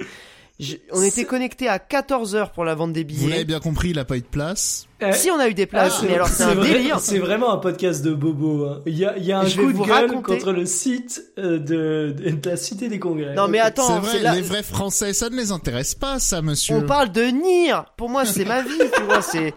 [0.93, 3.45] On était connecté à 14 heures pour la vente des Vous l'avez billets.
[3.45, 4.87] bien compris, il a pas eu de place.
[5.01, 7.01] Eh, Si on a eu des places, ah, mais alors c'est un vrai- délire.
[7.01, 8.67] C'est vraiment un podcast de bobo.
[8.67, 8.81] hein.
[8.87, 11.23] Il y a, il y a un Je coup de gueule raconter- contre le site
[11.39, 13.35] euh, de, de la Cité des Congrès.
[13.35, 16.77] Non mais attends, c'est vrai, les vrais Français, ça ne les intéresse pas, ça, monsieur.
[16.77, 17.75] on parle de Nier.
[17.97, 19.23] Pour moi, c'est ma vie, tu vois.
[19.23, 19.55] C'est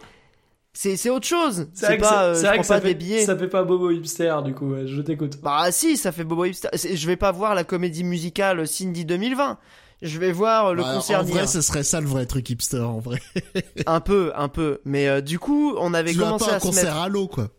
[0.73, 1.67] c'est c'est autre chose.
[1.73, 2.87] C'est vrai C'est que pas, ça- euh, c'est je vrai prends que ça pas des
[2.89, 3.25] fait, billets.
[3.25, 5.37] ça fait pas bobo hipster, du coup, ouais, je t'écoute.
[5.43, 6.69] Bah si, ça fait bobo hipster.
[6.73, 9.59] Je vais pas voir la comédie musicale Cindy 2020.
[10.01, 12.79] Je vais voir le Bah, concert en vrai, ce serait ça le vrai truc hipster,
[12.81, 13.21] en vrai.
[13.85, 14.81] Un peu, un peu.
[14.85, 16.83] Mais euh, du coup, on avait tu vas commencé pas à à un se concert
[16.85, 16.97] mettre.
[16.97, 17.49] à l'eau, quoi.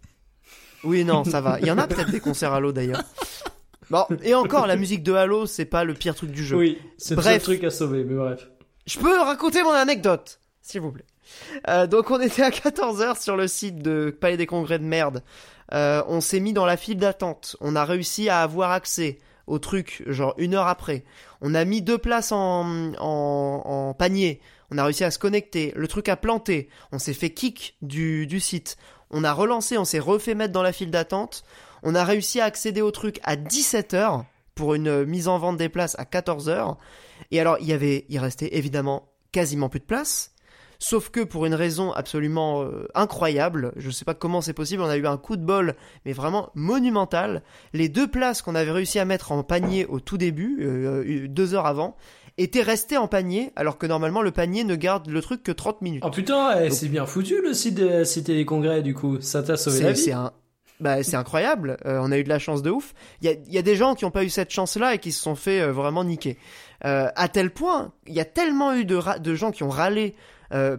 [0.84, 1.58] Oui, non, ça va.
[1.60, 3.02] Il y en a peut-être des concerts Halo d'ailleurs.
[3.90, 6.56] Bon, et encore, la musique de Halo, c'est pas le pire truc du jeu.
[6.56, 8.48] Oui, c'est le truc à sauver, mais bref.
[8.86, 11.04] Je peux raconter mon anecdote, s'il vous plaît.
[11.68, 15.24] Euh, donc on était à 14h sur le site de Palais des Congrès de merde.
[15.72, 17.56] Euh, on s'est mis dans la file d'attente.
[17.60, 21.04] On a réussi à avoir accès au truc, genre une heure après.
[21.40, 24.40] On a mis deux places en, en, en panier.
[24.70, 25.72] On a réussi à se connecter.
[25.76, 26.68] Le truc a planté.
[26.92, 28.76] On s'est fait kick du, du site.
[29.10, 31.44] On a relancé, on s'est refait mettre dans la file d'attente.
[31.82, 34.24] On a réussi à accéder au truc à 17h
[34.54, 36.76] pour une mise en vente des places à 14h.
[37.30, 40.32] Et alors, il y avait, il restait évidemment quasiment plus de place.
[40.78, 44.88] Sauf que pour une raison absolument euh, incroyable, je sais pas comment c'est possible, on
[44.88, 45.74] a eu un coup de bol,
[46.04, 47.42] mais vraiment monumental.
[47.72, 51.28] Les deux places qu'on avait réussi à mettre en panier au tout début, euh, euh,
[51.28, 51.96] deux heures avant,
[52.38, 55.80] étaient restées en panier, alors que normalement le panier ne garde le truc que 30
[55.82, 56.02] minutes.
[56.06, 59.20] Oh putain, eh, c'est bien foutu le site de la Cité des Congrès, du coup.
[59.20, 59.98] Ça t'a sauvé la vie.
[59.98, 60.32] c'est un...
[60.80, 62.92] bah, c'est incroyable, Euh, on a eu de la chance de ouf.
[63.22, 64.98] Il y a, il y a des gens qui n'ont pas eu cette chance-là et
[64.98, 66.36] qui se sont fait euh, vraiment niquer.
[66.84, 70.14] Euh, à tel point, il y a tellement eu de gens qui ont râlé.
[70.52, 70.76] Euh,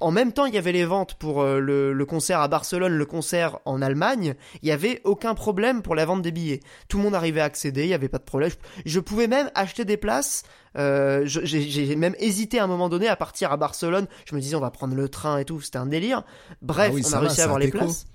[0.00, 2.94] en même temps, il y avait les ventes pour euh, le, le concert à Barcelone,
[2.96, 4.34] le concert en Allemagne.
[4.62, 6.60] Il y avait aucun problème pour la vente des billets.
[6.88, 8.50] Tout le monde arrivait à accéder, il y avait pas de problème.
[8.84, 10.44] Je, je pouvais même acheter des places.
[10.78, 14.06] Euh, J'ai même hésité à un moment donné à partir à Barcelone.
[14.24, 16.22] Je me disais on va prendre le train et tout, c'était un délire.
[16.62, 18.06] Bref, Ah oui, on a va, réussi à avoir les places.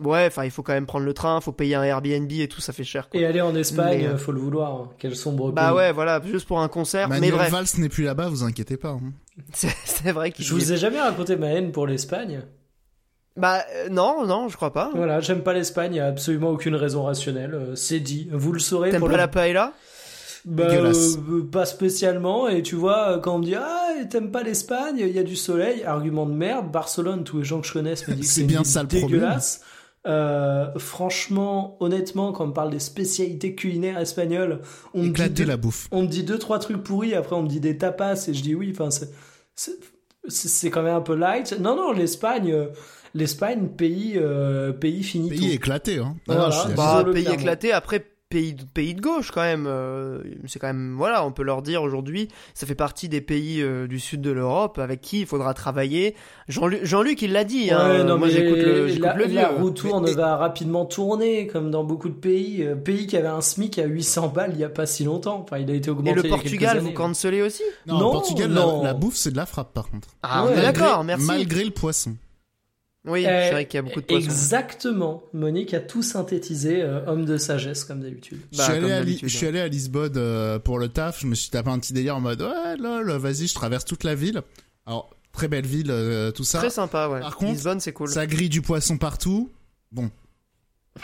[0.00, 2.60] Ouais, enfin il faut quand même prendre le train, faut payer un Airbnb et tout,
[2.60, 3.08] ça fait cher.
[3.08, 3.18] Quoi.
[3.20, 4.74] Et aller en Espagne, Mais, euh, faut le vouloir.
[4.74, 4.90] hein.
[4.98, 5.76] Quel sombre Bah pays.
[5.76, 7.08] ouais, voilà, juste pour un concert.
[7.08, 8.90] Manuel mais bref, Valls n'est plus là-bas, vous inquiétez pas.
[8.90, 9.12] hein.
[9.52, 12.42] c'est vrai qu'il Je vous ai jamais raconté ma haine pour l'Espagne.
[13.36, 14.90] Bah euh, non, non, je crois pas.
[14.94, 17.54] Voilà, j'aime pas l'Espagne, il y a absolument aucune raison rationnelle.
[17.54, 18.90] euh, C'est dit, vous le saurez.
[18.90, 19.72] T'aimes pas le- la paella?
[20.46, 21.16] Bah, Dégueulasse.
[21.28, 22.48] euh, pas spécialement.
[22.48, 25.36] Et tu vois, quand on me dit ah t'aimes pas l'Espagne, il y a du
[25.36, 26.70] soleil, argument de merde.
[26.70, 28.88] Barcelone, tous les gens que je connaisse me disent que C'est c'est bien ça le
[28.88, 29.22] ville problème.
[30.06, 34.60] Euh, franchement, honnêtement, quand on parle des spécialités culinaires espagnoles,
[34.94, 35.88] on me dit deux, la bouffe.
[35.90, 37.14] on me dit deux trois trucs pourris.
[37.14, 38.70] Après, on me dit des tapas et je dis oui.
[38.72, 39.10] Enfin, c'est
[40.28, 41.56] c'est- quand même un peu light.
[41.60, 42.66] Non, non, l'Espagne, euh,
[43.14, 45.36] l'Espagne, pays, euh, pays finito.
[45.36, 46.16] Pays éclaté, hein.
[46.28, 46.64] Ah, Voilà.
[46.76, 47.40] Bah, pays clairement.
[47.40, 48.04] éclaté, après
[48.36, 49.66] pays de, pays de gauche quand même.
[49.66, 53.62] euh, c'est quand même, voilà, on peut leur dire aujourd'hui, ça fait partie des pays
[53.62, 56.14] euh, du sud de l'Europe avec qui il faudra travailler.
[56.48, 57.70] Jean-Luc, Jean-Luc il l'a dit.
[57.70, 59.34] hein, non, moi j'écoute le, j'écoute la, le vieux.
[59.40, 62.62] la roue tourne Mais- va rapidement tourner, comme dans beaucoup de pays.
[62.62, 65.40] Euh, pays qui avait un SMIC à 800 balles il y a pas si longtemps.
[65.42, 66.10] Enfin, il a été augmenté.
[66.20, 66.94] Et le Portugal, vous années.
[66.94, 67.62] cancelez aussi?
[67.86, 68.82] Non, Non, au Portugal, non.
[68.82, 70.08] La, la bouffe, c'est de la frappe, par contre.
[70.22, 71.26] Ah, Ouais, d'accord, merci.
[71.26, 72.16] Malgré le poisson.
[73.06, 74.24] Oui, Euh, c'est vrai qu'il y a beaucoup de poissons.
[74.26, 75.22] Exactement.
[75.32, 78.40] Monique a tout synthétisé, euh, homme de sagesse, comme d'habitude.
[78.52, 80.88] je, Bah, suis allé à Li- d'habitude, je suis allé à Lisbonne euh, pour le
[80.88, 81.20] taf.
[81.20, 84.02] Je me suis tapé un petit délire en mode ouais, lol, vas-y, je traverse toute
[84.04, 84.42] la ville.
[84.86, 86.58] Alors, très belle ville, euh, tout ça.
[86.58, 87.20] Très sympa, ouais.
[87.20, 88.08] Par contre, Lisbonne, c'est cool.
[88.08, 89.50] Ça grille du poisson partout.
[89.92, 90.10] Bon.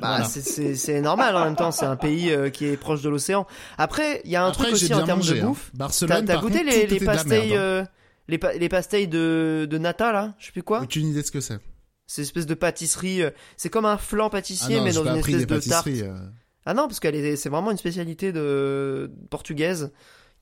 [0.00, 0.24] Bah, Voilà.
[0.24, 3.44] c'est- normal en même temps, c'est un pays euh, qui est proche de l'océan.
[3.76, 5.34] Après, il y a un Après, truc j'ai aussi en termes mangé.
[5.34, 5.46] de hein.
[5.46, 5.70] bouffe.
[5.74, 7.58] Barcelone, t'as par goûté contre, les, tout les pastilles, hein.
[7.58, 7.84] euh,
[8.28, 10.82] les, pa- les pastilles de, de nata là Je sais plus quoi.
[10.82, 11.58] Aucune idée de ce que c'est.
[12.06, 13.22] C'est une espèce de pâtisserie.
[13.22, 15.86] euh, C'est comme un flan Ah pâtissier, non, mais dans une espèce des de tarte.
[15.88, 16.18] euh.
[16.66, 19.92] Ah non, parce qu'elle est, c'est vraiment une spécialité de portugaise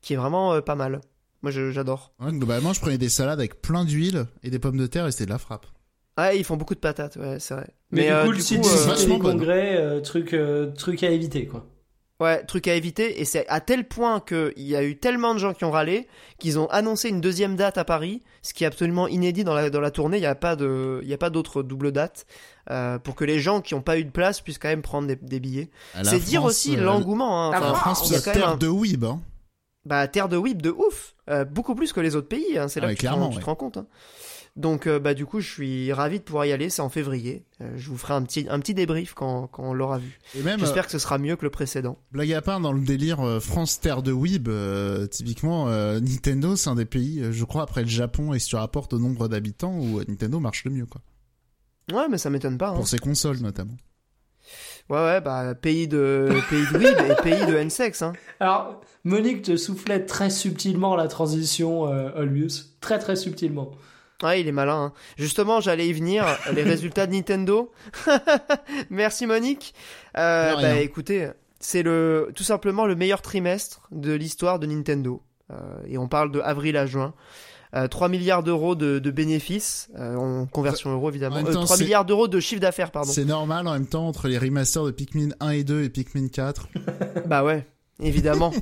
[0.00, 1.00] qui est vraiment euh, pas mal.
[1.42, 2.12] Moi, j'adore.
[2.20, 5.12] Ouais, globalement, je prenais des salades avec plein d'huile et des pommes de terre et
[5.12, 5.66] c'était de la frappe.
[6.16, 7.68] Ah, ils font beaucoup de patates, ouais, c'est vrai.
[7.90, 10.00] Mais, du coup, du le site coup, euh, congrès, euh,
[10.34, 11.66] euh, truc à éviter, quoi.
[12.22, 13.20] Ouais, truc à éviter.
[13.20, 16.06] Et c'est à tel point qu'il y a eu tellement de gens qui ont râlé
[16.38, 19.70] qu'ils ont annoncé une deuxième date à Paris, ce qui est absolument inédit dans la,
[19.70, 20.18] dans la tournée.
[20.18, 22.26] Il n'y a pas d'autre double date
[22.70, 25.08] euh, pour que les gens qui n'ont pas eu de place puissent quand même prendre
[25.08, 25.70] des, des billets.
[26.04, 27.46] C'est dire aussi euh, l'engouement.
[27.46, 27.50] Hein.
[27.52, 29.04] la Enfin, France, c'est terre un- de Weeb.
[29.04, 29.20] Hein.
[29.84, 32.58] bah, terre de whip de ouf, Euh, beaucoup plus que les autres pays.
[32.58, 32.68] hein.
[32.68, 33.10] C'est là Ah que tu, te
[33.44, 33.78] rends, compte.
[34.54, 36.68] Donc, euh, bah, du coup, je suis ravi de pouvoir y aller.
[36.68, 37.42] C'est en février.
[37.62, 40.18] Euh, je vous ferai un petit, un petit débrief quand, quand on l'aura vu.
[40.38, 41.92] Et même, J'espère que ce sera mieux que le précédent.
[41.98, 46.00] euh, blague à part, dans le délire euh, France terre de Weeb, euh, typiquement, euh,
[46.00, 48.92] Nintendo, c'est un des pays, euh, je crois, après le Japon et si tu rapportes
[48.92, 51.00] au nombre d'habitants, où euh, Nintendo marche le mieux, quoi.
[51.90, 52.68] Ouais, mais ça m'étonne pas.
[52.68, 52.74] hein.
[52.74, 53.76] Pour ses consoles, notamment.
[54.90, 58.02] Ouais, ouais, bah, pays de, pays de whip et pays de N-Sex.
[58.02, 58.12] Hein.
[58.40, 62.10] Alors, Monique te soufflait très subtilement la transition euh.
[62.80, 63.70] Très, très subtilement.
[64.22, 64.76] Ouais, il est malin.
[64.86, 64.92] hein.
[65.16, 66.24] Justement, j'allais y venir.
[66.54, 67.72] les résultats de Nintendo.
[68.90, 69.74] Merci Monique.
[70.18, 75.22] Euh, bah écoutez, c'est le tout simplement le meilleur trimestre de l'histoire de Nintendo.
[75.50, 75.54] Euh,
[75.86, 77.14] et on parle de avril à juin.
[77.74, 81.36] Euh, 3 milliards d'euros de, de bénéfices euh, en conversion euro évidemment.
[81.36, 83.10] En même Euh, temps, 3 c'est- milliards d'euros de chiffre d'affaires pardon.
[83.10, 86.28] C'est normal, en même temps, entre les remasters de Pikmin 1 et 2 et Pikmin
[86.28, 86.68] 4.
[87.26, 87.66] Bah ouais,
[87.98, 88.52] évidemment.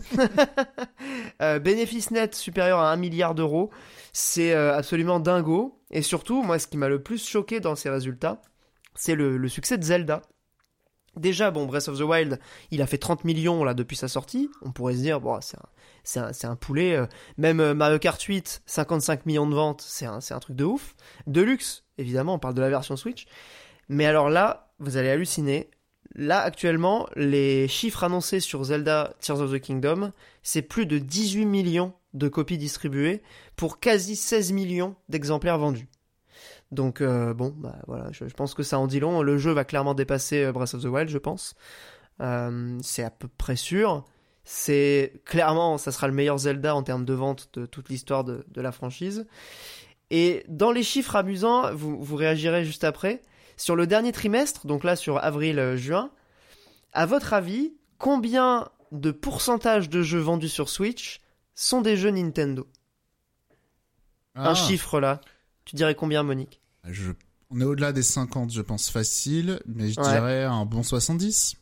[1.62, 3.70] Bénéfice net supérieur à 1 milliard d'euros,
[4.12, 5.80] c'est euh, absolument dingo.
[5.90, 8.40] Et surtout, moi, ce qui m'a le plus choqué dans ces résultats,
[8.94, 10.22] c'est le, le succès de Zelda.
[11.16, 12.38] Déjà, bon, Breath of the Wild,
[12.70, 14.48] il a fait 30 millions là depuis sa sortie.
[14.62, 16.94] On pourrait se dire, bon, c'est un, un, un poulet.
[16.96, 17.06] euh,
[17.36, 20.64] Même euh, Mario Kart 8, 55 millions de ventes, c'est un, c'est un truc de
[20.64, 20.94] ouf.
[21.26, 23.26] Deluxe, évidemment, on parle de la version Switch.
[23.88, 25.70] Mais alors là, vous allez halluciner.
[26.14, 31.44] Là, actuellement, les chiffres annoncés sur Zelda Tears of the Kingdom, c'est plus de 18
[31.44, 33.22] millions de copies distribuées
[33.56, 35.88] pour quasi 16 millions d'exemplaires vendus.
[36.72, 39.22] Donc euh, bon, bah voilà, je, pense que ça en dit long.
[39.22, 41.54] Le jeu va clairement dépasser euh, Breath of the Wild, je pense.
[42.20, 44.04] Euh, c'est à peu près sûr.
[44.44, 48.44] C'est clairement, ça sera le meilleur Zelda en termes de vente de toute l'histoire de,
[48.56, 49.26] la franchise.
[50.10, 53.22] Et dans les chiffres amusants, vous, vous réagirez juste après.
[53.56, 56.10] Sur le dernier trimestre, donc là sur avril-juin,
[56.92, 61.20] à votre avis, combien de pourcentage de jeux vendus sur Switch
[61.66, 62.66] sont des jeux Nintendo
[64.34, 65.20] Ah, Un chiffre là.
[65.64, 66.60] Tu dirais combien, Monique?
[66.84, 67.12] Je-
[67.52, 70.08] On est au-delà des 50, je pense, facile, mais je Ouais.
[70.12, 71.56] dirais un bon 70.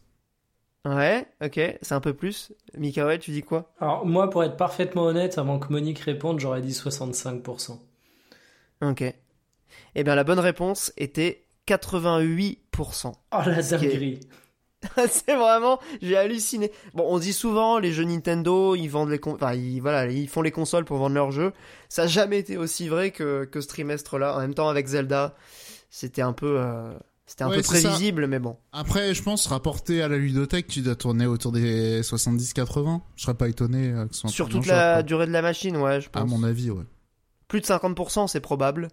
[0.84, 2.52] Ouais, ok, c'est un peu plus.
[2.76, 3.72] Mikael, tu dis quoi?
[3.80, 7.80] Alors, moi, pour être parfaitement honnête, avant que Monique réponde, j'aurais dit 65%.
[8.82, 9.02] Ok.
[9.94, 13.12] Eh bien, la bonne réponse était 88%.
[13.32, 14.20] Oh la qui est- dinguerie.
[15.10, 16.70] c'est vraiment, j'ai halluciné.
[16.94, 20.42] Bon, on dit souvent les jeux Nintendo, ils vendent les, enfin, ils, voilà, ils font
[20.42, 21.52] les consoles pour vendre leurs jeux.
[21.88, 24.36] Ça n'a jamais été aussi vrai que, que ce trimestre-là.
[24.36, 25.34] En même temps, avec Zelda,
[25.90, 26.92] c'était un peu, euh,
[27.26, 27.88] c'était un Ouais, peu c'est ça.
[27.88, 28.56] prévisible, mais bon.
[28.72, 33.00] Après, je pense, rapporté à la ludothèque, tu dois tourner autour des 70-80.
[33.16, 35.02] Je serais pas étonné euh, que ce soit Sur toute la quoi.
[35.02, 36.22] durée de la machine, ouais, je pense.
[36.22, 36.84] À mon avis, ouais.
[37.48, 38.88] Plus de 50%, c'est probable.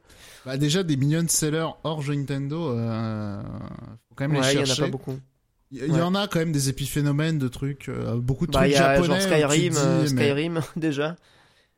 [0.46, 3.44] Bah, déjà, des millions sellers hors jeu Nintendo, euh,
[4.08, 4.82] faut quand même Ouais, les il y en a chercher.
[4.84, 5.20] pas beaucoup.
[5.72, 8.72] Il y, en a quand même des épiphénomènes de trucs, euh, beaucoup de Bah, trucs
[8.74, 9.20] y a japonais.
[9.20, 11.16] genre Skyrim, dis, euh, mais Skyrim, déjà.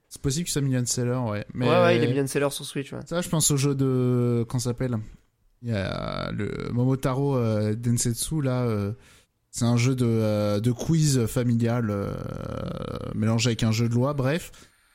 [0.10, 1.46] C'est possible que ça million seller, ouais.
[1.54, 3.00] Mais Ouais, ouais, il est million seller sur Switch, ouais.
[3.06, 4.46] Ça, je pense au jeu de.
[4.52, 4.98] Ça s'appelle?
[5.64, 8.68] Il y a le Momotaro euh, Densetsu, là.
[9.52, 11.92] C'est un jeu de, de quiz familial
[13.16, 14.52] mélangé avec un jeu de loi, bref.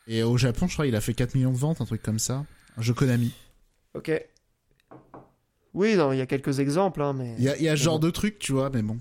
[0.07, 2.19] Et au Japon, je crois, il a fait 4 millions de ventes, un truc comme
[2.19, 2.45] ça.
[2.77, 3.33] Un jeu Konami.
[3.95, 4.11] Ok.
[5.75, 7.35] Oui, non, il y a quelques exemples, hein, mais.
[7.39, 8.07] Il y a, il y a ce genre bon.
[8.07, 8.99] de truc, tu vois, mais bon.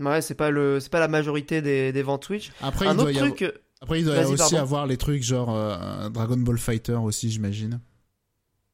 [0.00, 2.52] Ouais, c'est pas le, c'est pas la majorité des, des ventes Switch.
[2.60, 3.32] Après, Un il doit y avoir,
[3.80, 4.56] après, il doit aussi pardon.
[4.56, 7.80] avoir les trucs genre euh, Dragon Ball Fighter aussi, j'imagine.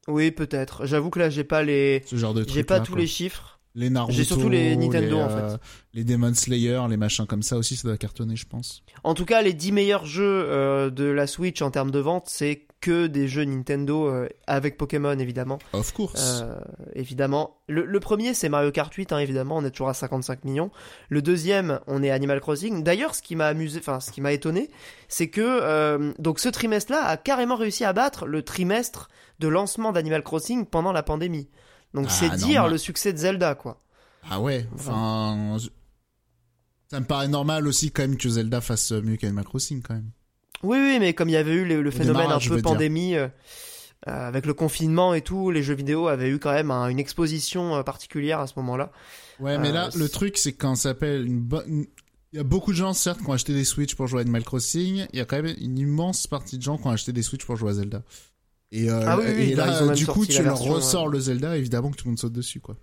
[0.07, 0.85] oui, peut-être.
[0.85, 3.59] J'avoue que là, j'ai pas les, Ce genre de j'ai pas tous les chiffres.
[3.73, 4.13] Les Naruto.
[4.17, 5.57] J'ai surtout les Nintendo, les, en euh,
[5.93, 8.83] Les Demon Slayer, les machins comme ça aussi, ça doit cartonner, je pense.
[9.05, 12.25] En tout cas, les 10 meilleurs jeux euh, de la Switch en termes de vente,
[12.27, 15.59] c'est que des jeux Nintendo euh, avec Pokémon, évidemment.
[15.71, 16.41] Of course.
[16.43, 16.59] Euh,
[16.95, 17.61] évidemment.
[17.67, 20.71] Le, le premier, c'est Mario Kart 8, hein, évidemment, on est toujours à 55 millions.
[21.09, 22.83] Le deuxième, on est Animal Crossing.
[22.83, 24.69] D'ailleurs, ce qui m'a amusé, enfin, ce qui m'a étonné,
[25.07, 29.09] c'est que euh, donc ce trimestre-là a carrément réussi à battre le trimestre
[29.39, 31.47] de lancement d'Animal Crossing pendant la pandémie.
[31.93, 32.71] Donc Ah, c'est dire normal.
[32.71, 33.81] le succès de Zelda, quoi.
[34.29, 35.69] Ah ouais, enfin, je-
[36.89, 40.11] ça me paraît normal aussi quand même que Zelda fasse mieux qu'Animal Crossing quand même.
[40.63, 43.27] Oui, oui, mais comme il y avait eu le, le phénomène un peu pandémie, euh,
[44.07, 46.99] euh, avec le confinement et tout, les jeux vidéo avaient eu quand même un- une
[46.99, 48.91] exposition euh, particulière à ce moment-là.
[49.39, 51.85] Ouais, mais là, le truc, c'est quand ça s'appelle une bonne...
[52.33, 54.21] Il y a beaucoup de gens, certes, qui ont acheté des Switch pour jouer à
[54.21, 55.05] Animal Crossing.
[55.11, 57.43] Il y a quand même une immense partie de gens qui ont acheté des Switch
[57.43, 58.03] pour jouer à Zelda.
[58.71, 61.91] Et, euh, Ah oui, oui, et là, du coup, tu leur ressors le Zelda, évidemment
[61.91, 62.77] que tout le monde saute dessus, quoi.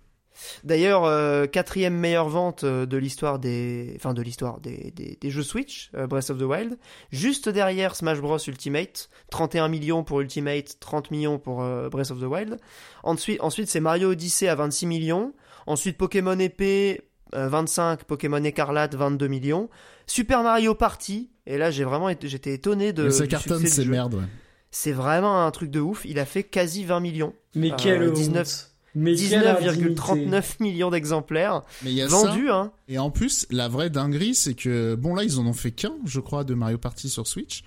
[0.64, 5.30] D'ailleurs, euh, quatrième meilleure vente euh, de l'histoire des, enfin de l'histoire des, des, des
[5.30, 6.78] jeux Switch, euh, Breath of the Wild.
[7.10, 12.20] Juste derrière Smash Bros Ultimate, 31 millions pour Ultimate, 30 millions pour euh, Breath of
[12.20, 12.56] the Wild.
[13.02, 15.32] Ensuite, ensuite c'est Mario Odyssey à 26 millions.
[15.66, 17.02] Ensuite Pokémon Épée,
[17.34, 19.68] euh, 25, Pokémon Écarlate, 22 millions.
[20.06, 21.30] Super Mario Party.
[21.46, 23.04] Et là, j'ai vraiment été, j'étais étonné de.
[23.04, 24.24] Mais ça du cartonne, c'est merde, ouais.
[24.70, 26.04] C'est vraiment un truc de ouf.
[26.04, 27.34] Il a fait quasi 20 millions.
[27.54, 29.02] Mais Euh, quelle 19 honte.
[29.02, 29.94] Mais quelle indignité.
[29.94, 31.62] 19,39 millions d'exemplaires
[32.08, 32.72] vendus, hein.
[32.88, 35.94] Et en plus, la vraie dinguerie, c'est que, bon, là, ils en ont fait qu'un,
[36.04, 37.62] je crois, de Mario Party sur Switch.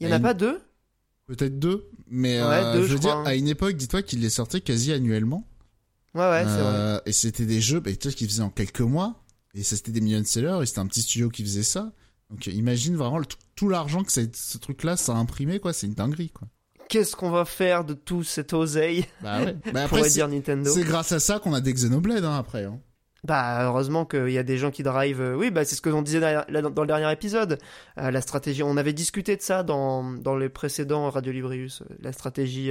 [0.00, 0.60] Il y en a pas deux?
[1.26, 1.88] Peut-être deux.
[2.08, 3.28] Mais, Ouais, euh, deux, je je veux dire, crois.
[3.28, 5.48] à une époque, dis-toi qu'il les sortait quasi annuellement.
[6.14, 6.62] Ouais, ouais, c'est vrai.
[6.74, 9.22] Euh, Et c'était des jeux, bah, tu sais, qu'ils faisaient en quelques mois.
[9.54, 10.58] Et ça, c'était des million sellers.
[10.62, 11.92] Et c'était un petit studio qui faisait ça.
[12.30, 15.72] Donc, imagine vraiment le- tout, tout l'argent que ce truc-là, ça a imprimé, quoi.
[15.72, 16.48] C'est une dinguerie, quoi.
[16.88, 19.56] Qu'est-ce qu'on va faire de tout cette oseille Bah ouais.
[19.72, 22.36] Bah après, pourrait c'est dire Nintendo c'est grâce à ça qu'on a des Xenoblade, hein,
[22.38, 22.64] après.
[22.64, 22.78] Hein.
[23.24, 25.20] Bah, heureusement qu'il y a des gens qui drive.
[25.20, 27.58] euh, Oui, bah, c'est ce que l'on disait derrière- là, dans, le dernier épisode.
[27.98, 31.82] Euh, la stratégie, on avait discuté de ça dans, dans les précédents Radio Librius.
[31.82, 32.70] euh, La stratégie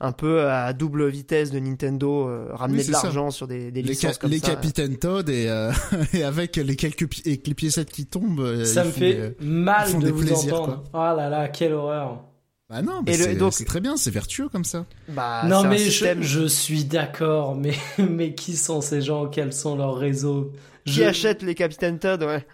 [0.00, 4.16] un peu à double vitesse de Nintendo, euh, ramener Oui, de l'argent sur des, licences
[4.18, 4.48] comme les ça.
[4.48, 5.70] Capitaine Todd et, euh,
[6.14, 8.64] et avec les quelques pi- et les piécettes qui tombent.
[8.64, 10.84] Ça me fait des- mal de vous plaisirs, entendre.
[10.94, 12.24] Ah là là, quelle horreur.
[12.72, 14.86] Bah non, mais le- c'est donc- c'est très bien, c'est vertueux comme ça.
[15.08, 19.02] Bah, non c'est un mais système je, je suis d'accord, mais, mais qui sont ces
[19.02, 19.26] gens?
[19.26, 20.50] Quels sont leurs réseaux?
[20.86, 22.46] Qui Je- achète les Capitaine Todd, ouais.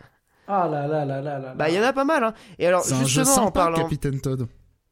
[0.48, 1.54] Ah là là là là là.
[1.56, 2.34] Bah, il y en a pas mal, hein.
[2.58, 3.76] Et alors, C'est un jeu justement, en parlant.
[3.78, 4.48] Capitaine Todd.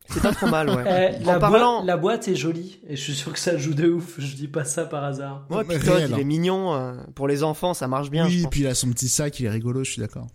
[0.08, 0.84] C'est pas trop mal, ouais.
[1.20, 1.72] Eh, la, en parlant.
[1.78, 4.14] boîte, la boîte est jolie et je suis sûr que ça joue de ouf.
[4.18, 5.44] Je dis pas ça par hasard.
[5.50, 6.18] Ouais, puis Todd, il hein.
[6.18, 6.72] est mignon.
[6.74, 8.28] euh, pour les enfants, ça marche bien.
[8.28, 10.28] je oui, puis il a son petit sac, il est rigolo, je suis d'accord.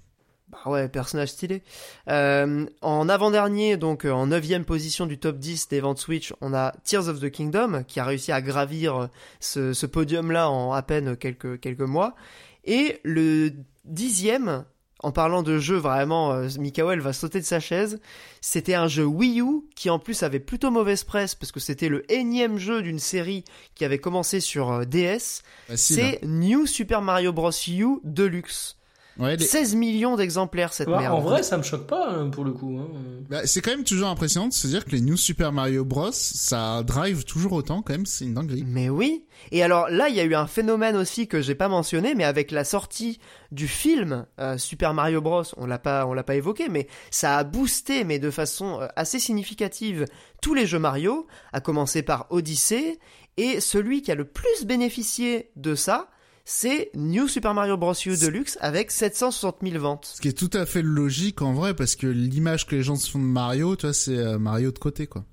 [0.64, 1.64] Bah ouais, personnage stylé.
[2.08, 6.54] Euh, en avant-dernier, donc euh, en neuvième position du top 10 des ventes Switch, on
[6.54, 9.08] a Tears of the Kingdom, qui a réussi à gravir euh,
[9.40, 12.16] ce, ce podium-là en à peine quelques, quelques mois.
[12.64, 13.52] Et le
[13.86, 14.66] dixième,
[15.04, 18.00] en parlant de jeu vraiment, euh, Mikael va sauter de sa chaise,
[18.40, 21.90] c'était un jeu Wii U qui en plus avait plutôt mauvaise presse parce que c'était
[21.90, 23.44] le énième jeu d'une série
[23.76, 25.42] qui avait commencé sur euh, DS.
[25.76, 27.52] C'est New Super Mario Bros.
[27.68, 28.78] U Deluxe.
[29.20, 31.14] Ouais, les- 16 millions d'exemplaires cette Ouais, merde.
[31.14, 32.80] en vrai, ça me choque pas hein, pour le coup.
[32.80, 32.88] hein.
[33.30, 36.12] Bah, c'est quand même toujours impressionnant de se dire que les New Super Mario Bros,
[36.12, 38.64] ça drive toujours autant, quand même, c'est une dinguerie.
[38.66, 39.26] Mais oui.
[39.52, 42.24] Et alors là, il y a eu un phénomène aussi que j'ai pas mentionné, mais
[42.24, 43.20] avec la sortie
[43.52, 47.38] du film euh, Super Mario Bros, on l'a pas, on l'a pas évoqué, mais ça
[47.38, 50.06] a boosté, mais de façon euh, assez significative,
[50.42, 52.98] tous les jeux Mario, à commencer par Odyssey,
[53.38, 56.08] et celui qui a le plus bénéficié de ça,
[56.46, 57.94] c'est New Super Mario Bros.
[58.06, 60.06] U Deluxe avec 760 000 ventes.
[60.16, 62.96] Ce qui est tout à fait logique en vrai, parce que l'image que les gens
[62.96, 65.26] se font de Mario, tu vois, c'est euh, Mario de côté, quoi.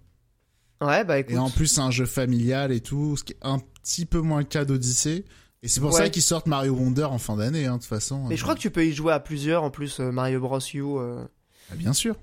[0.81, 1.35] Ouais, bah écoute.
[1.35, 4.21] Et en plus, c'est un jeu familial et tout, ce qui est un petit peu
[4.21, 5.25] moins le cas d'Odyssey.
[5.65, 5.99] Et c'est pour Ouais.
[6.03, 8.25] ça qu'ils sortent Mario Wonder en fin d'année, hein, de toute façon.
[8.29, 10.61] Mais je crois que tu peux y jouer à plusieurs, en plus euh, Mario Bros.
[10.73, 10.83] U.
[10.83, 11.25] euh,
[11.73, 12.15] Ah, bien sûr.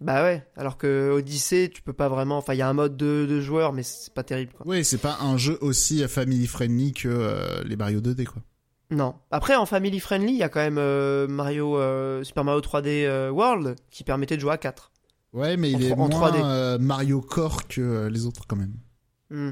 [0.00, 2.38] Bah ouais, alors que Odyssey, tu peux pas vraiment.
[2.38, 4.64] Enfin, il y a un mode de, de joueur, mais c'est pas terrible quoi.
[4.68, 8.42] Oui, c'est pas un jeu aussi euh, family friendly que euh, les Mario 2D, quoi.
[8.90, 9.16] Non.
[9.30, 13.04] Après, en family friendly, il y a quand même euh, Mario, euh, Super Mario 3D
[13.06, 14.92] euh, World qui permettait de jouer à 4.
[15.32, 16.78] Ouais, mais En il est en moins 3D.
[16.78, 18.74] Mario Core que les autres, quand même.
[19.30, 19.50] Hmm.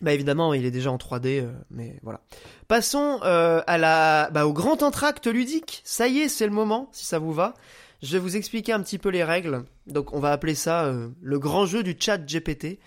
[0.00, 2.20] Bah évidemment, il est déjà en 3D, euh, mais voilà.
[2.68, 5.82] Passons euh, à la, bah, au grand entracte ludique.
[5.84, 7.54] Ça y est, c'est le moment, si ça vous va.
[8.02, 9.64] Je vais vous expliquer un petit peu les règles.
[9.86, 12.78] Donc, on va appeler ça euh, le grand jeu du chat GPT,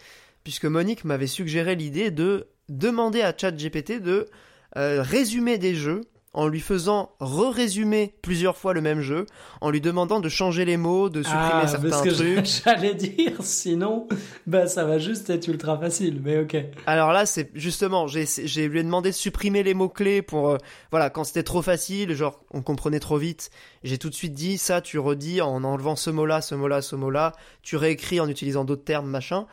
[0.43, 4.28] puisque Monique m'avait suggéré l'idée de demander à chat GPT de
[4.76, 6.01] euh, résumer des jeux
[6.34, 9.25] en lui faisant re-résumer plusieurs fois le même jeu,
[9.61, 12.45] en lui demandant de changer les mots, de supprimer Ah, certains parce que trucs.
[12.65, 14.07] j'allais dire, sinon,
[14.45, 16.21] bah ça va juste être ultra facile.
[16.23, 16.55] Mais ok.
[16.86, 20.49] Alors là, c'est justement, j'ai, j'ai lui ai demandé de supprimer les mots clés pour,
[20.49, 20.57] euh,
[20.91, 23.49] voilà, quand c'était trop facile, genre on comprenait trop vite.
[23.84, 26.95] J'ai tout de suite dit ça, tu redis en enlevant ce mot-là, ce mot-là, ce
[26.95, 27.34] mot-là.
[27.63, 29.47] Tu réécris en utilisant d'autres termes, machin.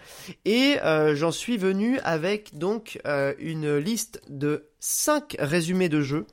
[0.45, 6.27] Et euh, j'en suis venu avec donc euh, une liste de cinq résumés de jeux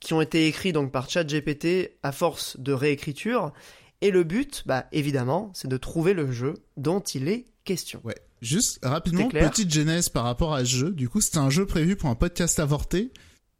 [0.00, 3.52] qui ont été écrits donc par ChatGPT à force de réécriture.
[4.00, 8.00] Et le but, bah évidemment, c'est de trouver le jeu dont il est question.
[8.04, 8.16] Ouais.
[8.42, 10.90] Juste rapidement, petite genèse par rapport à ce jeu.
[10.90, 13.10] Du coup, c'était un jeu prévu pour un podcast avorté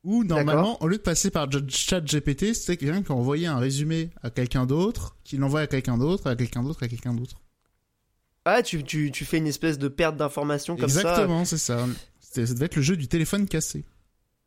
[0.05, 4.11] Où normalement, au lieu de passer par chat GPT, c'était quelqu'un qui envoyait un résumé
[4.23, 7.41] à quelqu'un d'autre, qui l'envoie à quelqu'un d'autre, à quelqu'un d'autre, à quelqu'un d'autre.
[8.45, 11.01] Ah, tu, tu, tu fais une espèce de perte d'informations comme ça.
[11.01, 11.85] Exactement, c'est ça.
[12.21, 13.85] Ça devait être le jeu du téléphone cassé.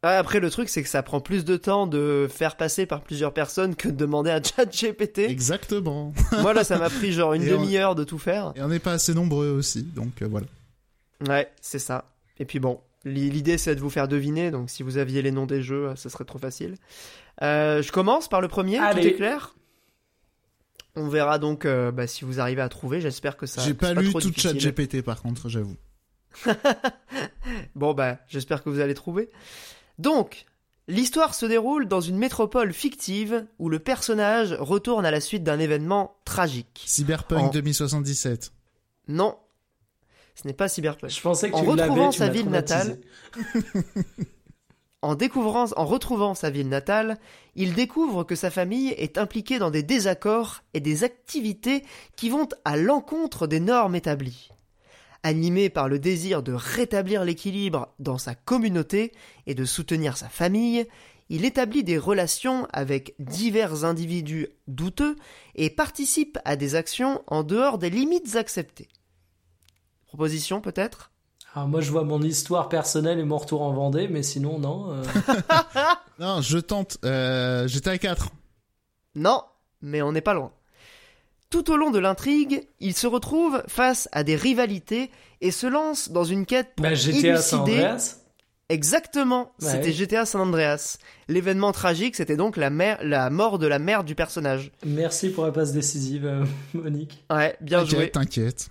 [0.02, 3.02] Ah, après, le truc, c'est que ça prend plus de temps de faire passer par
[3.02, 5.20] plusieurs personnes que de demander à ChatGPT.
[5.20, 6.14] Exactement.
[6.42, 8.54] Moi, là, ça m'a pris genre une demi-heure de tout faire.
[8.56, 10.48] Et on n'est pas assez nombreux aussi, donc euh, voilà.
[11.28, 12.06] Ouais, c'est ça.
[12.40, 15.46] Et puis bon, l'idée, c'est de vous faire deviner, donc si vous aviez les noms
[15.46, 16.76] des jeux, ce serait trop facile.
[17.42, 19.02] Euh, je commence par le premier, Allez.
[19.02, 19.56] tout est clair?
[20.96, 23.00] On verra donc euh, bah, si vous arrivez à trouver.
[23.02, 23.62] J'espère que ça.
[23.62, 25.78] J'ai pas, lu tout chat GPT par contre, j'avoue.
[27.76, 29.30] bon bah, j'espère que vous allez trouver.
[30.00, 30.46] Donc,
[30.88, 35.60] l'histoire se déroule dans une métropole fictive où le personnage retourne à la suite d'un
[35.60, 36.84] événement tragique.
[36.88, 38.52] Cyberpunk 2077.
[39.10, 39.38] Non,
[40.42, 41.12] ce n'est pas Cyberpunk.
[41.12, 42.98] Je pensais que en tu retrouvant sa ville natale.
[45.02, 47.18] en découvrant, en retrouvant sa ville natale,
[47.56, 51.84] il découvre que sa famille est impliquée dans des désaccords et des activités
[52.16, 54.50] qui vont à l'encontre des normes établies.
[55.24, 59.12] Animé par le désir de rétablir l'équilibre dans sa communauté
[59.48, 60.88] et de soutenir sa famille,
[61.30, 65.16] il établit des relations avec divers individus douteux
[65.56, 68.88] et participe à des actions en dehors des limites acceptées.
[70.08, 71.12] Proposition peut-être?
[71.54, 74.92] Alors moi je vois mon histoire personnelle et mon retour en Vendée, mais sinon non.
[74.92, 75.04] Euh.
[76.20, 76.98] non, je tente.
[77.06, 78.30] Euh, J'étais à 4.
[79.16, 79.44] Non,
[79.82, 80.52] mais on n'est pas loin.
[81.50, 85.10] Tout au long de l'intrigue, il se retrouve face à des rivalités
[85.42, 88.20] et se lance dans une quête pour bah, GTA San Andreas
[88.72, 91.00] Exactement, c'était GTA San Andreas.
[91.28, 92.70] L'événement tragique, c'était donc la,
[93.02, 94.72] la mort de la mère du personnage.
[94.86, 96.46] Merci pour la passe décisive, euh,
[96.76, 97.26] Monique.
[97.32, 98.12] Ouais, bien joué.
[98.12, 98.70] T'inquiète.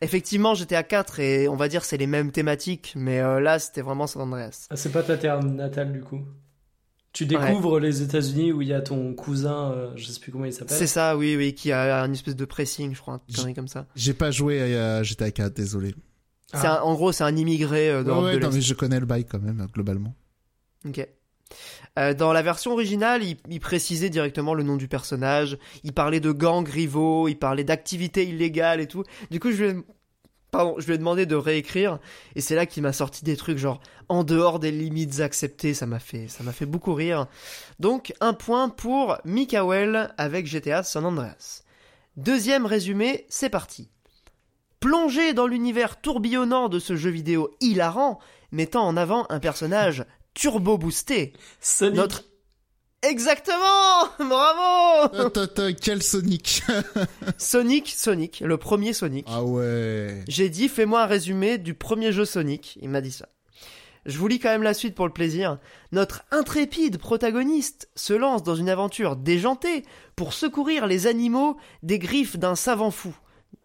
[0.00, 3.82] Effectivement, GTA 4 et on va dire c'est les mêmes thématiques, mais euh, là c'était
[3.82, 4.68] vraiment San Andreas.
[4.70, 6.20] Ah, c'est pas ta terre natale du coup.
[7.16, 10.44] Tu découvres les États-Unis où il y a ton cousin, euh, je sais plus comment
[10.44, 10.76] il s'appelle.
[10.76, 13.86] C'est ça, oui, oui, qui a un espèce de pressing, je crois, un comme ça.
[13.96, 15.94] J'ai pas joué à GTA 4, désolé.
[16.52, 16.84] Ah.
[16.84, 19.40] en gros, c'est un immigré euh, ouais, ouais, non, mais je connais le bail quand
[19.40, 20.14] même, globalement.
[20.84, 21.08] Ok.
[21.98, 25.56] Euh, dans la version originale, il, précisait directement le nom du personnage.
[25.84, 29.04] Il parlait de gangs rivaux, il parlait d'activités illégales et tout.
[29.30, 29.76] Du coup, je lui ai,
[30.56, 31.98] pardon, je lui ai demandé de réécrire.
[32.34, 35.74] Et c'est là qu'il m'a sorti des trucs genre en dehors des limites acceptées.
[35.74, 37.26] Ça m'a fait, ça m'a fait beaucoup rire.
[37.78, 41.62] Donc, un point pour Mikael avec GTA San Andreas.
[42.16, 43.90] Deuxième résumé, c'est parti.
[44.80, 48.18] Plongé dans l'univers tourbillonnant de ce jeu vidéo hilarant,
[48.52, 50.04] mettant en avant un personnage
[50.34, 51.32] turbo boosté.
[51.60, 51.96] Sonic.
[51.96, 52.24] Notre
[53.08, 55.08] Exactement Bravo
[55.80, 56.62] Quel Sonic
[57.38, 59.26] Sonic, Sonic, le premier Sonic.
[59.28, 62.78] Ah ouais J'ai dit, fais-moi un résumé du premier jeu Sonic.
[62.82, 63.28] Il m'a dit ça.
[64.06, 65.58] Je vous lis quand même la suite pour le plaisir.
[65.92, 69.84] Notre intrépide protagoniste se lance dans une aventure déjantée
[70.14, 73.16] pour secourir les animaux des griffes d'un savant fou.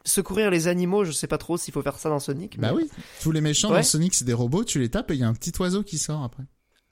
[0.04, 2.60] Secourir les animaux, je sais pas trop s'il faut faire ça dans Sonic.
[2.60, 2.90] Bah oui,
[3.22, 5.28] tous les méchants dans Sonic c'est des robots, tu les tapes et il y a
[5.28, 6.44] un petit oiseau qui sort après.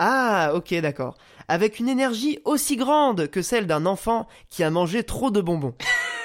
[0.01, 1.17] Ah, ok, d'accord.
[1.49, 5.75] Avec une énergie aussi grande que celle d'un enfant qui a mangé trop de bonbons.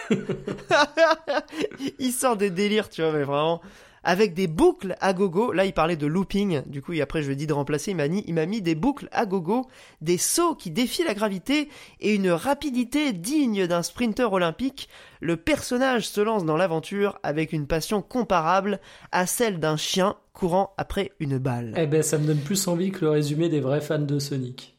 [1.99, 3.61] il sort des délires, tu vois, mais vraiment.
[4.05, 7.33] Avec des boucles à gogo, là il parlait de looping, du coup après je lui
[7.33, 9.67] ai dit de remplacer, il m'a mis, il m'a mis des boucles à gogo,
[10.01, 11.69] des sauts qui défient la gravité
[12.01, 14.89] et une rapidité digne d'un sprinter olympique.
[15.21, 18.79] Le personnage se lance dans l'aventure avec une passion comparable
[19.11, 21.73] à celle d'un chien courant après une balle.
[21.77, 24.77] Eh ben, ça me donne plus envie que le résumé des vrais fans de Sonic.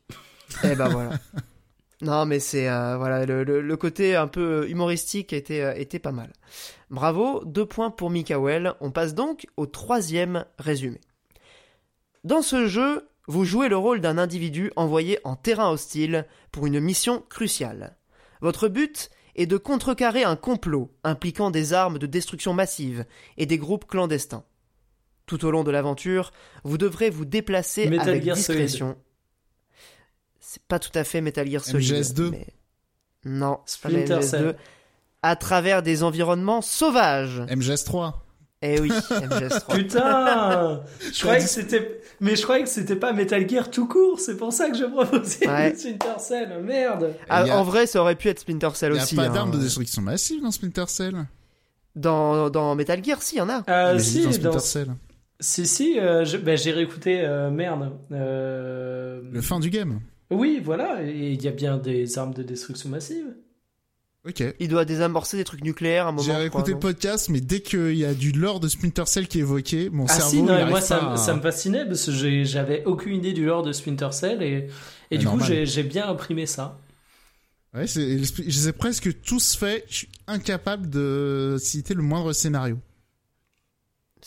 [0.63, 1.11] Eh ben voilà.
[2.01, 6.33] Non, mais c'est euh, voilà le, côté un peu humoristique était, euh, était pas mal.
[6.89, 8.73] Bravo, deux points pour Mikael.
[8.81, 10.99] On passe donc au troisième résumé.
[12.23, 16.79] Dans ce jeu, vous jouez le rôle d'un individu envoyé en terrain hostile pour une
[16.79, 17.95] mission cruciale.
[18.41, 23.05] Votre but est de contrecarrer un complot impliquant des armes de destruction massive
[23.37, 24.43] et des groupes clandestins.
[25.25, 26.31] Tout au long de l'aventure,
[26.63, 28.95] vous devrez vous déplacer avec discrétion.
[30.55, 31.85] C'est pas tout à fait Metal Gear Solid.
[31.85, 32.31] MGS2
[33.25, 34.55] Non, pas MGS2.
[35.21, 37.41] À travers des environnements sauvages.
[37.49, 38.13] MGS3
[38.61, 39.75] eh oui, MGS3.
[39.75, 40.81] Putain
[41.13, 42.01] Je croyais que c'était...
[42.21, 44.85] Mais je croyais que c'était pas Metal Gear tout court, c'est pour ça que je
[44.85, 45.75] proposais ouais.
[45.77, 49.13] Splinter Cell, merde ah, En vrai, ça aurait pu être Splinter Cell aussi.
[49.13, 51.25] Il n'y a pas d'armes de destruction massive dans Splinter Cell
[51.95, 53.63] dans, dans Metal Gear, si, il y en a.
[53.69, 54.87] Euh, si, dans Splinter Cell.
[55.41, 57.91] Si, si, euh, ben, j'ai réécouté, euh, merde.
[58.09, 59.99] Le fin du game
[60.31, 63.25] Oui, voilà, il y a bien des armes de destruction massive.
[64.27, 64.43] Ok.
[64.59, 66.23] Il doit désamorcer des trucs nucléaires à un moment.
[66.23, 69.03] J'ai je crois, écouté le podcast, mais dès qu'il y a du lore de Splinter
[69.05, 70.29] Cell qui est évoqué, mon Ah cerveau.
[70.31, 73.33] si, non, il moi ça, me- à- ça me fascinait parce que j'avais aucune idée
[73.33, 74.67] du lore de Splinter Cell et, et
[75.11, 75.47] Ah, du coup normal.
[75.47, 76.79] j'ai j'ai bien imprimé ça.
[77.75, 79.83] Ouais, c'est, je sais presque tous fait.
[79.89, 82.79] Je suis incapable de citer le moindre scénario.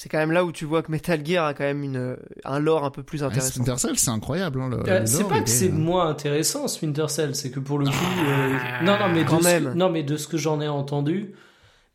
[0.01, 2.59] C'est quand même là où tu vois que Metal Gear a quand même une, un
[2.61, 3.51] lore un peu plus intéressant.
[3.64, 4.61] Splinter Cell, c'est incroyable.
[4.61, 7.51] Hein, le, Euh, le c'est pas que est, c'est euh, moins intéressant Splinter Cell, c'est
[7.51, 7.90] que pour le coup,
[8.28, 9.72] euh, non non mais de Quand ce, même.
[9.74, 11.32] non mais de ce que j'en ai entendu,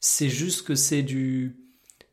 [0.02, 1.56] c'est juste que c'est du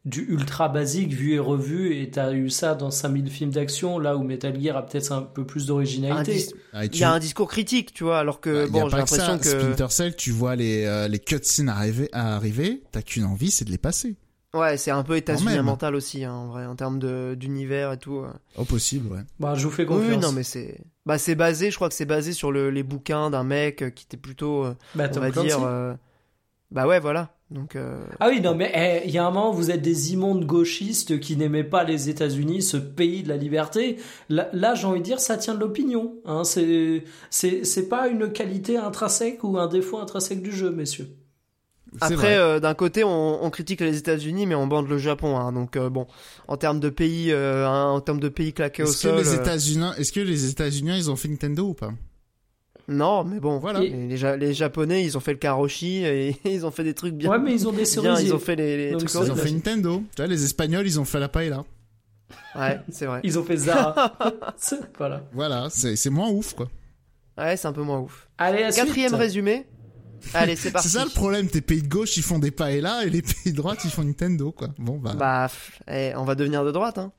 [0.06, 4.16] du ultra basique vu et revu et t'as eu ça dans 5000 films d'action là
[4.16, 6.34] où Metal Gear a peut-être un peu plus d'originalité.
[6.34, 8.96] dis- ah, Il y a un discours critique, tu vois, alors que bah, bon, j'ai
[8.96, 9.16] pas que ça.
[9.26, 13.24] l'impression que Splinter Cell, tu vois les, euh, les cutscenes arriver, à arriver, t'as qu'une
[13.24, 14.16] envie, c'est de les passer.
[14.54, 15.20] Ouais, c'est un peu
[15.56, 15.64] même.
[15.66, 18.22] mental aussi, hein, en vrai, en termes de- d'univers et tout.
[18.56, 19.20] Oh, possible, ouais.
[19.38, 20.10] Bah je vous fais confiance.
[20.10, 22.82] oui, non, mais c'est, bah, c'est basé, je crois que c'est basé sur le- les
[22.82, 25.48] bouquins d'un mec euh, qui était plutôt, euh, Bah, on Tom va Clancy.
[25.48, 25.94] dire, euh,
[26.70, 27.30] bah ouais, voilà.
[27.50, 30.12] Donc, euh, Ah oui, non, mais eh, il y a un moment, vous êtes des
[30.12, 33.96] immondes gauchistes qui n'aimaient pas les États-Unis, ce pays de la liberté.
[34.28, 36.14] Là, là, j'ai envie de dire, ça tient de l'opinion.
[36.26, 36.44] Hein.
[36.44, 41.08] C'est, c'est, c'est pas une qualité intrinsèque ou un défaut intrinsèque du jeu, messieurs.
[42.00, 45.36] Après, euh, d'un côté, on, on critique les États-Unis, mais on bande le Japon.
[45.36, 46.06] Hein, donc euh, bon,
[46.48, 49.18] en termes de pays, euh, hein, en termes de pays claqués au Est-ce que sol,
[49.18, 51.92] les euh, États-Unis, est-ce que les États-Unis, ils ont fait Nintendo ou pas?
[52.88, 53.80] Non, mais bon, Voilà.
[53.80, 56.94] Les, les Ja- les Japonais, ils ont fait le karoshi et ils ont fait des
[56.94, 57.30] trucs bien.
[57.30, 58.28] Ouais, mais ils ont des bien, cerisiers.
[58.28, 60.02] ils ont fait les, les Donc, trucs ça, Ils ont fait Nintendo.
[60.14, 61.64] Tu vois, les Espagnols, ils ont fait la paella.
[62.56, 63.20] Ouais, c'est vrai.
[63.24, 64.16] Ils ont fait Zara.
[64.98, 65.22] Voilà.
[65.32, 66.68] Voilà, c'est c'est moins ouf, quoi.
[67.38, 68.28] Ouais, c'est un peu moins ouf.
[68.38, 69.20] Allez, la Quatrième suite.
[69.20, 69.66] résumé.
[70.34, 70.88] Allez, c'est C'est parti.
[70.88, 73.56] ça le problème, tes pays de gauche, ils font des paella et les pays de
[73.56, 74.68] droite, ils font Nintendo, quoi.
[74.78, 75.14] Bon, bah.
[75.16, 75.48] Bah,
[75.88, 76.98] eh, on va devenir de droite.
[76.98, 77.12] Hein.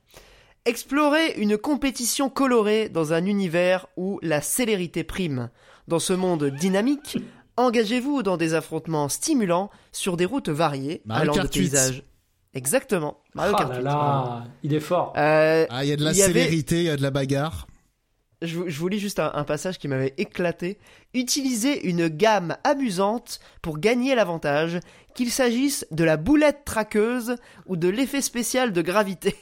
[0.64, 5.50] Explorer une compétition colorée dans un univers où la célérité prime.
[5.88, 7.18] Dans ce monde dynamique,
[7.56, 11.60] engagez-vous dans des affrontements stimulants sur des routes variées, Mario allant de Kart 8.
[11.62, 12.02] paysages.
[12.54, 13.18] Exactement.
[13.34, 15.12] Mario Ah Kart là 8, là, il est fort.
[15.16, 17.02] Euh, Ah, il y a de la il y avait- célérité, il y a de
[17.02, 17.66] la bagarre.
[18.42, 20.78] Je, vous- je vous lis juste un, un passage qui m'avait éclaté.
[21.14, 24.78] Utilisez une gamme amusante pour gagner l'avantage,
[25.14, 27.36] qu'il s'agisse de la boulette traqueuse
[27.66, 29.34] ou de l'effet spécial de gravité.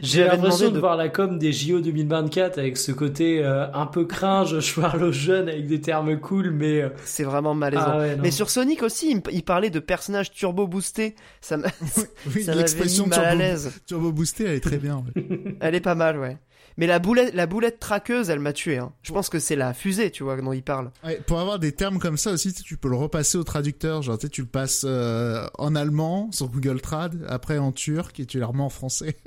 [0.00, 0.74] J'ai l'impression de...
[0.74, 4.80] de- voir la com des JO 2024 avec ce côté euh, un peu cringe, je
[4.80, 6.82] parle aux jeunes avec des termes cool, mais...
[6.82, 7.84] euh, C'est vraiment malaisant.
[7.88, 8.16] Ah ouais.
[8.16, 11.14] Mais sur Sonic aussi, il, parlait de personnages turbo boostés.
[11.40, 11.68] Ça, m'a-
[12.34, 13.72] Oui, l'expression mal à turbo, l'aise.
[13.86, 15.04] turbo boosté, elle est très bien.
[15.16, 15.56] ouais.
[15.60, 16.38] Elle est pas mal, ouais.
[16.76, 18.78] Mais la boulette, la boulette traqueuse, elle m'a tué.
[18.78, 18.92] Hein.
[19.02, 20.90] Je pense que c'est la fusée, tu vois, dont il parle.
[21.04, 24.02] Ouais, pour avoir des termes comme ça aussi, tu peux le repasser au traducteur.
[24.02, 28.18] Genre, tu sais, tu le passes euh, en allemand sur Google Trad, après en turc
[28.20, 29.16] et tu le remets en français.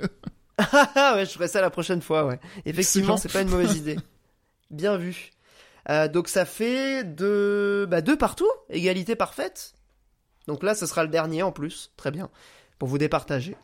[0.58, 2.40] Ah ouais, je ferai ça la prochaine fois, ouais.
[2.64, 3.98] Effectivement, c'est pas une mauvaise idée.
[4.70, 5.32] Bien vu.
[5.90, 9.74] Euh, donc ça fait deux, bah, deux partout, égalité parfaite.
[10.46, 11.92] Donc là, ce sera le dernier en plus.
[11.96, 12.30] Très bien.
[12.78, 13.56] Pour vous départager.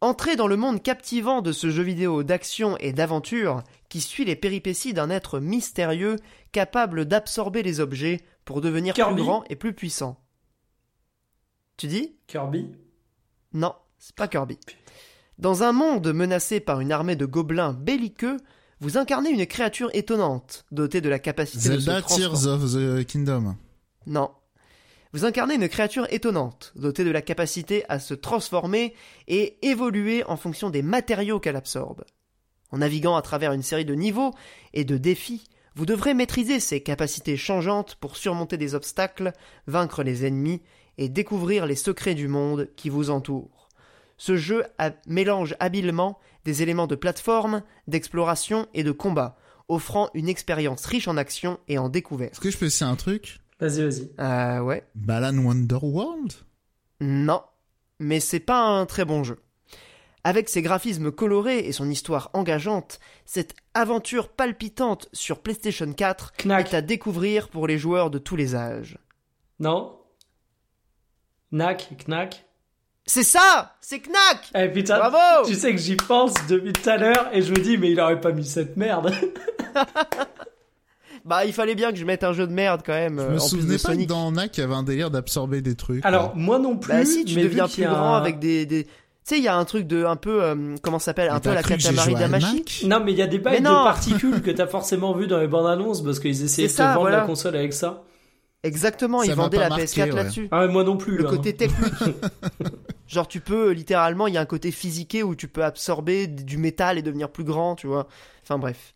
[0.00, 4.36] Entrez dans le monde captivant de ce jeu vidéo d'action et d'aventure qui suit les
[4.36, 6.16] péripéties d'un être mystérieux
[6.52, 10.20] capable d'absorber les objets pour devenir Kirby plus grand et plus puissant.
[11.76, 12.16] Tu dis?
[12.26, 12.70] Kirby
[13.56, 14.58] non, c'est pas Kirby.
[15.38, 18.36] Dans un monde menacé par une armée de gobelins belliqueux,
[18.80, 22.38] vous incarnez une créature étonnante, dotée de la capacité de se Zelda transformer.
[22.38, 23.56] Tears of the Kingdom.
[24.06, 24.30] Non.
[25.16, 28.92] Vous incarnez une créature étonnante, dotée de la capacité à se transformer
[29.28, 32.04] et évoluer en fonction des matériaux qu'elle absorbe.
[32.70, 34.34] En naviguant à travers une série de niveaux
[34.74, 39.32] et de défis, vous devrez maîtriser ces capacités changeantes pour surmonter des obstacles,
[39.66, 40.60] vaincre les ennemis
[40.98, 43.70] et découvrir les secrets du monde qui vous entoure.
[44.18, 44.64] Ce jeu
[45.06, 49.38] mélange habilement des éléments de plateforme, d'exploration et de combat,
[49.68, 52.34] offrant une expérience riche en action et en découverte.
[52.34, 53.40] Est-ce que je peux essayer un truc?
[53.60, 54.10] Vas-y, vas-y.
[54.20, 54.84] Euh, ouais.
[54.94, 56.32] Balan Wonderworld?
[57.00, 57.42] Non,
[57.98, 59.38] mais c'est pas un très bon jeu.
[60.24, 66.72] Avec ses graphismes colorés et son histoire engageante, cette aventure palpitante sur PlayStation 4 Knack.
[66.72, 68.98] est à découvrir pour les joueurs de tous les âges.
[69.60, 69.98] Non
[71.52, 72.44] Knack, knack.
[73.06, 76.96] C'est ça C'est Knack Eh putain, Bravo tu sais que j'y pense depuis tout à
[76.96, 79.14] l'heure et je me dis, mais il aurait pas mis cette merde.
[81.26, 83.18] Bah, il fallait bien que je mette un jeu de merde quand même.
[83.18, 84.84] Je euh, me en plus souvenais de pas que dans NAC, il y avait un
[84.84, 86.04] délire d'absorber des trucs.
[86.06, 86.92] Alors, moi non plus.
[86.92, 88.64] Bah si, tu mais deviens plus grand un- avec des...
[88.64, 88.84] des...
[88.84, 88.90] Tu
[89.34, 90.42] sais, il y a un truc de un peu...
[90.44, 93.40] euh, comment ça s'appelle Un peu la Katamari Damacy Non, mais il y a des
[93.40, 96.72] bails de particules que t'as forcément vu dans les bandes annonces parce qu'ils essayaient de
[96.72, 97.18] te ça, vendre voilà.
[97.18, 98.04] la console avec ça.
[98.62, 100.12] Exactement, Ça ils vendaient la marqué, PS4 ouais.
[100.12, 100.48] là-dessus.
[100.52, 101.16] Ah, moi non plus.
[101.16, 101.30] le là.
[101.30, 101.92] côté technique.
[103.08, 106.26] Genre tu peux euh, littéralement, il y a un côté physiqué où tu peux absorber
[106.26, 108.08] du métal et devenir plus grand, tu vois.
[108.42, 108.94] Enfin bref.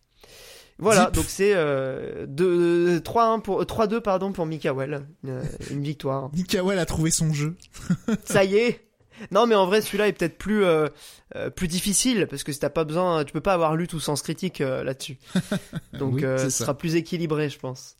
[0.81, 6.29] Voilà, donc c'est euh, deux- 3-1 pour 3-2 pardon pour Mikael, une, une victoire.
[6.33, 7.55] Mikael a trouvé son jeu.
[8.25, 8.81] Ça y est.
[9.29, 10.87] Non mais en vrai celui-là est peut-être plus euh,
[11.35, 13.99] euh, plus difficile parce que si t'as pas besoin, tu peux pas avoir lu tout
[13.99, 15.19] sens critique euh, là-dessus.
[15.93, 16.63] Donc Oui, euh, ce ça.
[16.65, 17.97] sera plus équilibré, je pense.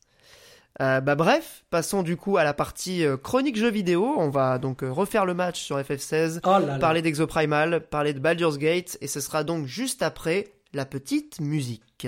[0.82, 4.16] Euh, bah bref, passons du coup à la partie euh, chronique jeux vidéo.
[4.18, 6.78] On va donc euh, refaire le match sur FF16, Oh là là.
[6.80, 12.08] parler d'Exoprimal, parler de Baldur's Gate, et ce sera donc juste après la petite musique.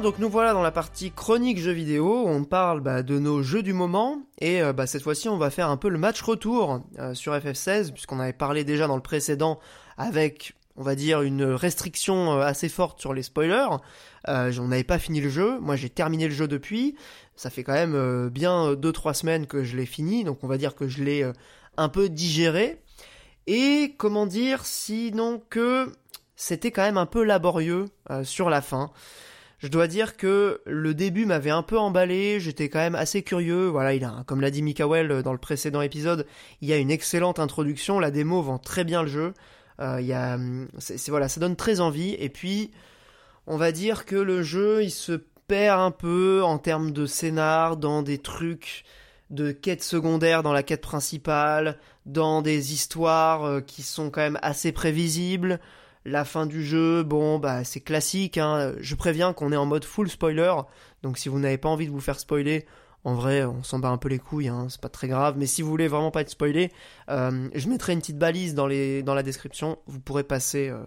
[0.00, 2.24] Donc nous voilà dans la partie chronique jeux vidéo.
[2.26, 5.50] On parle bah, de nos jeux du moment et euh, bah, cette fois-ci on va
[5.50, 9.02] faire un peu le match retour euh, sur FF16 puisqu'on avait parlé déjà dans le
[9.02, 9.60] précédent
[9.96, 13.68] avec, on va dire, une restriction euh, assez forte sur les spoilers.
[14.26, 15.60] On n'avait pas fini le jeu.
[15.60, 16.96] Moi j'ai terminé le jeu depuis.
[17.36, 20.74] Ça fait quand même bien 2-3 semaines que je l'ai fini, donc on va dire
[20.74, 21.30] que je l'ai
[21.76, 22.80] un peu digéré.
[23.46, 25.92] Et comment dire, sinon que
[26.34, 27.86] c'était quand même un peu laborieux
[28.24, 28.90] sur la fin.
[29.64, 33.68] Je dois dire que le début m'avait un peu emballé, j'étais quand même assez curieux.
[33.68, 36.26] Voilà, comme l'a dit Mikael dans le précédent épisode,
[36.60, 39.32] il y a une excellente introduction, la démo vend très bien le jeu.
[39.80, 42.14] Euh, c'est- voilà, ça donne très envie.
[42.18, 42.72] Et puis,
[43.46, 45.12] on va dire que le jeu, il se
[45.48, 48.84] perd un peu en termes de scénar, dans des trucs
[49.30, 54.38] de quête secondaire dans la quête principale, dans des histoires euh, qui sont quand même
[54.42, 55.58] assez prévisibles.
[56.04, 58.38] La fin du jeu, bon, bah c'est classique.
[58.38, 58.74] Hein.
[58.78, 60.54] Je préviens qu'on est en mode full spoiler,
[61.02, 62.66] donc si vous n'avez pas envie de vous faire spoiler,
[63.04, 65.34] en vrai, on s'en bat un peu les couilles, hein, c'est pas très grave.
[65.36, 66.72] Mais si vous voulez vraiment pas être spoilé,
[67.10, 69.78] euh, je mettrai une petite balise dans, les, dans la description.
[69.86, 70.82] Vous pourrez passer euh,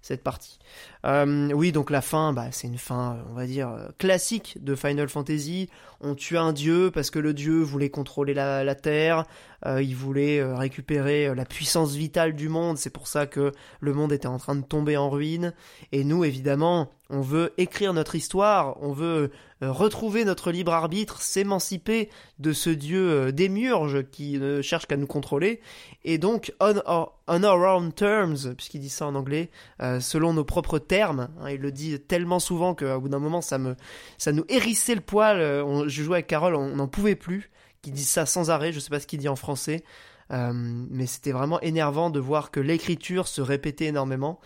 [0.00, 0.58] cette partie.
[1.04, 4.74] Euh, oui, donc la fin, bah, c'est une fin, on va dire, euh, classique de
[4.74, 5.68] Final Fantasy.
[6.00, 9.24] On tue un dieu parce que le dieu voulait contrôler la, Terre,
[9.66, 14.12] euh, il voulait récupérer la puissance vitale du monde, c'est pour ça que le monde
[14.12, 15.54] était en train de tomber en ruine.
[15.90, 22.10] Et nous, évidemment, on veut écrire notre histoire, on veut retrouver notre libre arbitre, s'émanciper
[22.38, 25.60] de ce dieu démiurge qui ne cherche qu'à nous contrôler.
[26.04, 29.50] Et donc, on our, own terms, puisqu'il dit ça en anglais,
[29.98, 31.28] selon nos propres termes.
[31.40, 35.40] hein, il le dit tellement souvent qu'au bout d'un moment, ça nous hérissait le poil.
[35.40, 37.50] euh, je jouais avec Carole, on n'en pouvait plus.
[37.82, 39.84] Qui dit ça sans arrêt, je sais pas ce qu'il dit en français.
[40.32, 44.40] Euh, mais c'était vraiment énervant de voir que l'écriture se répétait énormément.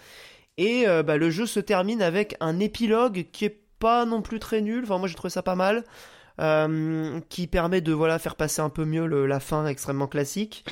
[0.58, 4.38] Et euh, bah, le jeu se termine avec un épilogue qui est pas non plus
[4.38, 4.84] très nul.
[4.84, 5.84] Enfin, moi j'ai trouvé ça pas mal.
[7.28, 10.64] Qui permet de voilà faire passer un peu mieux la fin extrêmement classique.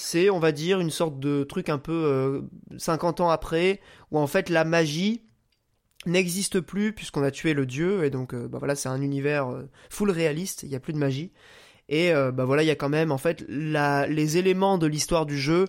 [0.00, 2.42] C'est, on va dire, une sorte de truc un peu euh,
[2.78, 3.80] 50 ans après,
[4.10, 5.22] où en fait la magie
[6.06, 9.48] n'existe plus puisqu'on a tué le dieu, et donc euh, bah voilà, c'est un univers
[9.48, 11.32] euh, full réaliste, il n'y a plus de magie.
[11.88, 14.86] Et euh, bah voilà, il y a quand même en fait la, les éléments de
[14.86, 15.66] l'histoire du jeu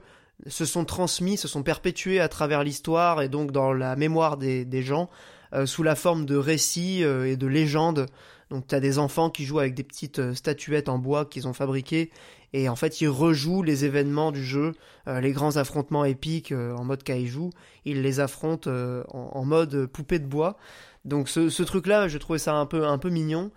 [0.47, 4.81] se sont transmis, se sont perpétués à travers l'histoire et donc dans la mémoire des,
[4.81, 5.09] gens
[5.53, 8.05] euh, sous la forme de récits euh, et de légendes.
[8.49, 11.53] Donc tu des enfants qui jouent avec des petites euh, statuettes en bois qu'ils ont
[11.53, 12.09] fabriquées
[12.53, 14.73] et en fait ils rejouent les événements du jeu,
[15.07, 17.49] euh, les grands affrontements épiques euh, en mode kaiju,
[17.85, 20.57] ils les affrontent euh, en, en mode poupée de bois.
[21.05, 23.51] Donc ce, ce truc-là, je trouvais ça un peu un peu mignon.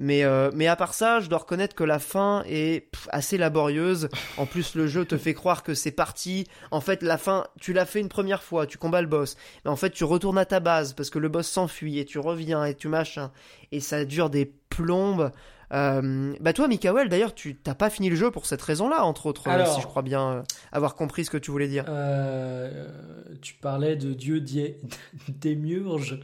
[0.00, 4.08] Mais, euh, mais à part ça, je dois reconnaître que la fin est assez laborieuse.
[4.36, 6.46] En plus, le jeu te fait croire que c'est parti.
[6.70, 9.36] En fait, la fin, tu l'as fait une première fois, tu combats le boss.
[9.64, 12.20] Mais en fait, tu retournes à ta base parce que le boss s'enfuit et tu
[12.20, 13.32] reviens et tu machin.
[13.72, 15.32] Et ça dure des plombes.
[15.72, 19.26] Euh, bah toi, Mikael, d'ailleurs, tu t'as pas fini le jeu pour cette raison-là, entre
[19.26, 19.74] autres, Alors.
[19.74, 20.42] si je crois bien euh,
[20.72, 21.84] avoir compris ce que tu voulais dire.
[21.88, 22.86] Euh,
[23.42, 24.74] tu parlais de Dieu di-
[25.28, 26.20] démiurge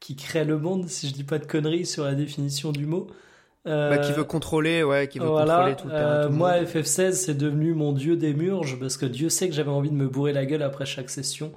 [0.00, 3.08] qui crée le monde, si je dis pas de conneries sur la définition du mot.
[3.66, 6.36] Euh, Bah, qui veut contrôler, ouais, qui veut voilà, contrôler tout le, euh, tout le
[6.36, 6.66] moi, monde.
[6.66, 9.94] FF16, c'est devenu mon dieu des murges parce que Dieu sait que j'avais envie de
[9.96, 11.52] me bourrer la gueule après chaque session.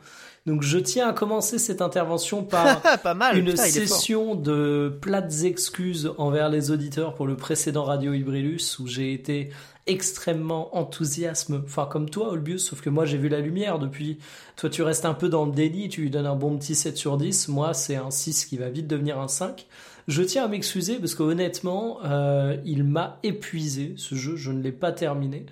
[0.46, 4.92] Donc, je tiens à commencer cette intervention par Ah, pas mal, une putain, session de
[5.02, 9.50] plates excuses envers les auditeurs pour le précédent Radio Hybridus où j'ai été
[9.88, 14.20] extrêmement enthousiasme, enfin comme toi Olbius, sauf que moi j'ai vu la lumière depuis.
[14.56, 16.98] Toi tu restes un peu dans le déni, tu lui donnes un bon petit 7
[16.98, 19.66] sur 10, moi c'est un 6 qui va vite devenir un 5.
[20.08, 24.62] Je tiens à m'excuser parce que honnêtement, euh, il m'a épuisé ce jeu, je ne
[24.62, 25.46] l'ai pas terminé.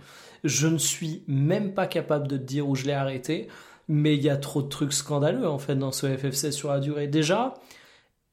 [0.44, 3.48] Je ne suis même pas capable de te dire où je l'ai arrêté,
[3.90, 6.80] mais il y a trop de trucs scandaleux en fait dans ce FF16 sur la
[6.80, 7.08] durée.
[7.08, 7.56] Déjà,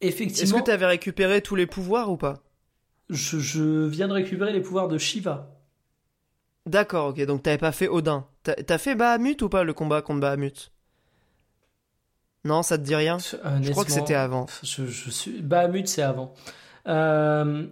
[0.01, 2.43] Est-ce effectivement, que tu avais récupéré tous les pouvoirs ou pas
[3.09, 5.51] je, je viens de récupérer les pouvoirs de Shiva.
[6.67, 8.27] D'accord, ok, donc t'avais pas fait Odin.
[8.43, 10.73] T'as fait Bahamut ou pas le combat contre Bahamut?
[12.45, 13.19] Non, ça te dit rien?
[13.19, 14.47] Je crois que c'était avant.
[14.63, 15.43] Je, je suis...
[15.43, 16.35] Bahamut, c'est avant.
[16.87, 17.67] Euh,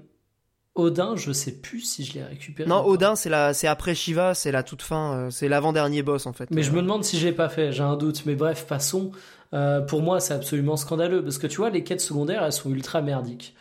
[0.74, 2.68] Odin, je sais plus si je l'ai récupéré.
[2.68, 2.84] Non.
[2.84, 6.32] Odin, c'est la, c'est après Shiva, c'est la toute fin, euh, c'est l'avant-dernier boss en
[6.32, 6.50] fait.
[6.50, 8.22] Mais je Euh, me demande si j'ai pas fait, j'ai un doute.
[8.26, 9.12] Mais bref, passons.
[9.52, 12.70] Euh, pour moi, c'est absolument scandaleux parce que tu vois, les quêtes secondaires, elles sont
[12.72, 13.54] ultra merdiques.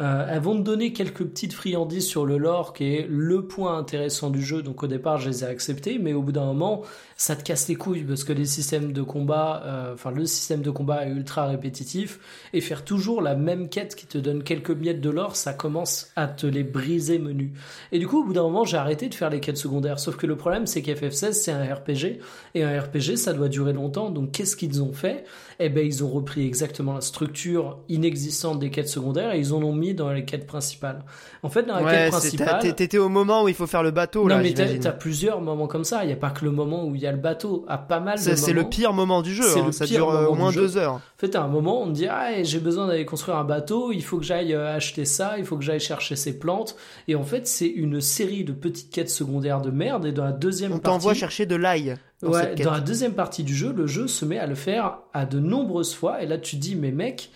[0.00, 3.76] Euh, elles vont te donner quelques petites friandises sur le lore qui est le point
[3.76, 4.62] intéressant du jeu.
[4.62, 6.82] Donc au départ, je les ai acceptées, mais au bout d'un moment,
[7.16, 10.70] ça te casse les couilles parce que les systèmes de combat, euh, le système de
[10.70, 12.20] combat est ultra répétitif
[12.52, 16.12] et faire toujours la même quête qui te donne quelques miettes de lore, ça commence
[16.14, 17.52] à te les briser menu.
[17.90, 19.98] Et du coup, au bout d'un moment, j'ai arrêté de faire les quêtes secondaires.
[19.98, 22.20] Sauf que le problème, c'est qu'FF16, c'est un RPG.
[22.54, 24.10] Et un RPG, ça doit durer longtemps.
[24.10, 25.24] Donc, qu'est-ce qu'ils ont fait?
[25.60, 29.62] Eh ben, ils ont repris exactement la structure inexistante des quêtes secondaires et ils en
[29.62, 31.04] ont mis dans les quêtes principales.
[31.42, 32.74] En fait, dans la Ouais, quête principale.
[32.74, 35.66] t'étais au moment où il faut faire le bateau non, là, mais t'as plusieurs moments
[35.66, 36.04] comme ça.
[36.04, 37.64] Il n'y a pas que le moment où il y a le bateau.
[37.68, 39.84] À pas mal de C'est c'est le pire moment du jeu, C'est hein, le ça
[39.86, 40.94] pire dure euh, au moins deux heures.
[40.94, 43.90] En fait, à un moment, on me dit Ah, j'ai besoin d'aller construire un bateau,
[43.90, 46.76] il faut que j'aille euh, acheter ça, il faut que j'aille chercher ces plantes.
[47.08, 50.06] Et en fait, c'est une série de petites quêtes secondaires de merde.
[50.06, 50.84] Et dans la deuxième On partie.
[50.84, 51.96] t'envoie chercher de l'ail.
[52.22, 54.98] Dans Ouais, dans la deuxième partie du jeu, le jeu se met à le faire
[55.12, 56.22] à de nombreuses fois.
[56.22, 57.30] Et là, tu te dis Mais mec,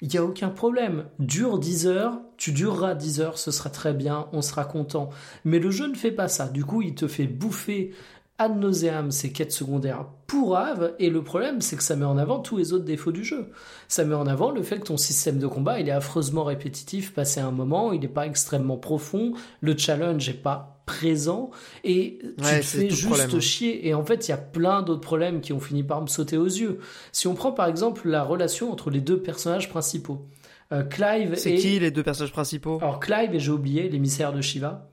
[0.00, 1.04] il n'y a aucun problème.
[1.18, 5.10] Dure 10 heures, tu dureras 10 heures, ce sera très bien, on sera content.
[5.44, 6.48] Mais le jeu ne fait pas ça.
[6.48, 7.92] Du coup, il te fait bouffer
[8.38, 10.94] ad nauseam ces quêtes secondaires pourraves.
[10.98, 13.50] Et le problème, c'est que ça met en avant tous les autres défauts du jeu.
[13.88, 17.14] Ça met en avant le fait que ton système de combat, il est affreusement répétitif
[17.14, 21.50] passé un moment, il n'est pas extrêmement profond, le challenge n'est pas présent
[21.82, 23.40] et tu Ouais, te fais juste problème, hein.
[23.40, 23.88] chier.
[23.88, 26.36] Et en fait, il y a plein d'autres problèmes qui ont fini par me sauter
[26.36, 26.78] aux yeux.
[27.12, 30.26] Si on prend par exemple la relation entre les deux personnages principaux,
[30.72, 31.56] euh, Clive C'est et...
[31.58, 32.78] qui les deux personnages principaux?
[32.82, 34.90] Alors Clive et j'ai oublié, l'émissaire de Shiva.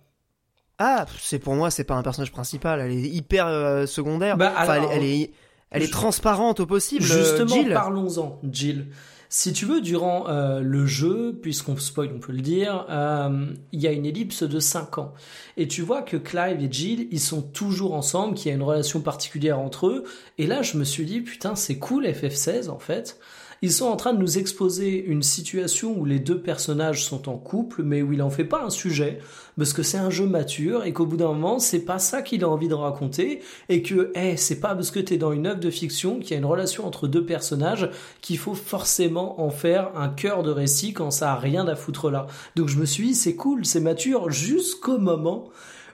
[0.80, 2.80] Ah, c'est pour moi, c'est pas un personnage principal.
[2.80, 4.36] Elle est hyper euh, secondaire.
[4.38, 5.32] Bah, Enfin, elle, elle est,
[5.70, 7.04] elle est je- transparente au possible.
[7.04, 8.88] euh, Justement, parlons-en, Jill.
[9.34, 13.80] Si tu veux, durant euh, le jeu, puisqu'on spoil, on peut le dire, euh, il
[13.80, 15.14] y a une ellipse de 5 ans.
[15.56, 18.62] Et tu vois que Clive et Jill, ils sont toujours ensemble, qu'il y a une
[18.62, 20.04] relation particulière entre eux.
[20.38, 23.22] Et là, je me suis dit, putain, c'est cool FF16 en fait.
[23.64, 27.38] Ils sont en train de nous exposer une situation où les deux personnages sont en
[27.38, 29.20] couple, mais où il en fait pas un sujet,
[29.56, 32.44] parce que c'est un jeu mature et qu'au bout d'un moment, c'est pas ça qu'il
[32.44, 35.60] a envie de raconter, et que, eh, c'est pas parce que t'es dans une œuvre
[35.60, 37.92] de fiction qu'il y a une relation entre deux personnages
[38.22, 42.10] qu'il faut forcément en faire un cœur de récit quand ça a rien à foutre
[42.10, 42.26] là.
[42.56, 45.52] Donc je me suis dit, c'est cool, c'est mature, jusqu'au moment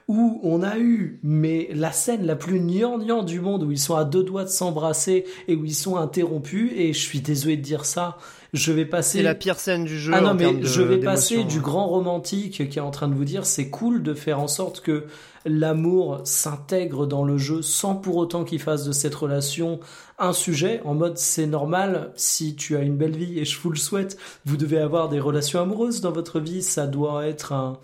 [0.08, 3.94] où on a eu mais la scène la plus gnangnan du monde où ils sont
[3.94, 7.62] à deux doigts de s'embrasser et où ils sont interrompus et je suis désolé de
[7.62, 8.16] dire ça
[8.54, 10.12] je vais passer C'est la pire scène du jeu.
[10.14, 13.06] ah non en mais de- je vais passer du grand romantique qui est en train
[13.08, 15.04] de vous dire c'est cool de faire en sorte que
[15.44, 19.80] l'amour s'intègre dans le jeu sans pour autant qu'il fasse de cette relation
[20.18, 23.70] un sujet en mode c'est normal si tu as une belle vie et je vous
[23.70, 27.78] le souhaite vous devez avoir des relations amoureuses dans votre vie ça doit être un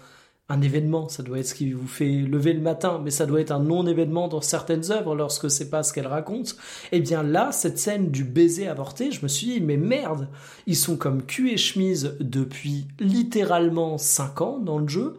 [0.50, 3.40] un événement, ça doit être ce qui vous fait lever le matin, mais ça doit
[3.40, 6.52] être un non-événement dans certaines œuvres lorsque c'est pas ce qu'elles racontent.
[6.92, 10.28] Et bien là, cette scène du baiser avorté, je me suis dit, mais merde,
[10.66, 15.16] ils sont comme cul et chemise depuis littéralement 5 ans dans le jeu.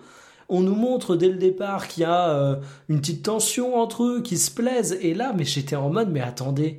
[0.47, 2.55] On nous montre dès le départ qu'il y a euh,
[2.87, 6.21] une petite tension entre eux, qui se plaisent, et là, mais j'étais en mode, mais
[6.21, 6.77] attendez,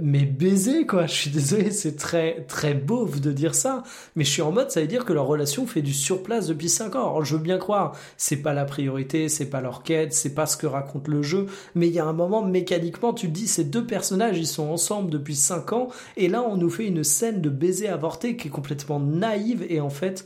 [0.00, 3.82] mais baiser quoi, je suis désolé, c'est très très beauf de dire ça,
[4.14, 6.68] mais je suis en mode ça veut dire que leur relation fait du surplace depuis
[6.68, 7.00] 5 ans.
[7.00, 10.46] Alors je veux bien croire, c'est pas la priorité, c'est pas leur quête, c'est pas
[10.46, 13.48] ce que raconte le jeu, mais il y a un moment mécaniquement tu te dis
[13.48, 17.02] ces deux personnages ils sont ensemble depuis 5 ans et là on nous fait une
[17.02, 20.24] scène de baiser avorté qui est complètement naïve et en fait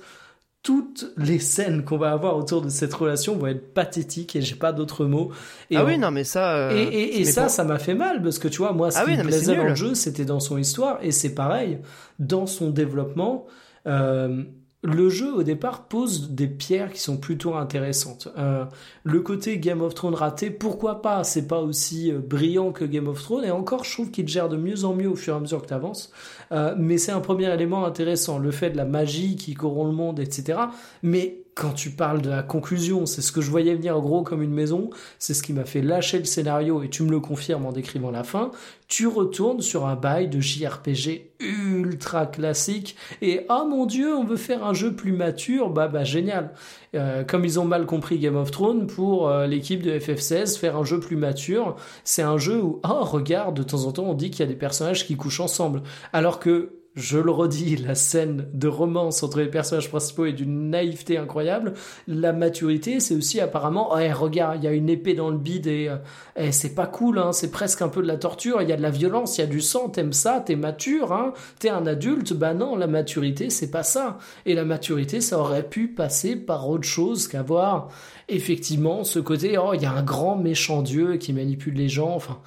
[0.62, 4.54] toutes les scènes qu'on va avoir autour de cette relation vont être pathétiques et j'ai
[4.54, 5.32] pas d'autres mots.
[5.70, 6.56] Et Ah on- oui, non, mais ça.
[6.56, 8.72] euh, et, et- et mais ça, pour- ça m'a fait mal parce que tu vois,
[8.72, 10.98] moi, ce Ah qui oui, me non, plaisait dans le jeu, c'était dans son histoire
[11.02, 11.78] et c'est pareil
[12.18, 13.46] dans son développement.
[13.88, 14.44] euh,
[14.82, 18.28] le jeu au départ pose des pierres qui sont plutôt intéressantes.
[18.36, 18.64] Euh,
[19.04, 21.22] le côté Game of Thrones raté, pourquoi pas?
[21.22, 24.48] C'est pas aussi euh, brillant que Game of Thrones et encore je trouve qu'il gère
[24.48, 26.12] de mieux en mieux au fur et à mesure que tu avances.
[26.50, 29.96] Euh, mais c'est un premier élément intéressant, le fait de la magie qui corrompt le
[29.96, 30.58] monde, etc.
[31.04, 34.42] Mais quand tu parles de la conclusion, c'est ce que je voyais venir gros comme
[34.42, 34.88] une maison,
[35.18, 38.10] c'est ce qui m'a fait lâcher le scénario et tu me le confirmes en décrivant
[38.10, 38.50] la fin,
[38.88, 44.36] tu retournes sur un bail de JRPG ultra classique et oh mon dieu, on veut
[44.36, 46.52] faire un jeu plus mature, bah bah génial.
[46.94, 50.76] Euh, comme ils ont mal compris Game of Thrones pour euh, l'équipe de FF16, faire
[50.76, 54.14] un jeu plus mature, c'est un jeu où oh regarde, de temps en temps on
[54.14, 57.94] dit qu'il y a des personnages qui couchent ensemble alors que je le redis, la
[57.94, 61.72] scène de romance entre les personnages principaux est d'une naïveté incroyable.
[62.06, 65.66] La maturité, c'est aussi apparemment, oh, regarde, il y a une épée dans le bide
[65.66, 65.96] et, euh,
[66.36, 68.76] eh, c'est pas cool, hein, c'est presque un peu de la torture, il y a
[68.76, 71.86] de la violence, il y a du sang, t'aimes ça, t'es mature, hein, t'es un
[71.86, 72.34] adulte.
[72.34, 74.18] Bah non, la maturité, c'est pas ça.
[74.44, 77.88] Et la maturité, ça aurait pu passer par autre chose qu'avoir
[78.28, 82.14] effectivement ce côté, oh, il y a un grand méchant dieu qui manipule les gens,
[82.14, 82.38] enfin.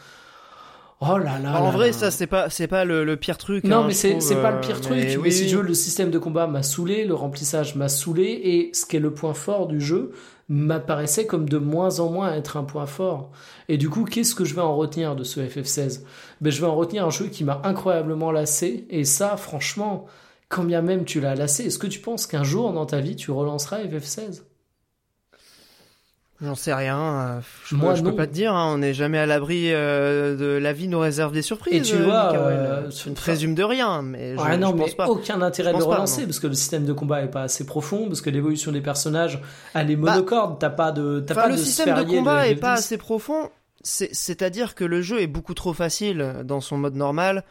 [1.01, 1.61] Oh là là.
[1.61, 3.63] En vrai, ça c'est pas c'est pas le, pire truc.
[3.65, 4.97] Non, hein, mais c'est c'est pas le pire euh, truc.
[4.97, 8.23] Mais, oui, si tu veux, le système de combat m'a saoulé, le remplissage m'a saoulé,
[8.23, 10.11] et ce qui est le point fort du jeu
[10.47, 13.31] m'apparaissait comme de moins en moins être un point fort.
[13.67, 16.01] Et du coup, qu'est-ce que je vais en retenir de ce FF16
[16.39, 18.85] Ben, je vais en retenir un jeu qui m'a incroyablement lassé.
[18.89, 20.05] Et ça, franchement,
[20.49, 23.15] quand bien même tu l'as lassé, est-ce que tu penses qu'un jour dans ta vie
[23.15, 24.43] tu relanceras FF16
[26.41, 26.99] J'en sais rien.
[26.99, 28.53] euh, Je, Moi, je peux pas te dire.
[28.53, 31.74] hein, on n'est jamais à l'abri euh, de la vie nous réserve des surprises.
[31.74, 34.82] Et tu euh, vois, euh, je ne présume de rien, mais je, non, je mais
[34.82, 35.07] pense pas.
[35.07, 37.44] aucun intérêt de le pense pas, relancer parce que le système de combat est pas
[37.44, 39.40] assez profond, parce que l'évolution des personnages,
[39.74, 42.60] elle est monocorde, t'as pas de, t'as pas le de système de combat est FF10.
[42.60, 43.49] pas assez profond.
[43.82, 47.44] C'est- C'est-à-dire que le jeu est beaucoup trop facile dans son mode normal.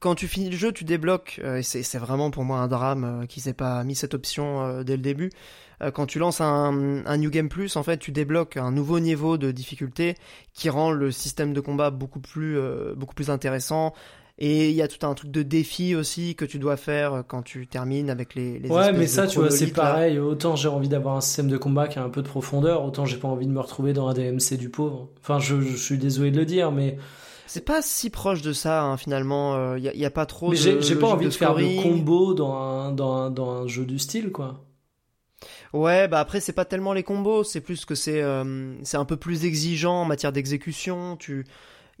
[0.00, 2.68] Quand tu finis le jeu, tu débloques, euh, et c'est c'est vraiment pour moi un
[2.68, 5.30] drame euh, qu'ils aient pas mis cette option euh, dès le début.
[5.82, 9.00] Euh, quand tu lances un, un New Game Plus, en fait, tu débloques un nouveau
[9.00, 10.14] niveau de difficulté
[10.52, 13.94] qui rend le système de combat beaucoup plus, euh, beaucoup plus intéressant.
[14.40, 17.42] Et il y a tout un truc de défi aussi que tu dois faire quand
[17.42, 20.20] tu termines avec les, les Ouais, mais de ça, tu vois, c'est pareil.
[20.20, 23.04] Autant j'ai envie d'avoir un système de combat qui a un peu de profondeur, autant
[23.04, 25.08] j'ai pas envie de me retrouver dans un DMC du pauvre.
[25.20, 26.98] Enfin, je, je suis désolé de le dire, mais,
[27.48, 29.74] C'est pas si proche de ça, hein, finalement.
[29.74, 30.80] Il y, a- y a pas trop mais de.
[30.82, 33.98] j'ai pas envie de, faire de combo dans un, dans un, dans un jeu du
[33.98, 34.60] style, quoi.
[35.72, 39.04] Ouais, bah après c'est pas tellement les combos, c'est plus que c'est euh, c'est un
[39.04, 41.16] peu plus exigeant en matière d'exécution.
[41.16, 41.44] Tu,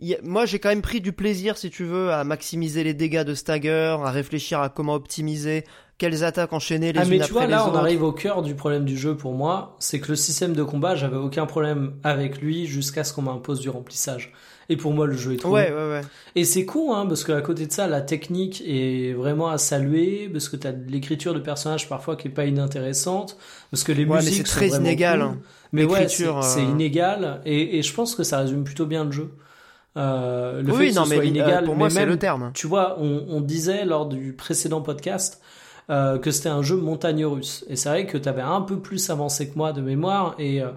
[0.00, 3.24] y moi j'ai quand même pris du plaisir si tu veux à maximiser les dégâts
[3.24, 5.64] de stagger, à réfléchir à comment optimiser,
[5.98, 8.12] quelles attaques enchaîner les Ah, unes mais tu après vois, les là, on arrive au
[8.12, 9.76] cœur du problème du jeu pour moi.
[9.80, 13.60] C'est que le système de combat, j'avais aucun problème avec lui jusqu'à ce qu'on m'impose
[13.60, 14.32] du remplissage.
[14.70, 16.00] Et pour moi, le jeu est trop Ouais, ouais, ouais.
[16.34, 20.28] Et c'est con, hein, parce qu'à côté de ça, la technique est vraiment à saluer,
[20.30, 23.38] parce que t'as de l'écriture de personnages parfois qui est pas inintéressante,
[23.70, 25.28] parce que les Ouais, mais musiques c'est sont très inégal, cool.
[25.28, 25.38] hein.
[25.72, 29.12] Mais ouais, c'est euh, inégal, et, et je pense que ça résume plutôt bien le
[29.12, 29.30] jeu.
[29.96, 32.18] Euh, le fait Oui, que non, ce mais soit euh, inégal, pour moi c'est le
[32.18, 32.50] terme.
[32.54, 35.40] tu vois, on, on disait lors du précédent podcast
[35.90, 37.64] euh, que c'était un jeu montagne russe.
[37.68, 40.34] Et c'est vrai que tu avais un peu plus avancé que moi de mémoire.
[40.38, 40.68] Et, euh,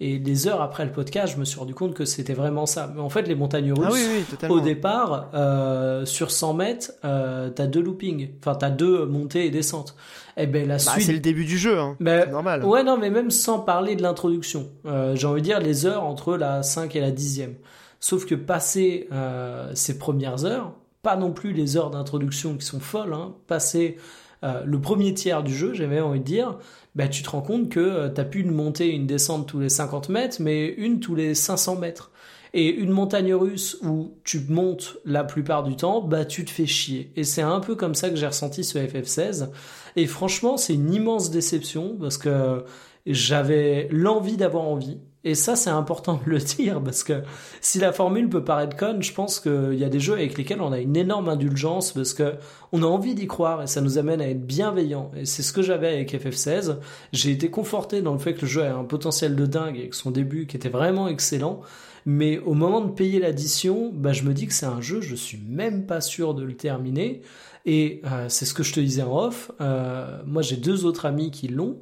[0.00, 2.88] et des heures après le podcast, je me suis rendu compte que c'était vraiment ça.
[2.94, 4.54] Mais en fait, les montagnes russes, Ah oui, oui, totalement.
[4.56, 8.28] au départ, euh, sur 100 mètres, euh, t'as deux loopings.
[8.40, 9.96] Enfin, t'as deux montées et descentes.
[10.36, 11.04] Et ben la Bah, suite.
[11.04, 11.96] c'est le début du jeu, hein.
[11.98, 12.64] Ben, c'est normal.
[12.64, 14.68] Ouais, non, mais même sans parler de l'introduction.
[14.86, 17.54] Euh, J'ai envie de dire les heures entre la 5 et la 10e.
[17.98, 22.78] Sauf que passer euh, ces premières heures, pas non plus les heures d'introduction qui sont
[22.78, 23.96] folles, hein, passer
[24.44, 26.58] euh, le premier tiers du jeu, j'avais envie de dire,
[26.94, 29.60] bah, tu te rends compte que euh, t'as plus une montée et une descente tous
[29.60, 32.10] les 50 mètres, mais une tous les 500 mètres.
[32.54, 36.66] Et une montagne russe où tu montes la plupart du temps, bah tu te fais
[36.66, 37.12] chier.
[37.14, 39.50] Et c'est un peu comme ça que j'ai ressenti ce FF16.
[39.96, 42.64] Et franchement, c'est une immense déception parce que
[43.06, 44.98] j'avais l'envie d'avoir envie.
[45.28, 47.22] Et ça, c'est important de le dire parce que
[47.60, 50.62] si la formule peut paraître conne, je pense qu'il y a des jeux avec lesquels
[50.62, 52.36] on a une énorme indulgence parce que
[52.72, 55.10] on a envie d'y croire et ça nous amène à être bienveillant.
[55.14, 56.78] Et c'est ce que j'avais avec FF16.
[57.12, 59.90] J'ai été conforté dans le fait que le jeu a un potentiel de dingue et
[59.90, 61.60] que son début qui était vraiment excellent.
[62.06, 65.14] Mais au moment de payer l'addition, bah, je me dis que c'est un jeu, je
[65.14, 67.20] suis même pas sûr de le terminer.
[67.66, 69.52] Et euh, c'est ce que je te disais en off.
[69.60, 71.80] Euh, moi, j'ai deux autres amis qui l'ont.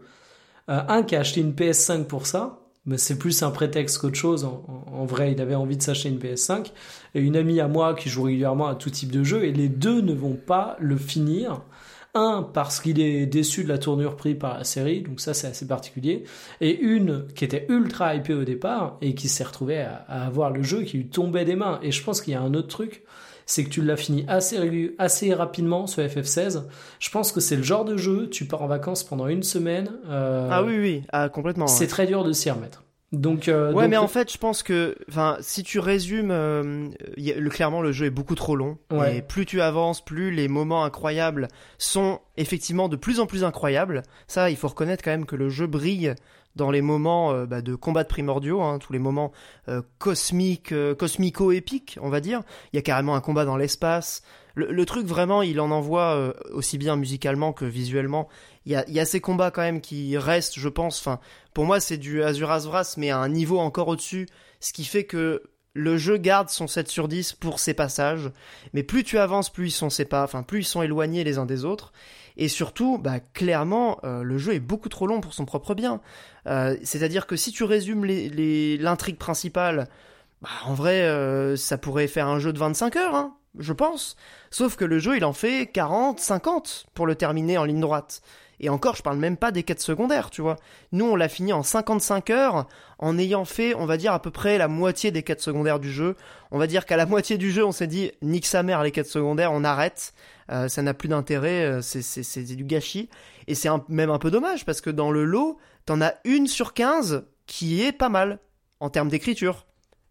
[0.68, 4.16] Euh, un qui a acheté une PS5 pour ça, mais c'est plus un prétexte qu'autre
[4.16, 4.44] chose.
[4.44, 6.72] En, vrai, il avait envie de s'acheter une PS5.
[7.14, 9.44] Et une amie à moi qui joue régulièrement à tout type de jeu.
[9.44, 11.62] Et les deux ne vont pas le finir.
[12.14, 15.48] Un, parce qu'il est déçu de la tournure prise par la série, donc ça c'est
[15.48, 16.24] assez particulier.
[16.62, 20.50] Et une qui était ultra hypée au départ et qui s'est retrouvée à, à avoir
[20.50, 21.78] le jeu qui lui tombait des mains.
[21.82, 23.04] Et je pense qu'il y a un autre truc,
[23.46, 26.64] c'est que tu l'as fini assez, assez rapidement ce FF16.
[26.98, 29.92] Je pense que c'est le genre de jeu, tu pars en vacances pendant une semaine.
[30.08, 31.68] Euh, ah oui, oui, ah, complètement.
[31.68, 32.82] C'est très dur de s'y remettre.
[33.12, 37.48] Donc, euh, ouais, mais en fait, je pense que, enfin, si tu résumes, euh, le,
[37.50, 38.78] clairement, le jeu est beaucoup trop long.
[39.08, 41.46] Et plus tu avances, plus les moments incroyables
[41.78, 44.02] sont effectivement de plus en plus incroyables.
[44.26, 46.14] Ça, il faut reconnaître quand même que le jeu brille
[46.56, 49.32] dans les moments euh, bah, de combat de primordiaux, hein, tous les moments
[49.68, 52.42] euh, cosmiques, euh, cosmico-épiques, on va dire.
[52.72, 54.22] Il y a carrément un combat dans l'espace.
[54.54, 58.26] Le, truc vraiment, il en envoie aussi bien musicalement que visuellement.
[58.64, 60.98] Il y, a, y a ces combats quand même qui restent, je pense.
[60.98, 61.20] Enfin,
[61.52, 64.26] pour moi, c'est du Azuras Vras, mais à un niveau encore au-dessus,
[64.60, 65.42] ce qui fait que
[65.74, 68.30] le jeu garde son 7 sur 10 pour ses passages,
[68.72, 71.44] mais plus tu avances, plus ils sont séparés, enfin plus ils sont éloignés les uns
[71.44, 71.92] des autres.
[72.36, 76.00] Et surtout, bah, clairement, euh, le jeu est beaucoup trop long pour son propre bien.
[76.46, 79.88] Euh, c'est-à-dire que si tu résumes l'intrigue principale,
[80.42, 84.16] bah, en vrai, euh, ça pourrait faire un jeu de 25 heures, hein, je pense.
[84.50, 88.20] Sauf que le jeu, il en fait 40, 50 pour le terminer en ligne droite.
[88.60, 90.56] Et encore, je parle même pas des quêtes secondaires, tu vois.
[90.92, 92.66] Nous, on l'a fini en 55 heures,
[92.98, 95.90] en ayant fait, on va dire, à peu près la moitié des quêtes secondaires du
[95.90, 96.16] jeu.
[96.50, 98.92] On va dire qu'à la moitié du jeu, on s'est dit, nique sa mère les
[98.92, 100.14] quêtes secondaires, on arrête.
[100.50, 103.08] Euh, ça n'a plus d'intérêt, euh, c'est du gâchis.
[103.46, 106.72] Et c'est même un peu dommage, parce que dans le lot, t'en as une sur
[106.72, 108.38] 15 qui est pas mal,
[108.80, 109.66] en termes d'écriture.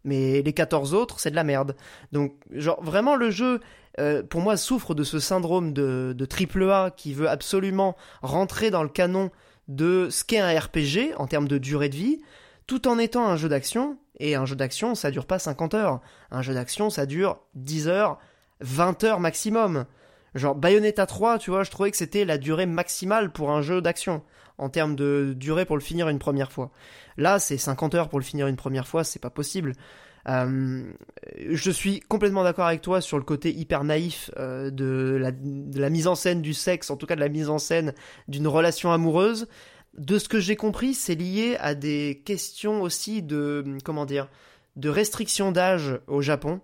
[0.05, 1.75] Mais les 14 autres, c'est de la merde.
[2.11, 3.59] Donc, genre, vraiment, le jeu,
[3.99, 8.83] euh, pour moi, souffre de ce syndrome de, triple A qui veut absolument rentrer dans
[8.83, 9.31] le canon
[9.67, 12.21] de ce qu'est un RPG en termes de durée de vie,
[12.67, 13.97] tout en étant un jeu d'action.
[14.19, 16.01] Et un jeu d'action, ça dure pas 50 heures.
[16.31, 18.17] Un jeu d'action, ça dure 10 heures,
[18.61, 19.85] 20 heures maximum.
[20.35, 23.81] Genre Bayonetta 3, tu vois, je trouvais que c'était la durée maximale pour un jeu
[23.81, 24.21] d'action
[24.57, 26.71] en termes de durée pour le finir une première fois.
[27.17, 29.73] Là, c'est 50 heures pour le finir une première fois, c'est pas possible.
[30.27, 30.91] Euh,
[31.37, 35.19] je suis complètement d'accord avec toi sur le côté hyper naïf euh, de,
[35.75, 37.93] la, mise en scène du sexe, en tout cas de la mise en scène
[38.27, 39.47] d'une relation amoureuse.
[39.97, 44.27] De ce que j'ai compris, c'est lié à des questions aussi de comment dire,
[44.75, 46.59] de restriction d'âge au Japon.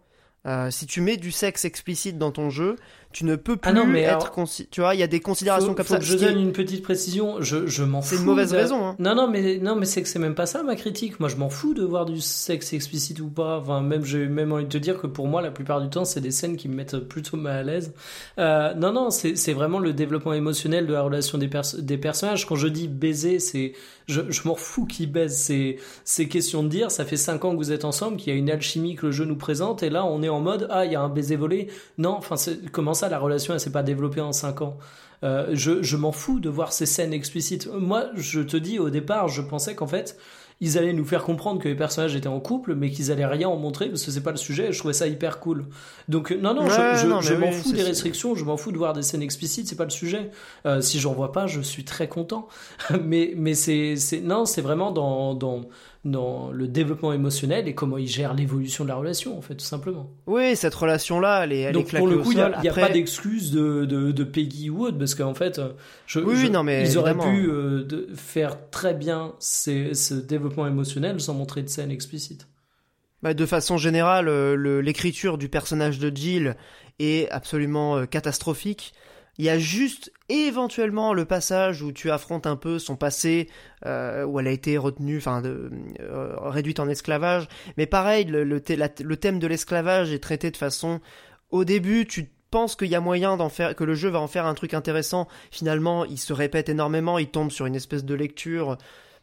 [0.47, 2.75] Euh, si tu mets du sexe explicite dans ton jeu,
[3.11, 4.31] tu ne peux ah plus être
[4.69, 5.97] tu vois il y a des considérations comme ça.
[5.97, 8.95] que je donne une petite précision je, je m'en fous c'est une mauvaise raison hein.
[8.99, 11.19] non non mais non mais c'est que c'est même pas ça ma critique.
[11.19, 13.59] Moi je m'en fous de voir du sexe explicite ou pas.
[13.59, 16.05] Enfin même j'ai même envie de te dire que pour moi la plupart du temps
[16.05, 17.93] c'est des scènes qui me mettent plutôt mal à l'aise.
[18.37, 22.45] Euh, non non c'est c'est vraiment le développement émotionnel de la relation des des personnages.
[22.45, 23.73] Quand je dis baiser c'est
[24.07, 27.51] je, je m'en fous qu'ils baisent c'est c'est question de dire ça fait 5 ans
[27.51, 29.89] que vous êtes ensemble qu'il y a une alchimie que le jeu nous présente et
[29.89, 31.67] là on est en mode ah il y a un baiser volé.
[31.97, 32.35] Non enfin
[32.71, 34.77] comment ça la relation elle s'est pas développée en 5 ans
[35.23, 38.89] euh, je, je m'en fous de voir ces scènes explicites moi je te dis au
[38.89, 40.17] départ je pensais qu'en fait
[40.61, 43.49] ils allaient nous faire comprendre que les personnages étaient en couple, mais qu'ils allaient rien
[43.49, 44.71] en montrer parce que c'est pas le sujet.
[44.71, 45.65] je trouvais ça hyper cool.
[46.07, 49.23] Donc non, non, je, m'en fous des restrictions, je m'en fous de voir des scènes
[49.23, 50.29] explicites, c'est pas le sujet.
[50.67, 52.47] Euh, si j'en vois pas, je suis très content.
[53.03, 55.61] mais mais c'est c'est non, c'est vraiment dans dans
[56.03, 59.65] dans le développement émotionnel et comment il gère l'évolution de la relation, en fait, tout
[59.65, 60.09] simplement.
[60.25, 63.51] Oui, cette relation-là, elle est, elle Donc, pour le coup, il n'y a, pas d'excuse
[63.51, 65.61] de, de, de, Peggy Wood, parce qu'en fait,
[66.07, 71.19] je, oui, non, mais ils auraient pu euh, de faire très bien ce développement émotionnel
[71.21, 72.47] sans montrer de scène explicite.
[73.21, 76.55] Bah, de façon générale, euh, l'écriture du personnage de Jill
[76.99, 78.93] est absolument euh, catastrophique.
[79.37, 83.49] Il y a juste éventuellement le passage où tu affrontes un peu son passé,
[83.85, 85.69] euh, où elle a été retenue, enfin euh,
[86.41, 87.47] réduite en esclavage.
[87.77, 90.99] Mais pareil, le, le, thème de l'esclavage est traité de façon.
[91.49, 94.27] Au début, tu penses qu'il y a moyen d'en faire, que le jeu va en
[94.27, 95.27] faire un truc intéressant.
[95.49, 98.77] Finalement, il se répète énormément, il tombe sur une espèce de lecture,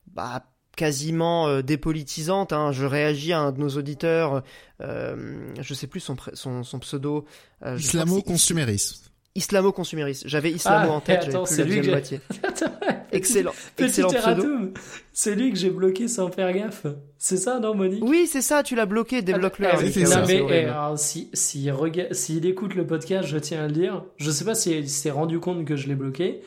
[0.07, 0.43] bah
[0.79, 2.53] quasiment euh, dépolitisante.
[2.53, 2.73] Hein.
[2.73, 4.43] Je réagis à un de nos auditeurs,
[4.81, 7.27] euh, je sais plus son, son, son pseudo.
[7.67, 10.25] Euh, Islamo-consumériste islamo-consumériste.
[10.27, 12.21] J'avais islamo ah, en tête, j'avais plus la deuxième moitié.
[13.13, 14.73] excellent, excellent pseudo.
[15.13, 16.87] C'est lui que j'ai bloqué sans faire gaffe.
[17.17, 18.03] C'est ça, non, Monique?
[18.05, 19.67] Oui, c'est ça, tu l'as bloqué, débloque-le.
[19.67, 21.71] Ah, non, mais eh, alors, si, si
[22.13, 24.05] s'il écoute le podcast, je tiens à le dire.
[24.17, 26.41] Je sais pas s'il s'est rendu compte que je l'ai bloqué,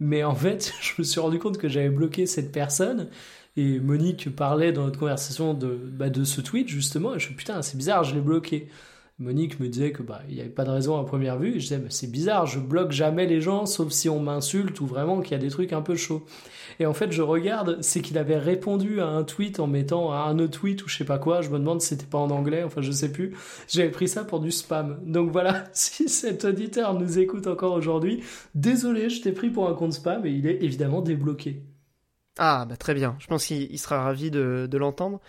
[0.00, 3.08] mais en fait, je me suis rendu compte que j'avais bloqué cette personne.
[3.56, 7.14] Et Monique parlait dans notre conversation de, bah, de ce tweet, justement.
[7.14, 8.68] Et je me suis putain, c'est bizarre, je l'ai bloqué.
[9.18, 11.54] Monique me disait que bah il n'y avait pas de raison à première vue.
[11.54, 15.20] je disais c'est bizarre, je bloque jamais les gens sauf si on m'insulte ou vraiment
[15.20, 16.24] qu'il y a des trucs un peu chauds.
[16.80, 20.38] Et en fait je regarde, c'est qu'il avait répondu à un tweet en mettant un
[20.38, 21.42] autre tweet ou je sais pas quoi.
[21.42, 23.36] Je me demande si c'était pas en anglais, enfin je sais plus.
[23.68, 24.98] J'avais pris ça pour du spam.
[25.04, 28.22] Donc voilà, si cet auditeur nous écoute encore aujourd'hui,
[28.54, 31.62] désolé, je t'ai pris pour un compte spam et il est évidemment débloqué.
[32.38, 33.14] Ah, bah très bien.
[33.18, 35.20] Je pense qu'il sera ravi de l'entendre.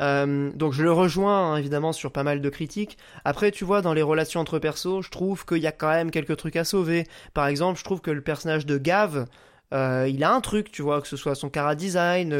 [0.00, 2.98] Euh, donc je le rejoins hein, évidemment sur pas mal de critiques.
[3.24, 6.10] Après, tu vois, dans les relations entre persos, je trouve qu'il y a quand même
[6.10, 7.06] quelques trucs à sauver.
[7.34, 9.26] Par exemple, je trouve que le personnage de Gav,
[9.72, 12.34] euh, il a un truc, tu vois, que ce soit son cara design,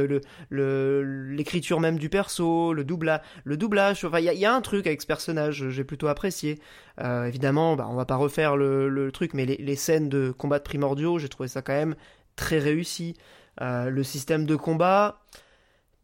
[0.51, 4.05] le, l'écriture même du perso, le doublage, le doublage.
[4.05, 6.59] Enfin, il y, a un truc avec ce personnage, j'ai plutôt apprécié.
[7.01, 10.65] Euh, évidemment, bah, on va pas refaire le, truc, mais les, scènes de combat de
[10.65, 11.95] primordiaux, j'ai trouvé ça quand même
[12.37, 13.15] très réussi.
[13.61, 15.21] Le système de combat,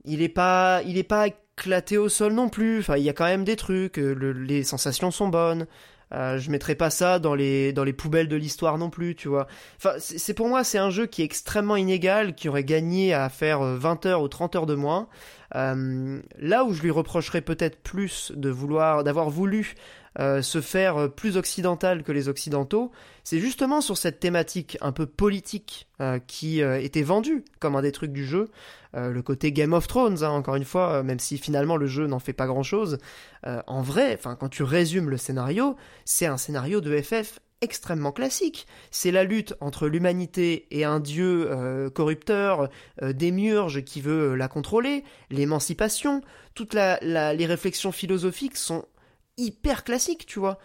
[0.04, 2.80] il est pas, il est pas éclaté au sol non plus.
[2.80, 3.98] Enfin, il y a quand même des trucs.
[3.98, 5.66] Euh, les sensations sont bonnes.
[6.14, 9.28] Euh, je mettrai pas ça dans les dans les poubelles de l'histoire non plus, tu
[9.28, 9.46] vois.
[9.76, 13.28] Enfin, c'est pour moi c'est un jeu qui est extrêmement inégal, qui aurait gagné à
[13.28, 15.08] faire 20 heures ou 30 heures de moins.
[15.52, 19.74] Là où je lui reprocherais peut-être plus de vouloir d'avoir voulu
[20.20, 22.90] euh, se faire plus occidental que les occidentaux,
[23.22, 27.82] c'est justement sur cette thématique un peu politique euh, qui euh, était vendue comme un
[27.82, 28.50] des trucs du jeu,
[28.94, 32.18] le côté Game of Thrones, hein, encore une fois, même si finalement le jeu n'en
[32.18, 32.98] fait pas grand-chose.
[33.44, 38.66] en vrai, enfin quand tu résumes le scénario, c'est un scénario de FF extrêmement classique.
[38.90, 42.68] C'est la lutte entre l'humanité et un dieu corrupteur,
[43.02, 46.22] des murges qui veut la contrôler, l'émancipation,
[46.55, 48.85] toutes les réflexions philosophiques sont
[49.36, 50.59] hyper classique, tu vois.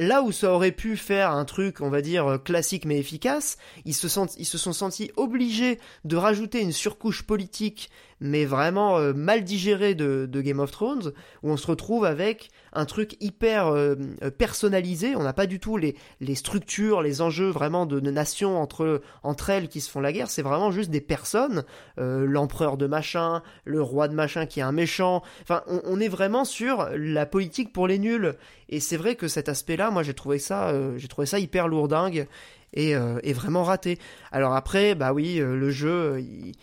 [0.00, 3.94] Là où ça aurait pu faire un truc, on va dire, classique mais efficace, ils
[3.94, 4.06] se,
[4.38, 7.90] ils se sont sentis obligés de rajouter une surcouche politique
[8.20, 11.12] mais vraiment euh, mal digéré de, de, Game of Thrones,
[11.42, 15.16] où on se retrouve avec un truc hyper euh, euh, personnalisé.
[15.16, 19.00] On n'a pas du tout les, les structures, les enjeux vraiment de, de nations entre,
[19.22, 20.30] entre elles qui se font la guerre.
[20.30, 21.64] C'est vraiment juste des personnes,
[21.96, 25.22] l'empereur de machin, le roi de machin qui est un méchant.
[25.42, 28.34] Enfin, on, on est vraiment sur la politique pour les nuls.
[28.68, 32.26] Et c'est vrai que cet aspect-là, moi j'ai trouvé ça, j'ai trouvé ça hyper lourdingue
[32.74, 33.98] et, et, vraiment raté.
[34.30, 36.54] Alors après, bah oui, le jeu, il,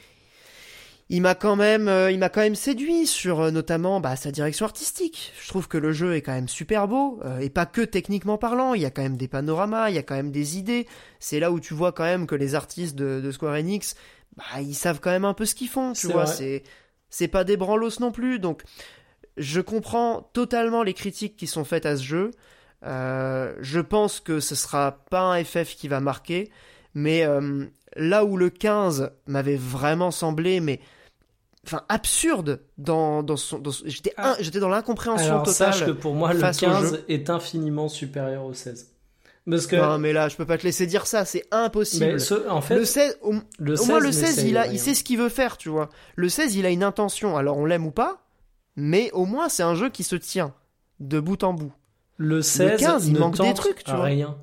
[1.10, 4.32] il m'a quand même, euh, il m'a quand même séduit sur euh, notamment bah, sa
[4.32, 5.34] direction artistique.
[5.40, 8.40] Je trouve que le jeu est quand même super beau euh, et pas que techniquement
[8.40, 8.74] parlant.
[8.74, 10.88] Il y a quand même des panoramas, il y a quand même des idées.
[11.20, 13.96] C'est là où tu vois quand même que les artistes de, Square Enix,
[14.36, 15.94] bah, ils savent quand même un peu ce qu'ils font.
[15.94, 16.64] Tu vois, c'est
[17.10, 18.40] c'est pas des branlos non plus.
[18.40, 18.64] Donc,
[19.38, 22.32] je comprends totalement les critiques qui sont faites à ce jeu.
[22.84, 26.50] je pense que ce sera pas un FF qui va marquer,
[26.96, 27.24] mais
[27.96, 30.80] là où le 15 m'avait vraiment semblé, mais
[31.66, 34.36] enfin absurde dans, dans son j'étais ah.
[34.40, 35.74] j'étais dans l'incompréhension totale.
[35.74, 38.92] Sache que pour moi le 15 est infiniment supérieur au 16.
[39.50, 42.18] Parce que non mais là je peux pas te laisser dire ça, c'est impossible.
[42.50, 43.34] en fait, le 16 au,
[43.86, 45.90] moins le 16 il a il sait ce qu'il veut faire, tu vois.
[46.16, 48.24] Le 16 il a une intention, alors on l'aime ou pas,
[48.76, 50.54] mais au moins c'est un jeu qui se tient
[51.00, 51.74] de bout en bout.
[52.18, 54.06] Le 16 le 15 il manque des trucs, tu vois.
[54.06, 54.38] Rien.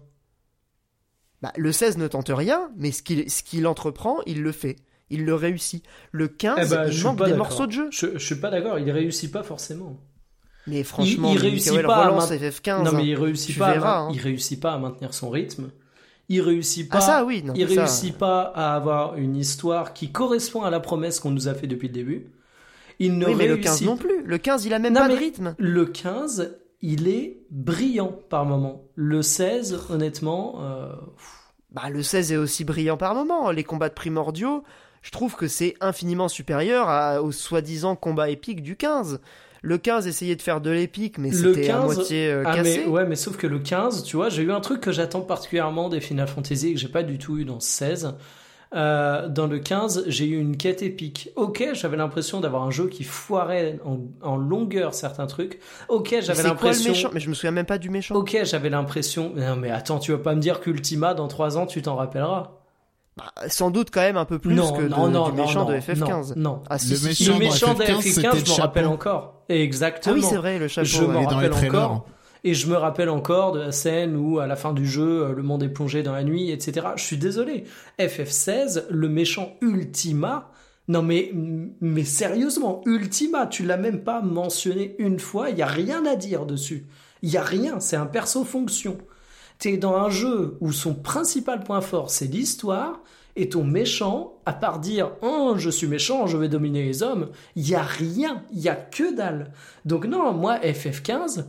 [1.43, 4.77] Bah, le 16 ne tente rien, mais ce qu'il ce qu'il entreprend, il le fait
[5.13, 5.85] il le réussit.
[6.11, 7.89] Le 15, eh ben, il manque des morceaux de jeu.
[7.91, 10.01] Je, je suis pas d'accord, il réussit pas forcément.
[10.67, 12.85] Mais franchement, il, réussit pas à FF15.
[12.85, 13.77] Non mais il réussit pas.
[13.77, 14.11] Hein.
[14.13, 15.71] Il réussit pas à maintenir son rythme.
[16.29, 16.99] Il réussit pas.
[16.99, 21.21] Ah, ça, oui, il réussit pas à avoir une histoire qui correspond à la promesse
[21.21, 22.27] qu'on nous a fait depuis le début.
[22.99, 24.23] Il ne oui, mais le 15 non plus.
[24.25, 25.57] Le 15, il a même pas de rythme.
[25.59, 28.85] Le 15, il est brillant par moment.
[28.97, 30.57] Le 16, honnêtement.
[30.63, 30.93] Euh...
[31.71, 33.51] Bah, le 16 est aussi brillant par moment.
[33.51, 34.65] Les combats de primordiaux,
[35.01, 39.21] je trouve que c'est infiniment supérieur à, au soi-disant combat épique du 15.
[39.65, 42.85] Le 15 essayait de faire de l'épique, mais c'était à moitié euh, ah, cassé.
[42.85, 45.89] ouais, mais sauf que le 15, tu vois, j'ai eu un truc que j'attends particulièrement
[45.89, 48.17] des Final Fantasy et que j'ai pas du tout eu dans 16.
[48.75, 51.31] Euh, dans le 15, j'ai eu une quête épique.
[51.37, 53.79] Ok, j'avais l'impression d'avoir un jeu qui foirait
[54.23, 55.61] en, longueur certains trucs.
[55.89, 57.11] Ok, j'avais l'impression.
[57.13, 58.15] Mais je me souviens même pas du méchant.
[58.15, 59.33] Ok, j'avais l'impression.
[59.37, 62.53] Non, mais attends, tu vas pas me dire qu'Ultima, dans 3 ans, tu t'en rappelleras?
[63.17, 66.33] Bah, sans doute quand même un peu plus que du méchant de FF15.
[66.37, 69.43] Non, ah, le, méchant de FF15, je m'en rappelle encore.
[69.51, 70.15] Exactement.
[70.17, 70.87] Ah oui, c'est vrai, le chapeau.
[70.87, 72.07] Je m'en rappelle encore.
[72.45, 75.33] Et je me rappelle encore de la scène où, à la fin du jeu, euh,
[75.33, 76.89] le monde est plongé dans la nuit, etc.
[76.97, 77.65] Je suis désolé.
[77.99, 80.51] FF16, le méchant Ultima,
[80.89, 81.33] non mais,
[81.81, 86.17] mais sérieusement, Ultima, tu l'as même pas mentionné une fois, il y a rien à
[86.17, 86.87] dire dessus.
[87.23, 88.99] Il y a rien, c'est un perso fonction
[89.63, 93.01] t'es dans un jeu où son principal point fort c'est l'histoire
[93.37, 97.31] et ton méchant, à part dire oh je suis méchant, je vais dominer les hommes,
[97.55, 99.53] il y a rien, il y a que dalle.
[99.85, 101.45] Donc non, moi FF15,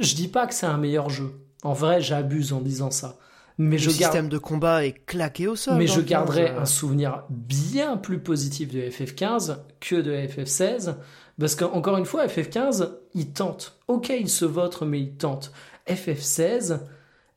[0.00, 1.32] je dis pas que c'est un meilleur jeu.
[1.62, 3.16] En vrai, j'abuse en disant ça.
[3.58, 5.76] Mais le je système de combat est claqué au sol.
[5.78, 10.94] Mais je garderai un souvenir bien plus positif de FF15 que de FF16.
[11.38, 13.78] Parce qu'encore une fois, FF15, il tente.
[13.88, 15.52] Ok, il se vote, mais il tente.
[15.88, 16.80] FF16,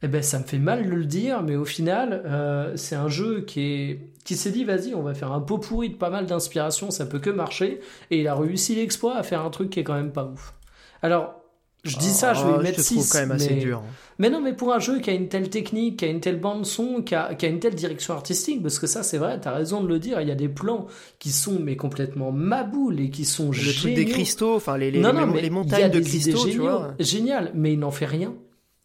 [0.02, 3.10] Eh ben, ça me fait mal de le dire, mais au final, euh, c'est un
[3.10, 6.12] jeu qui est qui s'est dit vas-y, on va faire un pot pourri de pas
[6.12, 7.80] mal d'inspiration, ça peut que marcher,
[8.12, 10.54] et il a réussi l'exploit à faire un truc qui est quand même pas ouf.
[11.02, 11.39] Alors,
[11.84, 13.12] je dis ça, je vais Oh, y mettre te trouve 6.
[13.14, 13.60] quand même assez mais...
[13.62, 13.82] dur.
[14.18, 16.40] mais non, mais pour un jeu qui a une telle technique, qui a une telle
[16.40, 19.40] bande son, qui a, qui a une telle direction artistique, parce que ça c'est vrai,
[19.40, 20.88] t'as raison de le dire, il y a des plans
[21.20, 23.80] qui sont mais complètement maboules et qui sont Le géniaux.
[23.80, 26.94] truc des cristaux, enfin les, les, non, non, les- les montagnes de cristaux, tu vois.
[27.00, 28.34] Génial, mais il n'en fait rien.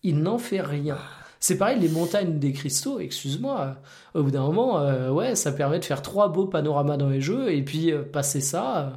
[0.02, 0.98] Il n'en fait rien.
[1.40, 3.76] C'est pareil, les montagnes des cristaux, excuse-moi,
[4.14, 7.20] au bout d'un moment, euh, ouais, ça permet de faire trois beaux panoramas dans les
[7.20, 8.90] jeux, et puis euh, passer ça, euh,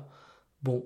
[0.64, 0.86] bon.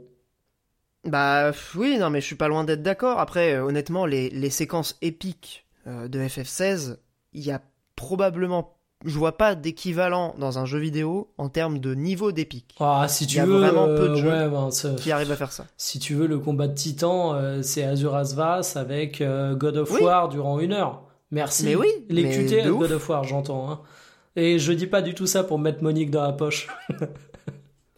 [1.06, 3.20] Bah oui, non, mais je suis pas loin d'être d'accord.
[3.20, 6.98] Après, euh, honnêtement, les, les séquences épiques euh, de FF16,
[7.34, 7.60] il y a
[7.96, 13.08] probablement, je vois pas d'équivalent dans un jeu vidéo en termes de niveau d'épique Ah,
[13.08, 14.30] si tu Il y a veux, vraiment peu de euh, jeux.
[14.30, 15.66] ouais, ben, qui arrive à faire ça.
[15.76, 19.92] si tu veux, le combat de titan, euh, c'est Azur Asvas avec euh, God of
[19.92, 20.02] Oui.
[20.04, 21.02] War durant une heure.
[21.32, 21.64] Merci.
[21.66, 22.98] Mais oui, Les mais QT de God ouf.
[22.98, 23.72] of War, j'entends.
[23.72, 23.80] Hein.
[24.36, 26.68] Et je dis pas du tout ça pour mettre Monique dans la poche.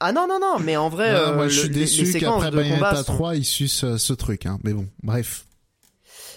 [0.06, 2.52] Ah non, non, non, mais en vrai, Ouais, euh, moi, je suis le- déçu qu'après
[2.52, 4.46] Bayonetta sont- 3, ils sucent euh, ce truc.
[4.46, 4.60] Hein.
[4.66, 5.46] Mais bon, bref.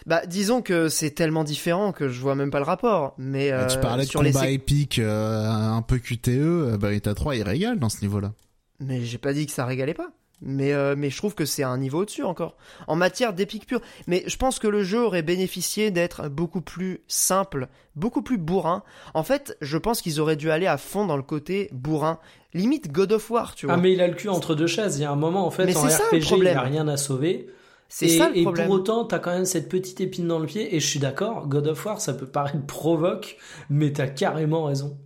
[0.06, 3.14] Bah, disons que c'est tellement différent que je vois même pas le rapport.
[3.18, 7.42] Mais tu euh, parlais de sur combat épique euh, un peu QTE, Bayonetta 3, il
[7.42, 8.32] régale dans ce niveau-là.
[8.78, 10.10] Mais j'ai pas dit que ça régalait pas.
[10.42, 12.56] Mais, euh, mais je trouve que c'est un niveau au-dessus encore.
[12.88, 13.80] En matière d'épique pure.
[14.06, 18.82] Mais je pense que le jeu aurait bénéficié d'être beaucoup plus simple, beaucoup plus bourrin.
[19.14, 22.18] En fait, je pense qu'ils auraient dû aller à fond dans le côté bourrin.
[22.52, 23.74] Limite God of War, tu vois.
[23.76, 24.98] Ah, mais il a le cul entre deux chaises.
[24.98, 26.60] Il y a un moment, en fait, Mais en c'est ça, le RPG, il a
[26.60, 27.48] rien à sauver.
[27.88, 28.66] c'est et, ça le et problème.
[28.66, 30.74] pour autant, t'as quand même cette petite épine dans le pied.
[30.76, 33.38] Et je suis d'accord, God of War, ça peut paraître provoque,
[33.70, 34.98] mais t'as carrément raison.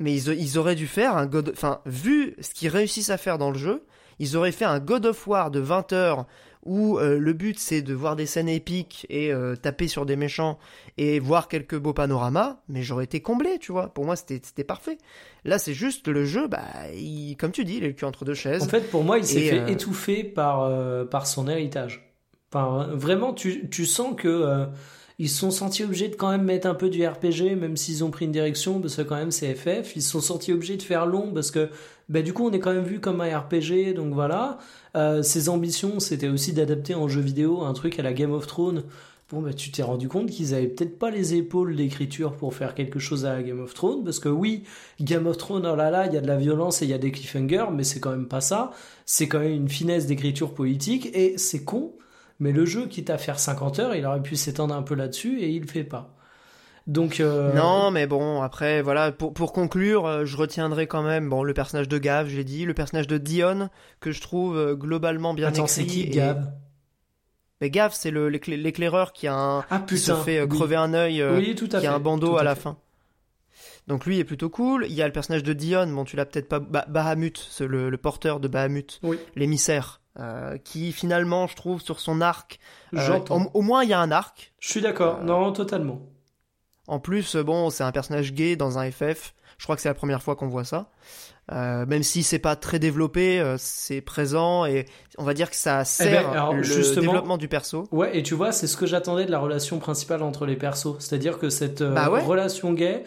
[0.00, 1.50] Mais ils, ils auraient dû faire un God...
[1.54, 3.84] Enfin, vu ce qu'ils réussissent à faire dans le jeu,
[4.18, 6.26] ils auraient fait un God of War de 20 heures
[6.64, 10.16] où euh, le but c'est de voir des scènes épiques et euh, taper sur des
[10.16, 10.58] méchants
[10.96, 13.88] et voir quelques beaux panoramas, mais j'aurais été comblé, tu vois.
[13.92, 14.96] Pour moi, c'était parfait.
[15.44, 16.62] Là, c'est juste le jeu, bah,
[16.96, 18.62] il- comme tu dis, il est le cul entre deux chaises.
[18.62, 20.70] En fait, pour moi, il s'est fait euh, étouffer par,
[21.08, 22.10] par son héritage.
[22.50, 24.66] Enfin, vraiment, tu, tu sens que
[25.18, 28.02] ils se sont sentis obligés de quand même mettre un peu du RPG, même s'ils
[28.02, 29.94] ont pris une direction, parce que quand même c'est FF.
[29.96, 31.68] Ils se sont sentis obligés de faire long, parce que
[32.08, 34.58] bah, du coup, on est quand même vu comme un RPG, donc voilà.
[34.96, 38.46] Euh, ses ambitions, c'était aussi d'adapter en jeu vidéo un truc à la Game of
[38.46, 38.84] Thrones.
[39.30, 42.74] Bon, bah, tu t'es rendu compte qu'ils avaient peut-être pas les épaules d'écriture pour faire
[42.74, 44.64] quelque chose à la Game of Thrones, parce que oui,
[45.00, 46.94] Game of Thrones, oh là là, il y a de la violence et il y
[46.94, 48.72] a des cliffhangers, mais c'est quand même pas ça.
[49.06, 51.94] C'est quand même une finesse d'écriture politique, et c'est con,
[52.38, 55.40] mais le jeu, quitte à faire 50 heures, il aurait pu s'étendre un peu là-dessus,
[55.40, 56.14] et il le fait pas.
[56.86, 61.30] Donc, euh, Non, mais bon, après, voilà, pour, pour conclure, euh, je retiendrai quand même,
[61.30, 63.70] bon, le personnage de Gav, je l'ai dit, le personnage de Dion,
[64.00, 65.72] que je trouve euh, globalement bien attends, écrit.
[65.74, 66.52] c'est qui et- Gav?
[67.62, 70.56] Mais Gav, c'est le- l'éclair- l'éclaireur qui a un, Ah qui se fait euh, oui.
[70.58, 71.86] crever un œil, euh, Oui, tout à qui fait.
[71.86, 72.62] a un bandeau tout à la fait.
[72.62, 72.76] fin.
[73.86, 74.84] Donc lui est plutôt cool.
[74.88, 77.66] Il y a le personnage de Dion, bon tu l'as peut-être pas, Ba- Bahamut, c'est
[77.66, 79.18] le, le porteur de Bahamut, Oui.
[79.36, 82.58] l'émissaire, euh, qui finalement, je trouve, sur son arc,
[82.94, 84.52] euh, au, au moins il y a un arc.
[84.58, 85.22] Je suis d'accord.
[85.22, 86.00] Non, totalement.
[86.86, 89.34] En plus, euh, bon, c'est un personnage gay dans un FF.
[89.58, 90.90] Je crois que c'est la première fois qu'on voit ça.
[91.52, 94.86] Euh, même si c'est pas très développé, euh, c'est présent et
[95.18, 97.86] on va dire que ça sert alors, le justement- développement du perso.
[97.92, 100.96] Ouais, et tu vois, c'est ce que j'attendais de la relation principale entre les persos.
[101.00, 102.22] C'est-à-dire que cette euh, Bah ouais.
[102.22, 103.04] relation gay,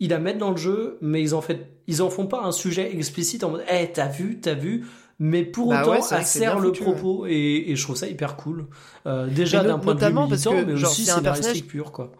[0.00, 2.52] ils la mettent dans le jeu, mais ils en, fait, ils en font pas un
[2.52, 4.86] sujet explicite en mode Eh, t'as vu, t'as vu
[5.18, 8.06] mais pour Bah autant, ouais, elle sert le foutu, propos et, et je trouve ça
[8.06, 8.66] hyper cool.
[9.06, 11.22] Euh, déjà d'un point de vue notamment parce militant, que, mais genre, aussi c'est un
[11.22, 12.12] personnage- pur, quoi.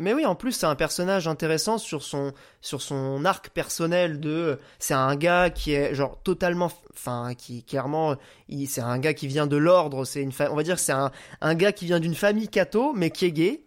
[0.00, 4.58] Mais oui, en plus, c'est un personnage intéressant sur son, sur son arc personnel de,
[4.78, 8.16] c'est un gars qui est, genre, totalement, enfin, qui, clairement,
[8.48, 10.80] il, c'est un gars qui vient de l'ordre, c'est une fa- on va dire que
[10.80, 11.10] c'est un,
[11.42, 13.62] un gars qui vient d'une famille catho, mais qui est gay.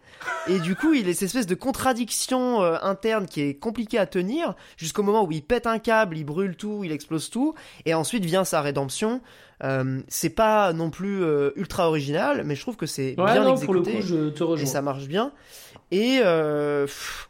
[0.48, 4.06] Et du coup, il est cette espèce de contradiction euh, interne qui est compliquée à
[4.06, 7.56] tenir jusqu'au moment où il pète un câble, il brûle tout, il explose tout,
[7.86, 9.22] et ensuite vient sa rédemption.
[9.64, 13.44] Euh, c'est pas non plus euh, ultra original, mais je trouve que c'est Ouais, bien
[13.44, 14.66] non, exécuté pour le coup, je te et rejoins.
[14.68, 15.32] ça marche bien.
[15.94, 17.28] Et euh, pff,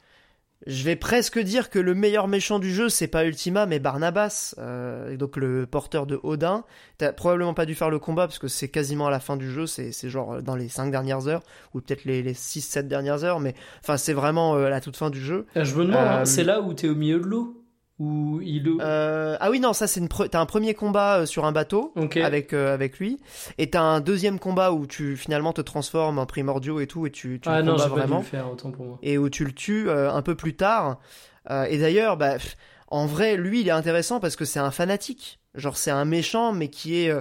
[0.66, 4.56] je vais presque dire que le meilleur méchant du jeu, c'est pas Ultima, mais Barnabas,
[4.60, 6.64] euh, donc le porteur de Odin.
[6.98, 9.52] T'as probablement pas dû faire le combat parce que c'est quasiment à la fin du
[9.52, 11.42] jeu, c'est c'est genre dans les 5 dernières heures
[11.74, 15.10] ou peut-être les, les 6-7 dernières heures, mais enfin c'est vraiment euh, la toute fin
[15.10, 15.46] du jeu.
[15.58, 17.63] Euh, Je me demande, hein, Euh, c'est là où t'es au milieu de l'eau
[18.00, 18.68] Où il...
[18.82, 21.52] Euh, ah oui non, ça c'est une pre- t'as un premier combat euh, sur un
[21.52, 21.94] bateau.
[21.96, 23.20] Avec, euh, avec lui
[23.60, 27.12] et t'as un deuxième combat où tu finalement te transformes en primordiaux et tout et
[27.12, 29.00] tu, tu ah le non, combats j'ai pas dû vraiment le faire, autant pour moi.
[29.04, 31.00] et où tu le tues euh, un peu plus tard.
[31.70, 32.38] Et d'ailleurs, bah,
[32.88, 35.40] en vrai, lui, il est intéressant parce que c'est un fanatique.
[35.56, 37.14] Genre, c'est un méchant, mais qui est,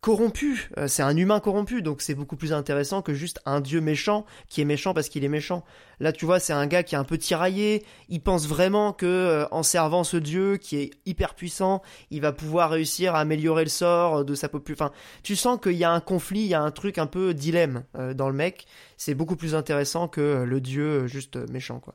[0.00, 4.26] corrompu, c'est un humain corrompu, donc c'est beaucoup plus intéressant que juste un dieu méchant
[4.48, 5.64] qui est méchant parce qu'il est méchant.
[6.02, 9.06] Là, tu vois, c'est un gars qui est un peu tiraillé, il pense vraiment que
[9.06, 11.80] euh, en servant ce dieu qui est hyper puissant,
[12.10, 14.86] il va pouvoir réussir à améliorer le sort de sa population.
[14.86, 17.32] Enfin, tu sens qu'il y a un conflit, il y a un truc un peu
[17.32, 18.66] dilemme euh, dans le mec.
[18.96, 21.92] C'est beaucoup plus intéressant que le dieu juste méchant, quoi.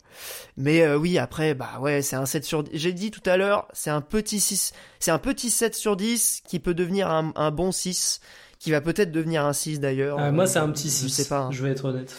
[0.57, 2.71] Mais oui, après, bah ouais, c'est un 7 sur 10.
[2.73, 6.41] J'ai dit tout à l'heure, c'est un petit 6, c'est un petit 7 sur 10
[6.47, 8.19] qui peut devenir un, un bon 6
[8.59, 10.17] qui va peut-être devenir un 6 d'ailleurs.
[10.19, 11.03] Euh, moi, c'est un petit 6.
[11.03, 11.39] Je sais pas.
[11.41, 11.51] hein.
[11.51, 12.15] Je vais être honnête.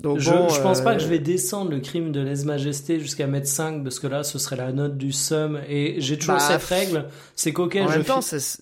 [0.00, 3.00] Donc je, bon, je pense pas euh, que je vais descendre le crime de lèse-majesté
[3.00, 5.60] jusqu'à mettre 5 parce que là, ce serait la note du sum.
[5.68, 7.06] Et j'ai toujours Bah, cette règle,
[7.36, 8.60] c'est qu'auquel En je même temps, fi-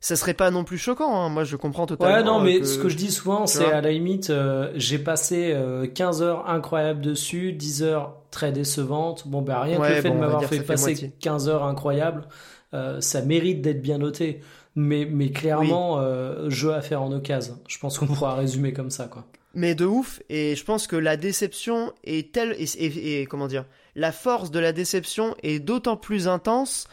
[0.00, 1.14] ça, serait pas non plus choquant.
[1.14, 1.28] hein.
[1.30, 2.14] Moi, je comprends totalement.
[2.16, 4.98] Ouais, non, mais que- ce que je dis souvent, c'est à la limite, euh, j'ai
[4.98, 9.26] passé euh, 15 heures incroyables dessus, 10 heures très décevantes.
[9.28, 11.12] Bon, bah, rien que le fait bon, de m'avoir fait passer moitié.
[11.20, 12.26] 15 heures incroyables,
[12.74, 14.40] euh, ça mérite d'être bien noté.
[14.76, 17.60] Mais, mais clairement, euh, jeu à faire en occasion.
[17.68, 19.24] Je pense qu'on pourra résumer comme ça, quoi.
[19.54, 20.20] Mais de ouf.
[20.28, 23.64] Et je pense que la déception est telle et, et- et- comment dire,
[23.94, 26.86] la force de la déception est d'autant plus intense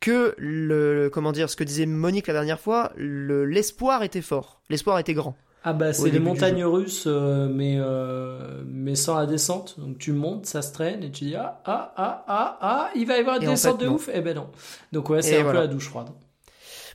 [0.00, 4.60] que le comment dire, ce que disait Monique la dernière fois, le- l'espoir était fort,
[4.70, 5.36] l'espoir était grand.
[5.64, 10.12] Ah bah c'est les montagnes russes euh, mais euh, mais sans la descente donc tu
[10.12, 13.20] montes ça se traîne et tu dis ah ah ah ah ah il va y
[13.20, 13.96] avoir une en descente fait, de non.
[13.96, 14.46] ouf eh ben non
[14.92, 15.60] donc ouais c'est un voilà.
[15.62, 16.10] peu la douche froide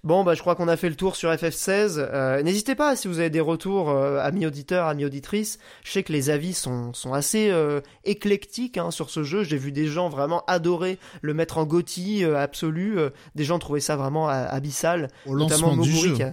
[0.03, 1.95] Bon, bah, je crois qu'on a fait le tour sur FF16.
[1.97, 5.59] Euh, N'hésitez pas si vous avez des retours, euh, amis auditeurs, amis auditrices.
[5.85, 9.43] Je sais que les avis sont, sont assez euh, éclectiques hein, sur ce jeu.
[9.43, 12.99] J'ai vu des gens vraiment adorer le mettre en gothi euh, absolu.
[12.99, 15.07] Euh, des gens trouvaient ça vraiment abyssal.
[15.25, 16.31] Au Notamment Moguri qui, a...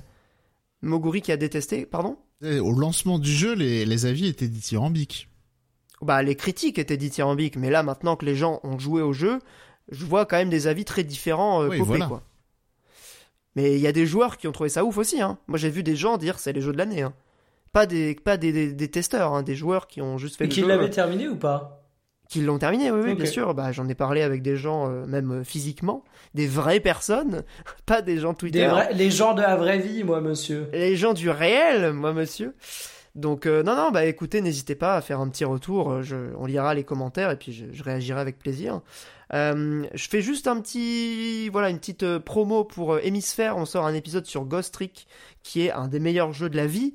[0.82, 2.16] Moguri qui a détesté, pardon?
[2.42, 5.28] Eh, au lancement du jeu, les, les avis étaient dithyrambiques.
[6.02, 9.38] Bah, les critiques étaient dithyrambiques, mais là, maintenant que les gens ont joué au jeu,
[9.92, 12.06] je vois quand même des avis très différents euh, Oui, popés, voilà.
[12.06, 12.22] quoi.
[13.60, 15.38] Mais il y a des joueurs qui ont trouvé ça ouf aussi, hein.
[15.48, 17.12] Moi, j'ai vu des gens dire c'est les jeux de l'année, hein.
[17.72, 20.50] Pas des, pas des, des, des testeurs, hein, des joueurs qui ont juste fait et
[20.50, 21.84] jeu, l'avait euh, terminé ou pas?
[22.28, 23.54] Qui l'ont terminé, oui, bien sûr.
[23.54, 26.04] Bah, j'en ai parlé avec des gens, euh, même euh, physiquement,
[26.34, 27.42] des vraies personnes,
[27.86, 28.60] pas des gens Twitter.
[28.60, 32.12] Des vrais- les gens de la vraie vie moi monsieur Les gens du réel, moi,
[32.12, 32.54] monsieur.
[33.16, 36.02] Donc, euh, non, non, bah écoutez, n'hésitez pas à faire un petit retour.
[36.02, 38.80] Je, on lira les commentaires et puis je, je réagirai avec plaisir.
[39.32, 43.56] Euh, je fais juste un petit, voilà, une petite euh, promo pour euh, Hémisphère.
[43.56, 45.06] On sort un épisode sur Ghost Trick,
[45.42, 46.94] qui est un des meilleurs jeux de la vie.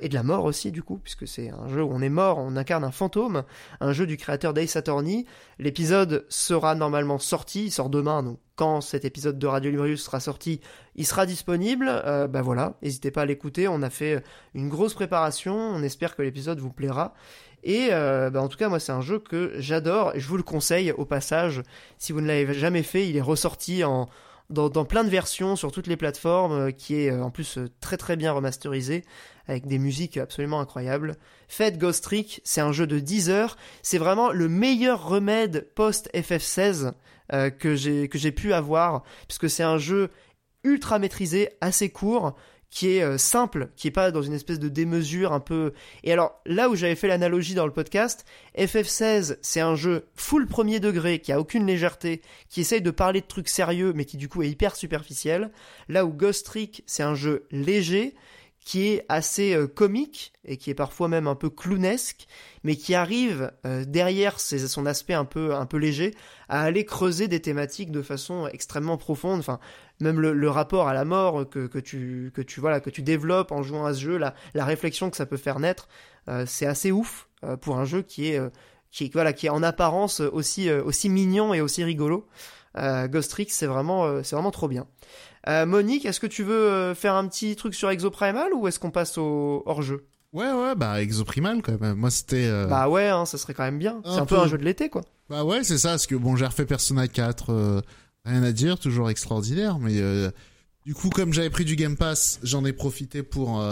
[0.00, 2.38] et de la mort aussi du coup puisque c'est un jeu où on est mort,
[2.38, 3.44] on incarne un fantôme,
[3.78, 5.24] un jeu du créateur d'Ace Attorney.
[5.60, 10.18] L'épisode sera normalement sorti, il sort demain, donc quand cet épisode de Radio Librius sera
[10.18, 10.60] sorti,
[10.96, 11.86] il sera disponible.
[11.88, 13.68] Euh, bah voilà, n'hésitez pas à l'écouter.
[13.68, 14.22] On a fait
[14.52, 15.54] une grosse préparation.
[15.54, 17.14] On espère que l'épisode vous plaira.
[17.64, 20.36] Et euh, bah, en tout cas, moi, c'est un jeu que j'adore et je vous
[20.36, 21.62] le conseille au passage.
[21.98, 24.08] Si vous ne l'avez jamais fait, il est ressorti en
[24.50, 27.96] dans, plein de versions sur toutes les plateformes, euh, qui est euh, en plus très
[27.96, 29.04] très bien remasterisé
[29.46, 31.16] avec des musiques absolument incroyables.
[31.48, 33.56] Faites Ghost Trick, c'est un jeu de 10 heures.
[33.82, 36.92] C'est vraiment le meilleur remède post FF16
[37.32, 40.10] euh, que j'ai que j'ai pu avoir, puisque c'est un jeu
[40.64, 42.34] ultra maîtrisé, assez court,
[42.70, 45.72] qui est euh, simple, qui est pas dans une espèce de démesure un peu.
[46.04, 48.24] Et alors là où j'avais fait l'analogie dans le podcast,
[48.56, 53.20] FF16 c'est un jeu full premier degré, qui a aucune légèreté, qui essaye de parler
[53.20, 55.50] de trucs sérieux, mais qui du coup est hyper superficiel.
[55.88, 58.14] Là où Ghost Trick c'est un jeu léger,
[58.68, 62.26] qui est assez euh, comique et qui est parfois même un peu clownesque,
[62.64, 66.14] mais qui arrive euh, derrière ses- son aspect un peu un peu léger
[66.50, 69.38] à aller creuser des thématiques de façon extrêmement profonde.
[69.40, 69.58] Enfin,
[70.00, 73.00] même le, le rapport à la mort que, que tu que tu voilà que tu
[73.00, 75.88] développes en jouant à ce jeu, la, la réflexion que ça peut faire naître,
[76.28, 78.50] euh, c'est assez ouf euh, pour un jeu qui est euh,
[78.90, 82.28] qui voilà qui est en apparence aussi euh, aussi mignon et aussi rigolo.
[83.10, 84.86] Ghost Trick, c'est vraiment c'est vraiment trop bien.
[85.46, 88.78] Euh, Monique, est-ce que tu veux euh, faire un petit truc sur Exoprimal ou est-ce
[88.78, 91.96] qu'on passe au hors jeu Ouais, ouais, bah Exoprimal quand même.
[91.96, 92.46] Moi, c'était.
[92.46, 94.00] euh, Bah ouais, hein, ça serait quand même bien.
[94.04, 94.42] C'est un peu peu.
[94.42, 95.02] un jeu de l'été quoi.
[95.30, 97.80] Bah ouais, c'est ça, parce que bon, j'ai refait Persona 4, euh,
[98.24, 100.00] rien à dire, toujours extraordinaire, mais
[100.84, 103.62] du coup, comme j'avais pris du Game Pass, j'en ai profité pour,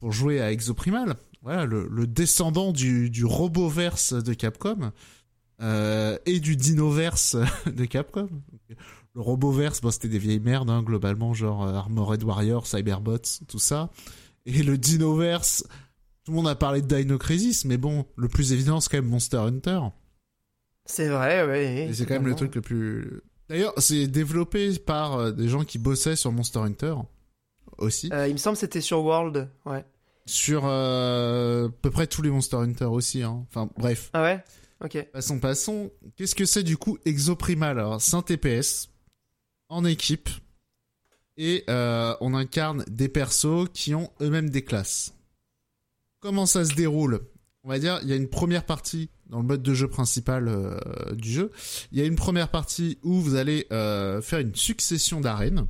[0.00, 1.14] pour jouer à Exoprimal.
[1.42, 4.90] Voilà, le, le descendant du, du Roboverse de Capcom,
[5.62, 7.36] euh, et du Dinoverse
[7.66, 8.28] de Capcom.
[9.16, 13.58] Le Roboverse, bon, c'était des vieilles merdes, hein, globalement, genre euh, Armored Warrior, Cyberbots, tout
[13.58, 13.90] ça.
[14.44, 15.66] Et le Dinoverse,
[16.24, 18.98] tout le monde a parlé de Dino Crisis, mais bon, le plus évident, c'est quand
[18.98, 19.80] même Monster Hunter.
[20.84, 21.88] C'est vrai.
[21.88, 23.22] Et c'est quand même le truc le plus.
[23.48, 26.94] D'ailleurs, c'est développé par euh, des gens qui bossaient sur Monster Hunter
[27.78, 28.10] aussi.
[28.12, 29.84] Euh, il me semble que c'était sur World, ouais.
[30.26, 33.22] Sur euh, à peu près tous les Monster Hunter aussi.
[33.22, 33.46] Hein.
[33.48, 34.10] Enfin, bref.
[34.12, 34.44] Ah ouais?
[34.84, 35.08] Ok.
[35.12, 35.90] Passons, passons.
[36.16, 37.78] Qu'est-ce que c'est du coup Exoprimal?
[37.78, 38.90] Alors, c'est un TPS
[39.68, 40.28] en équipe
[41.36, 45.14] et euh, on incarne des persos qui ont eux-mêmes des classes.
[46.20, 47.20] Comment ça se déroule?
[47.62, 50.48] On va dire, il y a une première partie dans le mode de jeu principal
[50.48, 50.78] euh,
[51.14, 51.50] du jeu.
[51.92, 55.66] Il y a une première partie où vous allez euh, faire une succession d'arènes.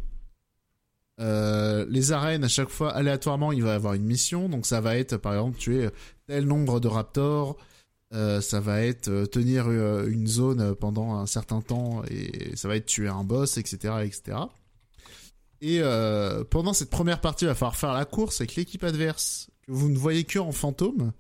[1.19, 4.51] Les arènes, à chaque fois, aléatoirement, il va y avoir une mission.
[4.51, 5.89] Donc ça va être, par exemple, tuer
[6.27, 7.57] tel nombre de raptors.
[8.13, 12.69] Euh, ça va être euh, tenir euh, une zone pendant un certain temps et ça
[12.69, 14.39] va être tuer un boss, etc., etc.
[15.63, 15.81] Et
[16.51, 19.89] pendant cette première partie, il va falloir faire la course avec l'équipe adverse que vous
[19.89, 21.13] ne voyez que en fantôme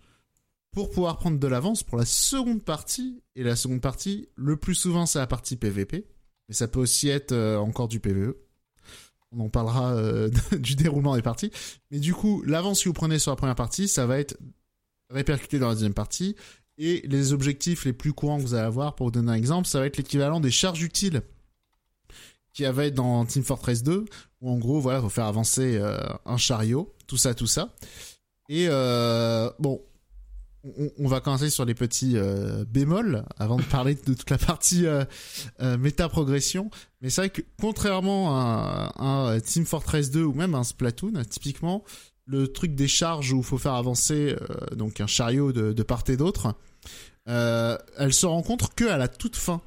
[0.73, 3.23] pour pouvoir prendre de l'avance pour la seconde partie.
[3.35, 6.07] Et la seconde partie, le plus souvent, c'est la partie PVP,
[6.49, 8.37] mais ça peut aussi être encore du PVE.
[9.33, 9.97] On en parlera
[10.59, 11.51] du déroulement des parties.
[11.91, 14.37] Mais du coup, l'avance que vous prenez sur la première partie, ça va être
[15.09, 16.37] répercuté dans la deuxième partie.
[16.78, 19.66] Et les objectifs les plus courants que vous allez avoir, pour vous donner un exemple,
[19.66, 21.23] ça va être l'équivalent des charges utiles
[22.53, 24.05] qui y avait dans Team Fortress 2,
[24.40, 27.74] où en gros, voilà, faut faire avancer euh, un chariot, tout ça, tout ça.
[28.48, 29.82] Et euh, bon,
[30.78, 34.39] on, on va commencer sur les petits euh, bémols avant de parler de toute la
[34.39, 35.05] partie euh,
[35.61, 36.70] euh, méta-progression.
[37.01, 41.85] Mais c'est vrai que contrairement à un Team Fortress 2 ou même un Splatoon, typiquement,
[42.27, 46.03] le truc des charges où il faut faire avancer euh, donc un chariot de, part
[46.09, 46.55] et d'autre,
[47.28, 49.62] euh, elle se rencontre que à la toute fin.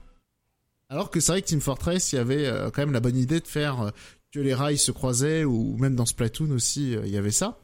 [0.89, 3.17] Alors que c'est vrai que Team Fortress, il y avait euh, quand même la bonne
[3.17, 3.91] idée de faire
[4.31, 7.57] que les rails se croisaient, ou même dans Splatoon aussi, il y avait ça.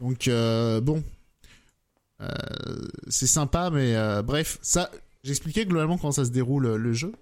[0.00, 0.28] Donc
[0.82, 1.04] bon,
[3.08, 4.90] c'est sympa, mais bref, ça,
[5.22, 7.12] j'expliquais globalement comment ça se déroule le jeu.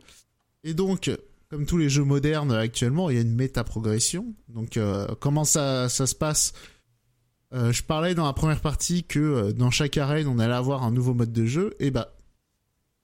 [0.64, 1.10] Et donc,
[1.50, 4.34] comme tous les jeux modernes actuellement, il y a une méta-progression.
[4.48, 4.78] Donc,
[5.20, 6.54] comment ça, ça se passe?
[7.52, 10.82] Euh, Je parlais dans la première partie que euh, dans chaque arène, on allait avoir
[10.82, 11.74] un nouveau mode de jeu.
[11.78, 12.12] Et bah,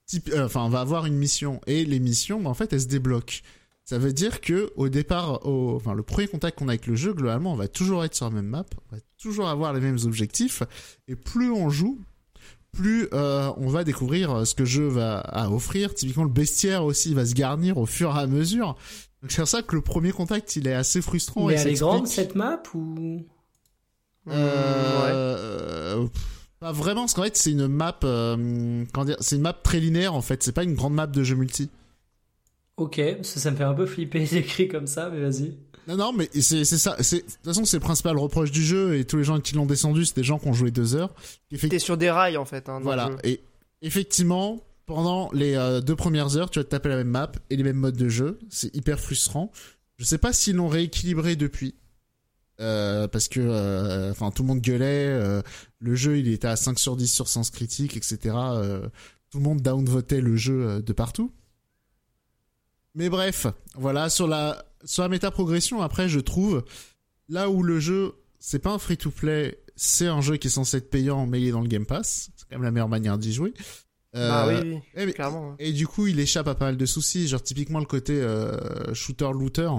[0.05, 1.61] type, euh, enfin, on va avoir une mission.
[1.67, 3.41] Et les missions, bah, en fait, elles se débloquent.
[3.85, 6.95] Ça veut dire que au départ, au, enfin, le premier contact qu'on a avec le
[6.95, 9.81] jeu, globalement, on va toujours être sur la même map, on va toujours avoir les
[9.81, 10.63] mêmes objectifs.
[11.09, 11.99] Et plus on joue,
[12.71, 15.93] plus on va découvrir ce que le jeu va à offrir.
[15.93, 18.77] Typiquement, le bestiaire aussi va se garnir au fur et à mesure.
[19.21, 21.47] Donc c'est pour ça que le premier contact, il est assez frustrant.
[21.47, 23.25] Mais et elle est grande cette map ou?
[24.29, 26.07] Euh, euh,
[26.59, 27.97] Pas vraiment, parce qu'en fait, c'est une map.
[28.03, 30.43] euh, comment dire C'est une map très linéaire en fait.
[30.43, 31.69] C'est pas une grande map de jeu multi.
[32.77, 35.53] Ok, ça, ça me fait un peu flipper écrit comme ça, mais vas-y.
[35.87, 36.95] Non, non, mais c'est c'est ça.
[37.01, 39.53] c'est- De toute façon, c'est le principal reproche du jeu et tous les gens qui
[39.55, 41.13] l'ont descendu, c'est des gens qui ont joué deux heures.
[41.51, 42.69] Effectivement, T'es sur des rails en fait.
[42.69, 43.07] Hein, dans Voilà.
[43.09, 43.17] jeu.
[43.25, 43.41] Et
[43.81, 47.57] effectivement, pendant les euh, deux premières heures, tu vas te taper la même map et
[47.57, 48.39] les mêmes modes de jeu.
[48.49, 49.51] C'est hyper frustrant.
[49.97, 51.75] Je sais pas s'ils l'ont rééquilibré depuis.
[52.59, 55.41] Euh, parce que euh, enfin tout le monde gueulait euh,
[55.79, 58.87] le jeu il était à 5 sur 10 sur sens critique etc euh,
[59.31, 61.31] tout le monde downvotait le jeu de partout
[62.93, 66.63] mais bref voilà sur la sur la méta progression après je trouve
[67.27, 70.51] là où le jeu c'est pas un free to play c'est un jeu qui est
[70.51, 72.87] censé être payant mais il est dans le Game Pass c'est quand même la meilleure
[72.89, 73.53] manière d'y jouer
[74.13, 75.53] Ah oui, mais- clairement.
[75.53, 75.55] hein.
[75.57, 78.93] et du coup, il échappe à pas mal de soucis, genre typiquement le côté euh,
[78.93, 79.71] shooter-looter.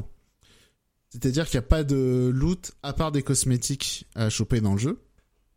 [1.15, 4.81] C'est-à-dire qu'il n'y a pas de loot à part des cosmétiques à choper dans le
[4.81, 5.01] jeu.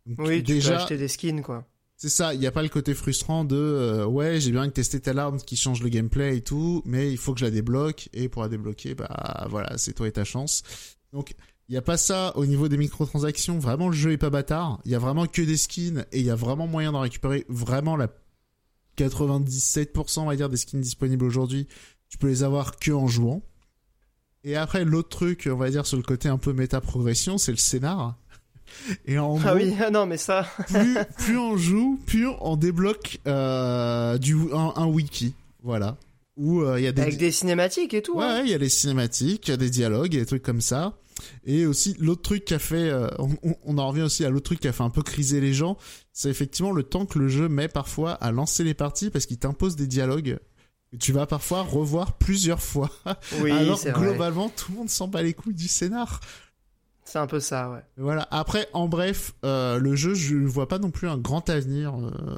[0.06, 1.66] Donc, Oui, tu peux déjà, acheter des skins quoi.
[1.96, 5.00] c'est ça, il n'y a pas le côté frustrant de euh, ouais, j'ai bien tester
[5.00, 8.08] telle arme qui change le gameplay et tout, mais il faut que je la débloque,
[8.12, 10.62] et pour la débloquer, bah voilà, c'est toi et ta chance.
[11.12, 11.34] Donc,
[11.68, 14.80] il n'y a pas ça au niveau des microtransactions, vraiment le jeu est pas bâtard,
[14.84, 17.44] il y a vraiment que des skins, et il y a vraiment moyen d'en récupérer
[17.48, 18.08] vraiment la
[18.96, 21.66] 97% on va dire des skins disponibles aujourd'hui,
[22.08, 23.42] tu peux les avoir que en jouant.
[24.44, 27.56] Et après, l'autre truc, on va dire, sur le côté un peu méta-progression, c'est le
[27.58, 28.16] scénar.
[29.06, 30.46] Et en Ah gros, oui, ah non mais ça.
[30.68, 35.34] plus, plus on joue, plus on débloque euh, du, un, un wiki.
[35.62, 35.96] Voilà.
[36.36, 38.16] Où euh, il y a des, Avec des cinématiques et tout.
[38.18, 38.34] Ouais, hein.
[38.40, 40.26] ouais, il y a des cinématiques, il y a des dialogues, il y a des
[40.26, 40.96] trucs comme ça.
[41.44, 43.30] Et aussi, l'autre truc qui a fait, euh, on,
[43.64, 45.76] on- en revient aussi à l'autre truc qui a fait un peu criser les gens,
[46.12, 49.38] c'est effectivement le temps que le jeu met parfois à lancer les parties parce qu'il
[49.38, 50.38] t'impose des dialogues
[50.98, 52.90] tu vas parfois revoir plusieurs fois.
[53.40, 53.92] Oui, Alors vrai.
[53.92, 56.20] globalement, tout le monde s'en bat les couilles du scénar.
[57.04, 57.80] C'est un peu ça, ouais.
[57.96, 58.28] Voilà.
[58.30, 61.94] Après, en bref, euh, le jeu, je ne vois pas non plus un grand avenir,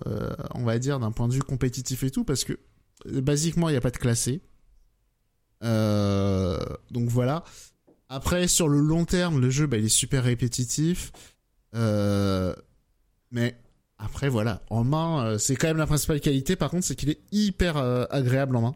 [0.06, 2.59] euh, on va dire, d'un point de vue compétitif et tout, parce que
[3.05, 4.43] basiquement, il n'y a pas de classé.
[5.64, 6.59] Euh,
[6.93, 7.43] donc voilà.
[8.09, 11.10] Après, sur le long terme, le jeu, bah, il est super répétitif.
[11.72, 13.56] Mais
[14.02, 16.56] après, voilà, en main, euh, c'est quand même la principale qualité.
[16.56, 18.74] Par contre, c'est qu'il est hyper euh, agréable en main.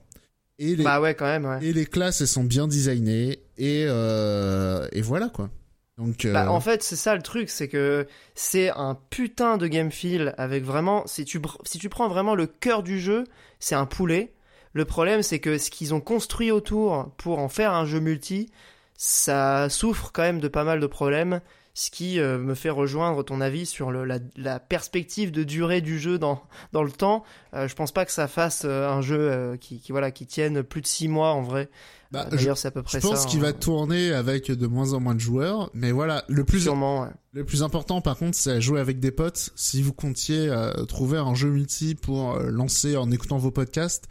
[0.59, 1.64] Et les, Bah ouais, quand même, ouais.
[1.64, 3.40] et les classes, elles sont bien designées.
[3.59, 5.51] Et, euh, et voilà, quoi.
[5.98, 9.66] Donc, euh, Bah, en fait, c'est ça le truc, c'est que c'est un putain de
[9.66, 13.24] game feel avec vraiment, si tu, si tu prends vraiment le cœur du jeu,
[13.60, 14.32] c'est un poulet.
[14.72, 18.51] Le problème, c'est que ce qu'ils ont construit autour pour en faire un jeu multi,
[18.96, 21.40] ça souffre quand même de pas mal de problèmes,
[21.74, 25.80] ce qui euh, me fait rejoindre ton avis sur le, la, la, perspective de durée
[25.80, 26.42] du jeu dans,
[26.72, 27.24] dans le temps.
[27.52, 30.26] Euh, je pense pas que ça fasse euh, un jeu euh, qui, qui, voilà, qui
[30.26, 31.68] tienne plus de 6 mois en vrai.
[32.14, 33.09] Bah, D'ailleurs, c'est à peu près je ça.
[33.12, 33.52] pense qu'il va hein.
[33.52, 37.09] tourner avec de moins en moins de joueurs, mais voilà, le plus Sûrement, ouais.
[37.32, 39.51] le plus important par contre, c'est à jouer avec des potes.
[39.56, 44.05] Si vous comptiez euh, trouver un jeu multi pour euh, lancer en écoutant vos podcasts,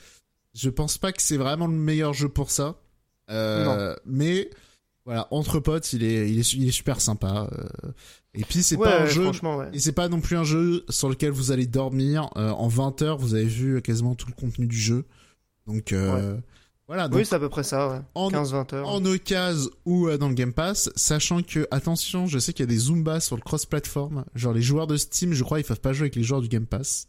[0.53, 2.75] je pense pas que c'est vraiment le meilleur jeu pour ça.
[3.29, 4.49] Euh, mais
[5.05, 7.49] voilà, entre potes, il est il est, il est super sympa.
[7.51, 7.91] euh.
[8.33, 9.69] et puis c'est Ouais, pas un ouais, jeu ouais.
[9.73, 13.01] et c'est pas non plus un jeu sur lequel vous allez dormir euh, en 20
[13.01, 15.05] heures, vous avez vu quasiment tout le contenu du jeu.
[15.67, 16.37] Donc euh,
[16.87, 18.01] voilà, donc Oui, c'est à peu près ça, ouais.
[18.15, 18.87] en, 15-20 heures.
[18.87, 22.67] en occasion ou euh, dans le Game Pass, sachant que attention, je sais qu'il y
[22.69, 25.79] a des Zumba sur le cross-platform, genre les joueurs de Steam, je crois, ils peuvent
[25.81, 27.07] pas jouer avec les joueurs du Game Pass.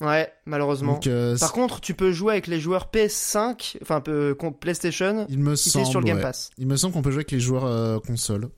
[0.00, 0.94] Ouais, malheureusement.
[0.94, 5.26] Donc euh, Par contre, tu peux jouer avec les joueurs PS5, enfin peu- con- PlayStation,
[5.28, 6.22] il me qui semble, sont sur le Game ouais.
[6.22, 6.50] Pass.
[6.56, 8.48] il me semble qu'on peut jouer avec les joueurs euh, console,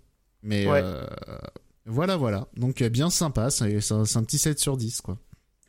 [0.44, 0.80] mais Ouais.
[0.84, 1.04] euh,
[1.86, 2.46] voilà, voilà.
[2.56, 5.18] Donc euh, bien sympa, c'est c'est un, petit 7 sur 10 quoi.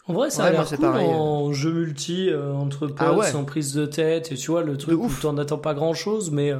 [0.05, 3.13] En vrai, ça Ouais, a l'air cool pareil, en jeu multi, euh, entre potes, Ah
[3.13, 3.31] ouais.
[3.31, 5.21] sans prise de tête, et tu vois, le truc où ouf.
[5.21, 6.59] t'en attends pas grand chose, mais euh,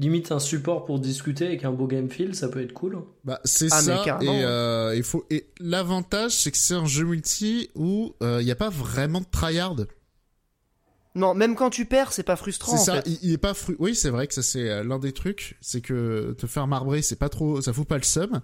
[0.00, 2.98] limite un support pour discuter avec un beau game feel, ça peut être cool.
[3.24, 7.04] Bah c'est Ah, ça et euh, il faut et l'avantage c'est que c'est un jeu
[7.04, 9.76] multi où euh, il y a pas vraiment de tryhard.
[11.16, 12.76] Non, même quand tu perds, c'est pas frustrant.
[12.76, 13.08] C'est en ça, fait.
[13.10, 13.74] il, il est pas fru...
[13.80, 17.02] Oui, c'est vrai que ça c'est euh, l'un des trucs, c'est que te faire marbrer,
[17.02, 18.40] c'est pas trop, ça fout pas le seum.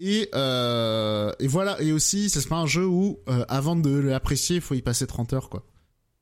[0.00, 4.56] Et euh, et voilà, et aussi c'est pas un jeu où euh, avant de l'apprécier,
[4.56, 5.64] il faut y passer 30 heures quoi.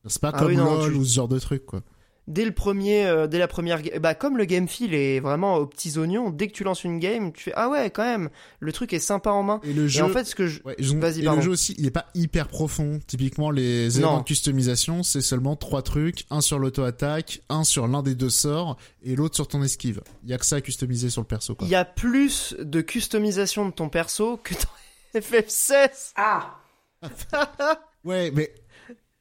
[0.06, 1.82] C'est pas Ah comme oui, non, LoL tu- ou ce genre de truc quoi.
[2.28, 5.66] Dès le premier, euh, dès la première, bah comme le game feel est vraiment aux
[5.66, 8.72] petits oignons, dès que tu lances une game, tu fais ah ouais quand même, le
[8.72, 9.60] truc est sympa en main.
[9.62, 11.86] Et le Et jeu en fait, ce que je, Ouais, Vas-y, le jeu aussi, il
[11.86, 12.98] est pas hyper profond.
[13.06, 16.24] Typiquement, les éléments de customisation, c'est seulement trois trucs.
[16.30, 20.00] Un sur l'auto-attaque, un sur l'un des deux sorts, et l'autre sur ton esquive.
[20.24, 22.80] Il y a que ça à customiser sur le perso, il y a plus de
[22.80, 26.12] customisation de ton perso que dans FF16.
[26.16, 26.58] Ah
[28.04, 28.52] Ouais, mais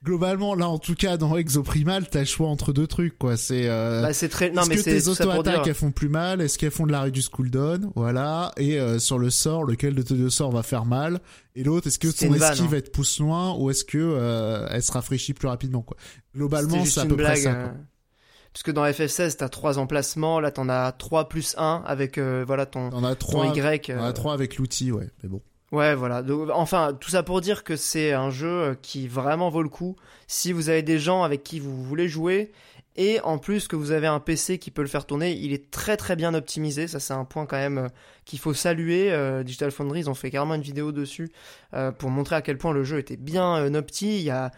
[0.06, 3.36] globalement, là, en tout cas, dans Exoprimal, t'as le choix entre deux trucs, quoi.
[3.36, 6.08] C'est, euh, Bah c'est très, non est-ce mais que c'est tes auto-attaques, elles font plus
[6.08, 6.40] mal?
[6.40, 7.92] Est-ce qu'elles font de la reduce cooldown?
[7.96, 8.52] Voilà.
[8.56, 11.20] Et, euh, sur le sort, lequel de tes deux sorts va faire mal?
[11.56, 12.70] Et l'autre, est-ce que ton esquive hein.
[12.78, 15.98] elle te pousse loin, ou est-ce que, euh, elle se rafraîchit plus rapidement, quoi?
[16.34, 17.38] Globalement, c'est à peu près blague.
[17.38, 17.74] ça, euh, quoi.
[18.56, 22.46] Parce que dans FF16, t'as trois emplacements, là t'en as 3 plus 1 avec euh,
[22.48, 23.92] voilà ton, On a ton trois, Y.
[23.94, 25.10] on a euh, trois avec l'outil, ouais.
[25.22, 25.42] Mais bon.
[25.72, 26.22] Ouais, voilà.
[26.22, 29.70] Donc, enfin, tout ça pour dire que c'est un jeu euh, qui vraiment vaut le
[29.70, 29.96] coup
[30.28, 32.52] si vous avez des gens avec qui vous voulez jouer
[32.98, 35.34] et en plus que vous avez un PC qui peut le faire tourner.
[35.34, 36.88] Il est très très bien optimisé.
[36.88, 37.88] Ça, c'est un point quand même euh,
[38.24, 39.12] qu'il faut saluer.
[39.12, 41.30] Euh, Digital Foundry, ils ont fait carrément une vidéo dessus
[41.74, 44.18] euh, pour montrer à quel point le jeu était bien opti.
[44.18, 44.52] Il y a,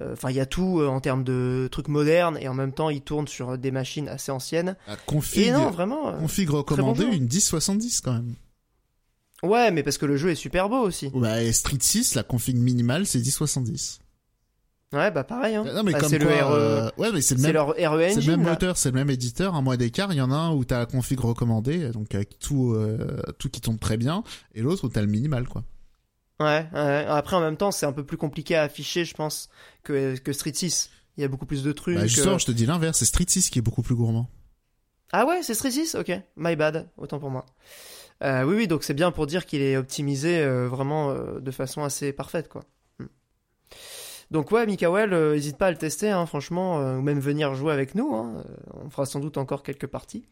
[0.00, 3.02] enfin, il y a tout en termes de trucs modernes et en même temps, il
[3.02, 4.76] tourne sur des machines assez anciennes.
[4.88, 6.12] Et config, non, vraiment.
[6.14, 7.12] config bon jeu.
[7.12, 8.34] une 1070 quand même.
[9.42, 11.10] Ouais, mais parce que le jeu est super beau aussi.
[11.14, 13.98] Bah, et Street 6, la config minimale, c'est 1070.
[14.92, 15.54] Ouais, bah pareil.
[15.54, 15.64] Hein.
[15.74, 16.52] Non, mais Bah, comme c'est le RE.
[16.52, 18.30] euh, ouais, mais c'est le même, leur RE c'est le engine.
[18.32, 20.12] même moteur, c'est le même éditeur, un mois d'écart.
[20.12, 23.48] Il y en a un où t'as la config recommandée, donc avec tout, euh, tout
[23.48, 24.22] qui tombe très bien,
[24.54, 25.64] et l'autre où t'as le minimal, quoi.
[26.40, 27.06] Ouais, ouais.
[27.08, 29.48] Après, en même temps, c'est un peu plus compliqué à afficher, je pense,
[29.82, 30.90] que, que Street 6.
[31.16, 31.96] Il y a beaucoup plus de trucs.
[31.96, 32.38] Bah, justement, euh.
[32.38, 34.28] je te dis l'inverse, c'est Street 6 qui est beaucoup plus gourmand.
[35.12, 36.10] Ah ouais, c'est Street 6 Ok.
[36.36, 36.88] My bad.
[36.96, 37.44] Autant pour moi.
[38.22, 41.50] Euh, oui, oui, donc c'est bien pour dire qu'il est optimisé euh, vraiment euh, de
[41.50, 42.62] façon assez parfaite, quoi.
[42.98, 43.06] Hmm.
[44.30, 47.94] Donc ouais, Mikael, n'hésite pas à le tester, hein, franchement, ou même venir jouer avec
[47.94, 48.14] nous.
[48.14, 48.44] hein.
[48.72, 50.26] On fera sans doute encore quelques parties.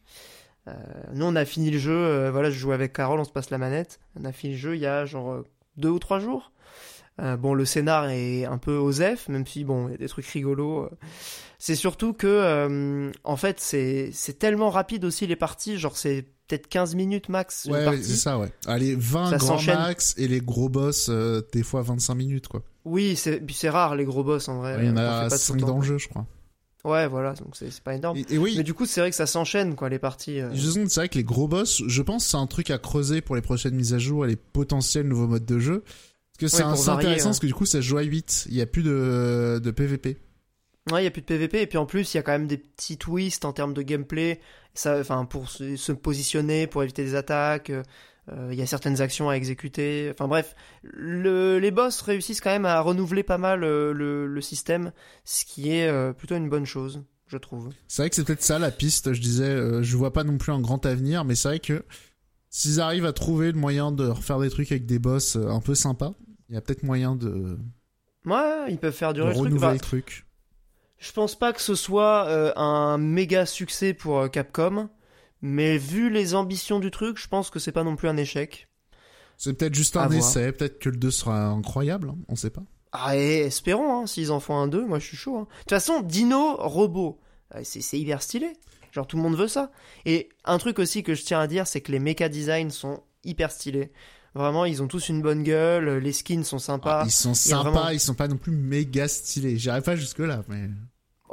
[1.13, 2.29] Nous, on a fini le jeu.
[2.29, 3.99] voilà, je joue avec Carole, on se passe la manette.
[4.19, 5.43] On a fini le jeu il y a genre
[5.77, 6.51] deux ou trois jours.
[7.19, 10.07] Euh, bon, le scénar est un peu osef, même si bon, il y a des
[10.07, 10.83] trucs rigolos.
[10.85, 10.89] euh.
[11.59, 16.25] C'est surtout que, euh, en fait, c'est c'est tellement rapide aussi les parties, genre c'est
[16.47, 18.51] peut-être 15 minutes max Ouais, c'est ça, ouais.
[18.65, 22.63] Allez, 20 Ça grands max, et les gros boss, euh, des fois 25 minutes, quoi.
[22.85, 24.75] Oui, c'est rare les gros boss en vrai.
[24.77, 26.25] Ouais, Il y en a pas tout 5 le temps, dans le jeu, je crois.
[26.83, 28.17] Ouais, voilà, donc c'est pas énorme.
[28.17, 30.39] Et, et oui, Mais du coup, c'est vrai que ça s'enchaîne quoi les parties.
[30.41, 30.49] euh.
[30.55, 33.43] C'est vrai que les gros boss, je pense c'est un truc à creuser pour les
[33.43, 35.83] prochaines mises à jour et les potentiels nouveaux modes de jeu.
[36.41, 37.29] Que c'est Ouais, intéressant hein.
[37.29, 39.71] parce que du coup ça se joue à 8, il y a plus de, de
[39.71, 40.17] PVP.
[40.91, 42.31] Ouais, il y a plus de PVP et puis en plus, il y a quand
[42.31, 44.41] même des petits twists en termes de gameplay.
[44.73, 47.69] Ça, enfin, pour se, se positionner, pour éviter des attaques.
[47.69, 47.83] euh,
[48.31, 50.09] euh, Il y a certaines actions à exécuter.
[50.11, 54.41] Enfin bref, le- les boss réussissent quand même à renouveler pas mal euh, le, le
[54.41, 54.91] système,
[55.23, 57.69] ce qui est euh, plutôt une bonne chose, je trouve.
[57.87, 60.39] C'est vrai que c'est peut-être ça la piste, je disais, euh, je vois pas non
[60.39, 61.83] plus un grand avenir, mais c'est vrai que
[62.49, 65.75] s'ils arrivent à trouver le moyen de refaire des trucs avec des boss un peu
[65.75, 66.13] sympas,
[66.51, 67.57] il y a peut-être moyen de,
[68.25, 69.45] Ouais, ils peuvent faire durer le truc.
[69.45, 70.25] renouveler Bah, le truc.
[70.99, 74.89] Je pense pas que ce soit euh, un méga succès pour euh, Capcom,
[75.41, 78.67] Mais vu les ambitions du truc, je pense que c'est pas non plus un échec.
[79.37, 82.61] C'est peut-être juste un essai, peut-être que le 2 sera incroyable, hein, on sait pas.
[82.91, 85.37] Ah, et espérons, hein, s'ils en font un 2, moi je suis chaud.
[85.37, 85.47] hein.
[85.49, 87.19] De toute façon, Dino, robot,
[87.55, 88.53] euh, c'est hyper stylé.
[88.91, 89.71] Genre tout le monde veut ça.
[90.05, 93.01] Et un truc aussi que je tiens à dire, c'est que les mecha designs sont
[93.23, 93.91] hyper stylés.
[94.33, 97.01] Vraiment, ils ont tous une bonne gueule, les skins sont sympas.
[97.01, 99.57] Ah, ils sont sympas, vraiment- ils sont pas non plus méga stylés.
[99.57, 100.69] J'irai pas jusque là, mais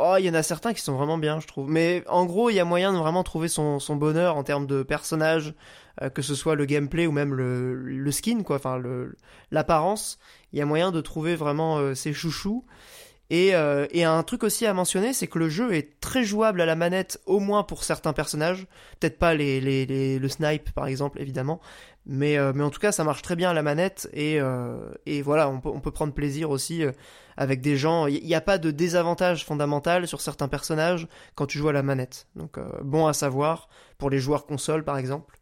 [0.01, 1.69] Oh, il y en a certains qui sont vraiment bien, je trouve.
[1.69, 4.67] Mais en gros, il y a moyen de vraiment trouver son, son bonheur en termes
[4.69, 5.55] de personnages,
[6.03, 8.81] euh, que ce soit le gameplay ou même le, le skin, quoi, enfin
[9.51, 10.19] l'apparence.
[10.53, 12.65] Il y a moyen de trouver vraiment euh, ses chouchous.
[13.31, 16.61] Et, euh, et un truc aussi à mentionner, c'est que le jeu est très jouable
[16.63, 18.67] à la manette, au moins pour certains personnages.
[19.01, 21.61] Peut-être pas les, les, les- le snipe, par exemple, évidemment.
[22.11, 24.09] Mais, euh, mais en tout cas, ça marche très bien à la manette.
[24.15, 26.93] Et, euh, et voilà, on peut, on peut prendre plaisir aussi euh,
[27.37, 28.07] avec des gens.
[28.07, 31.83] Il n'y a pas de désavantage fondamental sur certains personnages quand tu joues à la
[31.83, 32.27] manette.
[32.35, 33.69] Donc, euh, bon à savoir
[33.99, 35.39] pour les joueurs console, par exemple.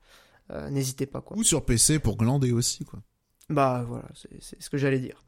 [0.51, 1.37] Euh, N'hésitez pas, quoi.
[1.37, 3.01] ou sur PC pour glander aussi quoi.
[3.49, 5.25] Bah voilà, c'est c'est ce que j'allais dire.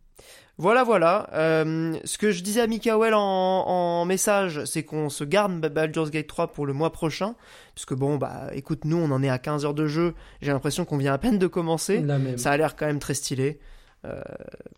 [0.59, 1.28] Voilà, voilà.
[1.35, 5.68] Euh, ce que je disais à Mikael en, en message, c'est qu'on se garde Ba-
[5.68, 7.36] Baldur's Gate 3 pour le mois prochain.
[7.76, 10.14] Puisque bon, bah écoute, nous on en est à 15 heures de jeu.
[10.43, 12.05] J'ai l'impression qu'on vient à peine de commencer.
[12.36, 13.60] Ça a l'air quand même très stylé.
[14.05, 14.20] Euh,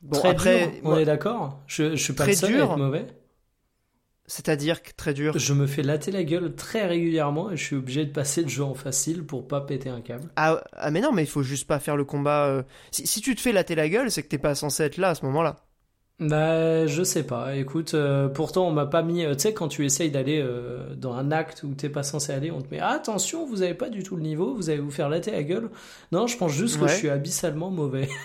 [0.02, 2.52] bon, très après, dur, on moi- est d'accord je, je suis pas Très le seul
[2.52, 2.70] dur.
[2.70, 3.06] à être mauvais.
[4.26, 5.38] c'est-à-dire que très dur.
[5.38, 8.48] Je me fais latter la gueule très régulièrement et je suis obligé de passer le
[8.48, 10.28] jeu en facile pour pas péter un câble.
[10.36, 12.46] Ah, ah, mais non, mais il faut juste pas faire le combat.
[12.46, 12.62] euh,
[12.92, 15.08] Si, si tu te fais latter la gueule, c'est que t'es pas censé être là
[15.10, 15.56] à ce moment-là.
[16.20, 17.56] Bah, je sais pas.
[17.56, 19.24] Écoute, euh, pourtant on m'a pas mis.
[19.24, 22.32] euh, tu sais, quand tu essayes d'aller euh, dans un acte où t'es pas censé
[22.32, 24.80] aller, on te met ah, attention, vous avez pas du tout le niveau, vous allez
[24.80, 25.70] vous faire latter la gueule.
[26.12, 28.08] Non, je pense juste que je suis abyssalement mauvais.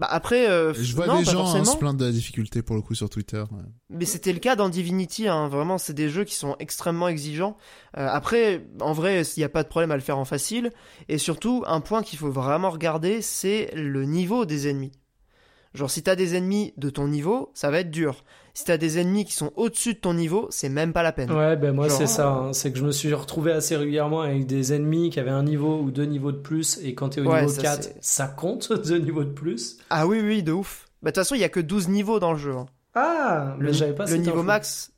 [0.00, 2.62] Bah après, euh, je vois non, des pas gens hein, se plaindre de la difficulté
[2.62, 3.44] pour le coup sur Twitter.
[3.50, 3.64] ouais.
[3.90, 5.48] Mais c'était le cas dans Divinity, hein.
[5.48, 7.58] vraiment, c'est des jeux qui sont extrêmement exigeants.
[7.98, 10.70] Euh, après, en vrai, il n'y a pas de problème à le faire en facile.
[11.10, 14.92] Et surtout, un point qu'il faut vraiment regarder, c'est le niveau des ennemis.
[15.74, 18.24] Genre, si t'as des ennemis de ton niveau, ça va être dur.
[18.54, 21.30] Si t'as des ennemis qui sont au-dessus de ton niveau, c'est même pas la peine.
[21.30, 22.28] Ouais, ben moi Genre, c'est ça.
[22.28, 22.52] hein.
[22.52, 25.78] C'est que je me suis retrouvé assez régulièrement avec des ennemis qui avaient un niveau
[25.80, 28.26] ou deux niveaux de plus et quand t'es au Ouais, niveau ça, 4, c'est- ça
[28.26, 29.78] compte deux niveaux de plus.
[29.90, 30.86] Ah oui, oui, de ouf.
[31.02, 32.52] Bah, de toute façon, il y a que 12 niveaux dans le jeu.
[32.56, 32.66] hein.
[32.94, 34.42] Ah, Le, j'avais pas le niveau info.
[34.42, 34.90] max.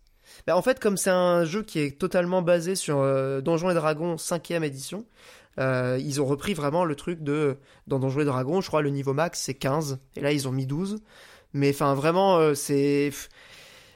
[0.46, 3.74] Bah, en fait, comme c'est un jeu qui est totalement basé sur euh, Donjons et
[3.74, 5.04] Dragons 5ème édition,
[5.58, 7.56] euh, ils ont repris vraiment le truc de.
[7.86, 10.52] Dans Donjons et Dragons, je crois, le niveau max c'est 15, et là ils ont
[10.52, 10.98] mis 12.
[11.52, 13.10] Mais enfin, vraiment, euh, c'est.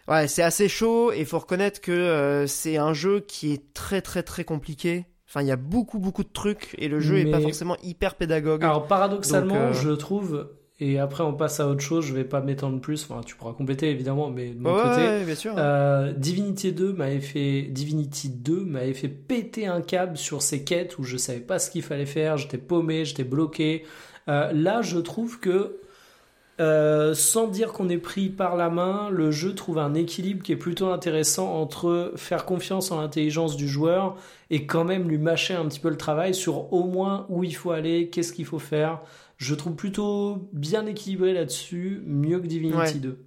[0.08, 3.72] Ouais, c'est assez chaud, et il faut reconnaître que euh, c'est un jeu qui est
[3.74, 5.06] très très très compliqué.
[5.28, 7.76] Enfin, il y a beaucoup beaucoup de trucs, et le jeu est pas Mais- forcément
[7.82, 8.62] hyper pédagogue.
[8.62, 10.48] Alors paradoxalement, Donc, je trouve,
[10.78, 13.52] et après on passe à autre chose, je vais pas m'étendre plus, enfin tu pourras
[13.52, 15.54] compléter évidemment, mais de mon ouais, côté, ouais, bien sûr.
[15.56, 20.98] euh, Divinity 2 m'avait fait Divinity 2 m'avait fait péter un câble sur ces quêtes
[20.98, 23.84] où je savais pas ce qu'il fallait faire, j'étais paumé, j'étais bloqué.
[24.28, 25.78] Euh, là, je trouve que
[26.58, 30.52] euh, sans dire qu'on est pris par la main, le jeu trouve un équilibre qui
[30.52, 34.16] est plutôt intéressant entre faire confiance en l'intelligence du joueur
[34.48, 37.54] et quand même lui mâcher un petit peu le travail sur au moins où il
[37.54, 39.00] faut aller, qu'est-ce qu'il faut faire.
[39.38, 43.00] Je trouve plutôt bien équilibré là-dessus, mieux que Divinity Ouais.
[43.00, 43.24] 2.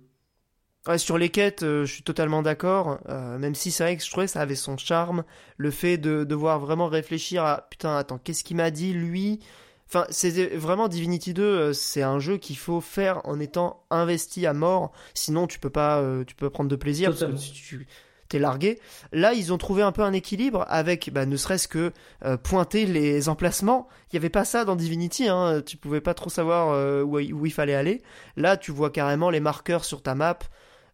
[0.88, 2.99] Ouais, sur les quêtes, euh, je suis totalement d'accord.
[3.10, 5.23] euh, même si c'est vrai que je trouvais que ça avait son charme,
[5.57, 9.40] le fait de devoir vraiment réfléchir à putain, attends, qu'est-ce qu'il m'a dit lui?
[9.88, 14.45] Enfin, c'est vraiment Divinity 2, euh, c'est un jeu qu'il faut faire en étant investi
[14.45, 14.91] à mort.
[15.14, 17.40] Sinon, tu peux pas, euh, tu peux prendre de plaisir parce que Totalement.
[17.40, 17.88] tu, tu-
[18.30, 18.80] t'es largué.
[19.11, 21.91] Là, ils ont trouvé un peu un équilibre avec, bah, ne serait-ce que
[22.23, 23.88] euh, pointer les emplacements.
[24.11, 25.61] Il y avait pas ça dans Divinity, hein.
[25.65, 28.01] Tu pouvais pas trop savoir euh, où il fallait aller.
[28.38, 30.39] Là, tu vois carrément les marqueurs sur ta map.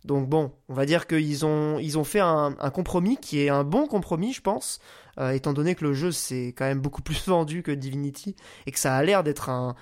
[0.06, 4.34] Donc bon, on va dire qu'ils ont, fait un, compromis qui est un bon compromis,
[4.34, 4.80] je pense,
[5.20, 8.36] euh, étant donné que le jeu c'est quand même beaucoup plus vendu que Divinity
[8.68, 9.76] et que ça a l'air d'être un,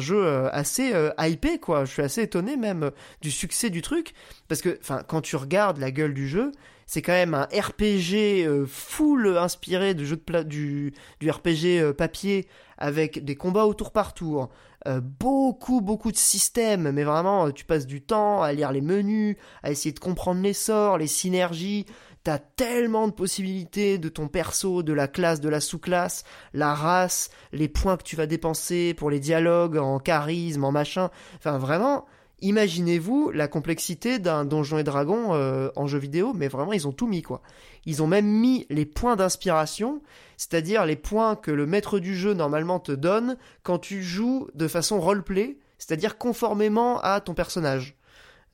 [0.00, 1.84] jeu euh, assez euh, hypé quoi.
[1.84, 2.90] Je suis assez étonné même
[3.22, 4.14] du succès du truc
[4.48, 6.50] parce que, quand tu regardes la gueule du jeu,
[6.86, 12.48] c'est quand même un RPG full inspiré du jeu de du, du RPG papier
[12.78, 14.50] avec des combats au tour par tour,
[14.88, 18.80] euh, beaucoup beaucoup de systèmes, mais vraiment euh, tu passes du temps à lire les
[18.80, 21.86] menus, à essayer de comprendre les sorts, les synergies.
[22.22, 27.30] T'as tellement de possibilités de ton perso, de la classe, de la sous-classe, la race,
[27.52, 31.10] les points que tu vas dépenser pour les dialogues en charisme, en machin.
[31.36, 32.06] Enfin vraiment,
[32.42, 36.92] imaginez-vous la complexité d'un donjon et dragon euh, en jeu vidéo, mais vraiment ils ont
[36.92, 37.42] tout mis quoi.
[37.86, 40.02] Ils ont même mis les points d'inspiration,
[40.36, 44.68] c'est-à-dire les points que le maître du jeu normalement te donne quand tu joues de
[44.68, 47.96] façon roleplay, c'est-à-dire conformément à ton personnage.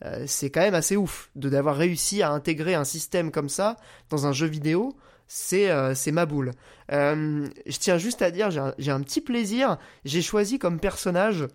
[0.05, 3.77] Euh, c'est quand même assez ouf de d'avoir réussi à intégrer un système comme ça
[4.11, 4.97] dans un jeu vidéo.
[5.27, 6.53] c'est euh, ma boule.
[6.93, 9.79] Euh, je tiens juste à dire, j'ai un petit plaisir.
[10.05, 11.47] J'ai choisi comme personnage.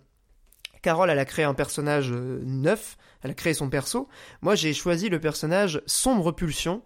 [0.81, 2.97] Carole, elle a créé un personnage euh, neuf.
[3.23, 4.07] Elle a créé son perso.
[4.41, 6.81] Moi, j'ai choisi le personnage Sombre Pulsion.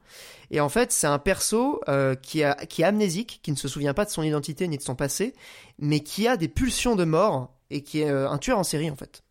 [0.51, 3.93] Et en fait, c'est un perso euh, qui, a, est amnésique, qui ne se souvient
[3.93, 5.33] pas de son identité ni de son passé,
[5.79, 8.91] mais qui a des pulsions de mort et qui est euh, un tueur en série
[8.91, 9.24] en fait.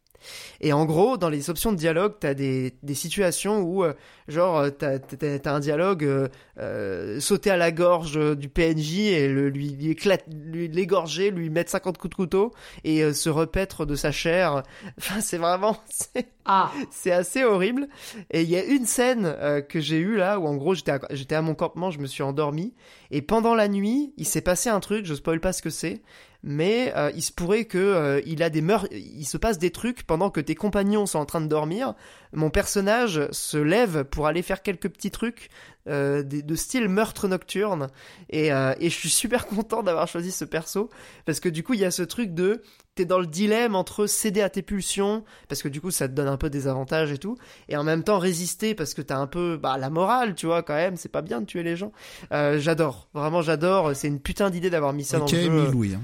[0.61, 3.95] Et en gros, dans les options de dialogue, t'as des, des situations où, euh,
[4.29, 6.29] genre, euh, t'as, t'as, t'as un dialogue euh,
[6.59, 11.51] euh, sauter à la gorge du PNJ et le, lui, lui éclate, lui l'égorger, lui
[11.51, 12.53] mettre 50 coups de couteau
[12.85, 14.63] et se repaître de sa chair.
[14.99, 17.89] Enfin, c'est vraiment, c'est, Ah, c'est assez horrible.
[18.31, 19.37] Et il y a une scène
[19.69, 22.07] que j'ai eue là où en gros j'étais à, j'étais à mon campement, je me
[22.07, 22.75] suis endormi
[23.11, 26.03] et pendant la nuit il s'est passé un truc, je spoil pas ce que c'est,
[26.47, 29.71] mais euh, il se pourrait que euh, il a des meurs, il se passe des
[29.71, 31.95] trucs pendant que tes compagnons sont en train de dormir.
[32.35, 35.49] Mon personnage se lève pour aller faire quelques petits trucs
[35.89, 37.89] euh, de, de style meurtre nocturne
[38.29, 40.91] et, et je suis super content d'avoir choisi ce perso
[41.25, 42.63] parce que du coup il y a ce truc de
[42.95, 46.13] t'es dans le dilemme entre céder à tes pulsions parce que du coup ça te
[46.13, 47.39] donne un peu des avantages et tout
[47.69, 50.63] et en même temps résister parce que t'as un peu bah la morale tu vois
[50.63, 51.93] quand même c'est pas bien de tuer les gens
[52.31, 55.95] j'adore vraiment j'adore c'est une putain d'idée d'avoir mis ça dans le jeu Miloui.
[55.95, 56.03] Hein.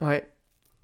[0.00, 0.28] Ouais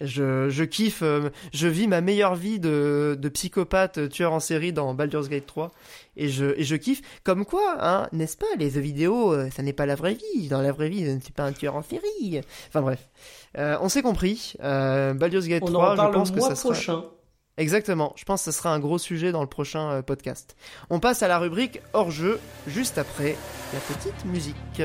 [0.01, 4.41] je, je kiffe, euh, je vis ma meilleure vie de, de psychopathe euh, tueur en
[4.41, 5.71] série dans Baldur's Gate 3
[6.17, 7.03] et je, et je kiffe.
[7.25, 10.49] Comme quoi, hein, n'est-ce pas, les jeux vidéo, euh, ça n'est pas la vraie vie.
[10.49, 12.41] Dans la vraie vie, je ne suis pas un tueur en série.
[12.69, 13.09] Enfin bref,
[13.59, 14.55] Euh, on s'est compris.
[14.63, 17.05] Euh, Baldur's Gate on 3, en je pense le que ça sera...
[17.59, 20.57] Exactement, je pense que ce sera un gros sujet dans le prochain podcast.
[20.89, 23.37] On passe à la rubrique hors jeu, juste après
[23.75, 24.83] la petite musique.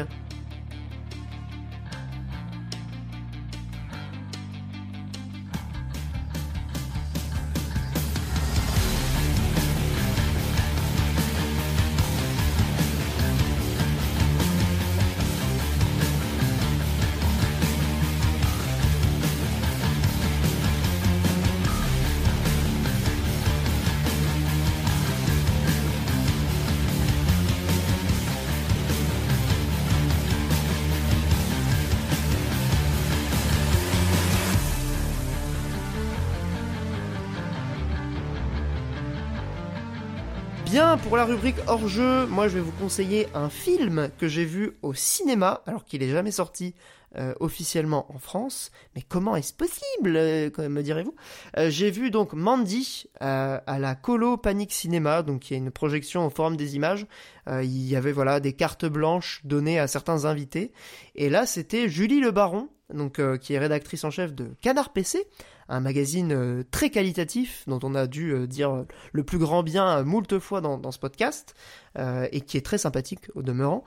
[41.17, 44.93] La rubrique hors jeu, moi je vais vous conseiller un film que j'ai vu au
[44.93, 46.75] cinéma, alors qu'il est jamais sorti
[47.17, 48.71] euh, officiellement en France.
[48.95, 51.15] Mais comment est-ce possible, euh, me direz-vous?
[51.57, 56.23] Euh, J'ai vu donc Mandy à la Colo Panic Cinéma, donc qui est une projection
[56.23, 57.07] au Forum des Images.
[57.49, 60.71] Il y avait voilà des cartes blanches données à certains invités.
[61.15, 65.25] Et là, c'était Julie Le Baron, donc qui est rédactrice en chef de Canard PC,
[65.69, 70.03] un magazine euh, très qualitatif dont on a dû euh, dire le plus grand bien
[70.03, 71.55] moult fois dans, dans ce podcast
[71.97, 73.83] euh, et qui est très sympathique au demeurant,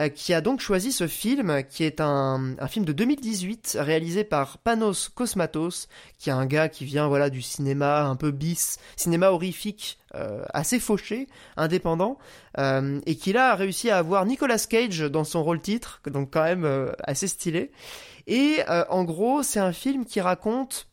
[0.00, 4.24] euh, qui a donc choisi ce film qui est un, un film de 2018 réalisé
[4.24, 5.88] par Panos Cosmatos,
[6.18, 10.44] qui est un gars qui vient voilà du cinéma un peu bis, cinéma horrifique euh,
[10.52, 12.18] assez fauché, indépendant,
[12.58, 16.30] euh, et qui là a réussi à avoir Nicolas Cage dans son rôle titre, donc
[16.32, 17.70] quand même euh, assez stylé.
[18.26, 20.88] Et euh, en gros, c'est un film qui raconte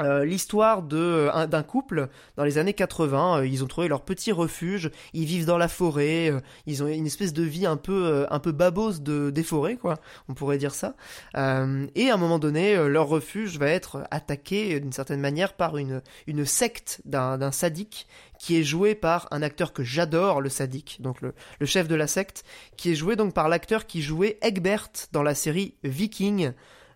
[0.00, 3.38] euh, l'histoire de euh, un- d'un couple dans les années 80.
[3.40, 4.90] euh, ils ont trouvé leur petit refuge.
[5.14, 6.32] Ils vivent dans la forêt.
[6.66, 9.98] ils ont une espèce de vie un peu un peu babose de des forêts, quoi.
[10.28, 10.94] On pourrait dire ça.
[11.36, 16.02] Et à un moment donné, leur refuge va être attaqué d'une certaine manière par une
[16.26, 18.06] une secte d'un d'un sadique
[18.38, 21.94] qui est joué par un acteur que j'adore, le sadique, donc le, le chef de
[21.94, 22.44] la secte,
[22.76, 26.52] qui est joué donc par l'acteur qui jouait Egbert dans la série Viking.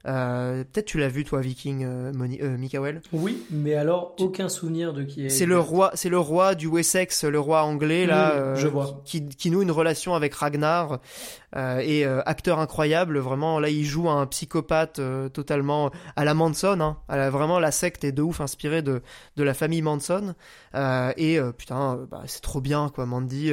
[0.06, 3.02] Euh, Peut-être tu l'as vu toi Viking, euh, Moni- euh, Mikael?
[3.12, 5.28] Oui, mais alors aucun souvenir de qui est.
[5.28, 9.02] C'est le roi, c'est le roi du Wessex, le roi anglais là, euh, je vois.
[9.04, 11.00] qui, qui noue une relation avec Ragnar
[11.56, 13.18] euh, et euh, acteur incroyable.
[13.18, 16.80] Vraiment, là, il joue un psychopathe euh, totalement à la Manson.
[16.80, 19.02] Hein, à la- vraiment, la secte est de ouf inspirée de
[19.36, 20.34] de la famille Manson.
[20.74, 23.52] Euh, et euh, putain, bah, c'est trop bien quoi, Mandy.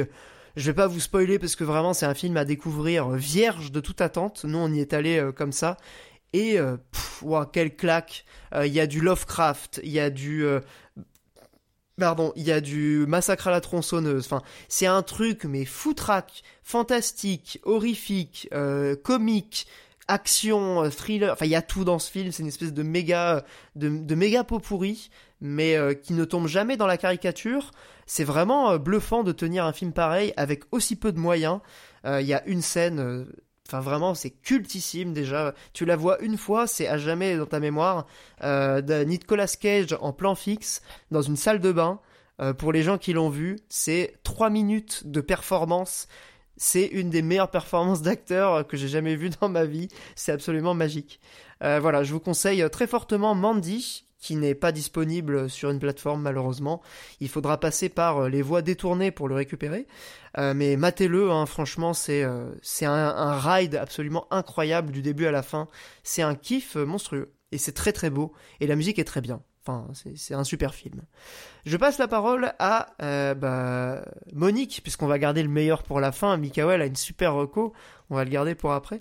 [0.56, 3.78] Je vais pas vous spoiler parce que vraiment c'est un film à découvrir vierge de
[3.80, 4.44] toute attente.
[4.44, 5.76] Nous on y est allé comme ça
[6.32, 6.76] et euh,
[7.22, 8.24] ouah, quelle claque.
[8.54, 10.60] Euh, Il y a du Lovecraft, il y a du euh,
[11.98, 14.24] Pardon, il y a du massacre à la tronçonneuse.
[14.24, 19.66] Enfin, c'est un truc mais foutraque, fantastique, horrifique, euh, comique,
[20.06, 21.32] action, thriller.
[21.32, 22.30] Enfin, il y a tout dans ce film.
[22.30, 23.44] C'est une espèce de méga,
[23.74, 25.10] de, de méga pot pourri,
[25.40, 27.72] mais qui ne tombe jamais dans la caricature.
[28.06, 31.58] C'est vraiment bluffant de tenir un film pareil avec aussi peu de moyens.
[32.04, 33.26] Il y a une scène.
[33.68, 35.54] Enfin, vraiment, c'est cultissime déjà.
[35.74, 38.06] Tu la vois une fois, c'est à jamais dans ta mémoire.
[38.42, 40.80] Euh, Nicolas Cage en plan fixe
[41.10, 42.00] dans une salle de bain.
[42.40, 46.08] Euh, pour les gens qui l'ont vu, c'est trois minutes de performance
[46.60, 49.86] c'est une des meilleures performances d'acteur que j'ai jamais vues dans ma vie.
[50.16, 51.20] C'est absolument magique.
[51.62, 56.22] Euh, voilà, je vous conseille très fortement Mandy, qui n'est pas disponible sur une plateforme
[56.22, 56.82] malheureusement.
[57.20, 59.86] Il faudra passer par euh, les voies détournées pour le récupérer.
[60.36, 62.24] Euh, mais matez-le, hein, franchement, c'est
[62.62, 65.68] c'est un, ride absolument incroyable du début à la fin.
[66.02, 67.32] C'est un kiff monstrueux.
[67.50, 68.32] Et c'est très très beau.
[68.60, 69.40] Et la musique est très bien.
[69.68, 71.02] Enfin, c'est un super film.
[71.66, 76.10] Je passe la parole à euh, bah, Monique, puisqu'on va garder le meilleur pour la
[76.10, 76.36] fin.
[76.38, 77.74] Mikael a une super reco,
[78.08, 78.96] on va le garder pour après.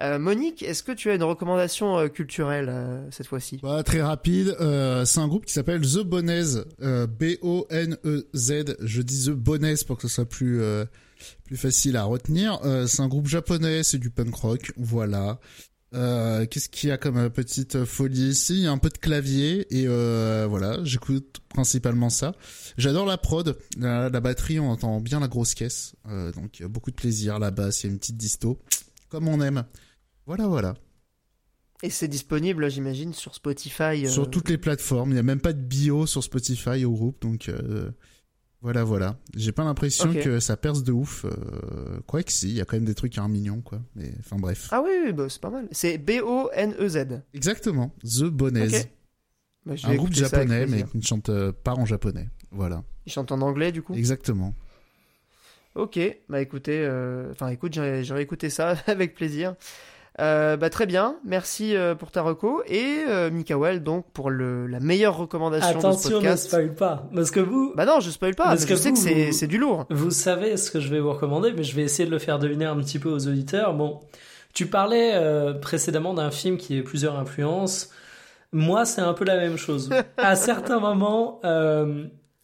[0.00, 2.72] Euh, Monique, est-ce que tu as une recommandation euh, culturelle
[3.10, 3.58] cette fois-ci?
[3.62, 4.56] Bah, Très rapide,
[5.04, 8.76] c'est un groupe qui s'appelle The Bonez, B-O-N-E-Z.
[8.80, 10.60] Je dis The Bonez pour que ce soit plus
[11.44, 12.60] plus facile à retenir.
[12.86, 15.40] c'est un groupe japonais, c'est du punk rock, voilà.
[15.94, 18.54] Euh, Qu'est-ce qu'il y a comme euh, petite folie ici?
[18.54, 22.34] Il y a un peu de clavier et euh, voilà, j'écoute principalement ça.
[22.76, 26.96] J'adore la prod, la, batterie, on entend bien la grosse caisse, euh, donc beaucoup de
[26.96, 27.38] plaisir.
[27.38, 28.58] La basse, il y a une petite disto,
[29.08, 29.64] comme on aime.
[30.28, 30.74] Voilà, voilà.
[31.82, 34.04] Et c'est disponible, j'imagine, sur Spotify.
[34.04, 35.10] Euh, sur toutes les plateformes.
[35.10, 37.50] Il n'y a même pas de bio sur Spotify au groupe, donc
[38.60, 39.16] voilà, voilà.
[39.36, 41.24] J'ai pas l'impression que ça perce de ouf.
[41.24, 43.80] Euh, quoi que si, il y a quand même des trucs un mignon, quoi.
[43.94, 44.68] Mais enfin bref.
[44.72, 45.68] Ah oui, bah, c'est pas mal.
[45.70, 47.22] C'est B-O-N-E-Z.
[47.34, 47.94] Exactement.
[48.02, 48.88] The Bonaise.
[49.64, 52.28] Bah, un groupe japonais, mais qui ne chante euh, pas en japonais.
[52.50, 52.82] Voilà.
[53.06, 53.94] Il chante en anglais, du coup?
[53.94, 54.54] Exactement.
[55.74, 59.54] Ok, bah écoutez, euh, enfin écoute, j'aurais écouté ça avec plaisir.
[60.20, 64.66] Euh, bah, très bien, merci euh, pour ta reco et euh, Mikael donc pour le,
[64.66, 66.44] la meilleure recommandation Attention, de ce podcast.
[66.44, 67.72] ne spoil pas, parce que vous.
[67.76, 68.46] Bah non, je spoil pas.
[68.46, 69.86] Parce que je sais que c'est du lourd.
[69.90, 72.40] Vous savez ce que je vais vous recommander, mais je vais essayer de le faire
[72.40, 73.74] deviner un petit peu aux auditeurs.
[73.74, 74.00] Bon,
[74.54, 77.90] tu parlais euh, précédemment d'un film qui a plusieurs influences.
[78.52, 79.88] Moi, c'est un peu la même chose.
[80.16, 81.40] à certains moments,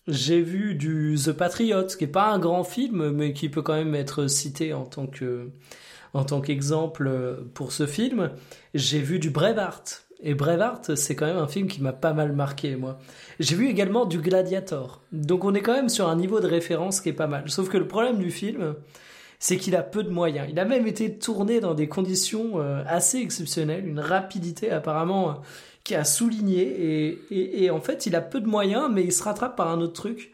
[0.06, 3.74] j'ai vu du The Patriot, qui est pas un grand film, mais qui peut quand
[3.74, 5.50] même être cité en tant que
[6.14, 8.30] en tant qu'exemple euh, pour ce film,
[8.72, 10.06] j'ai vu du Braveheart.
[10.22, 12.98] Et Braveheart, c'est quand même un film qui m'a pas mal marqué, moi.
[13.40, 15.02] J'ai vu également du Gladiator.
[15.12, 17.50] Donc on est quand même sur un niveau de référence qui est pas mal.
[17.50, 18.74] Sauf que le problème du film,
[19.38, 20.46] c'est qu'il a peu de moyens.
[20.48, 25.42] Il a même été tourné dans des conditions euh, assez exceptionnelles, une rapidité apparemment
[25.82, 27.18] qui a souligné.
[27.30, 29.92] Et, en fait, il a peu de moyens, mais il se rattrape par un autre
[29.92, 30.32] truc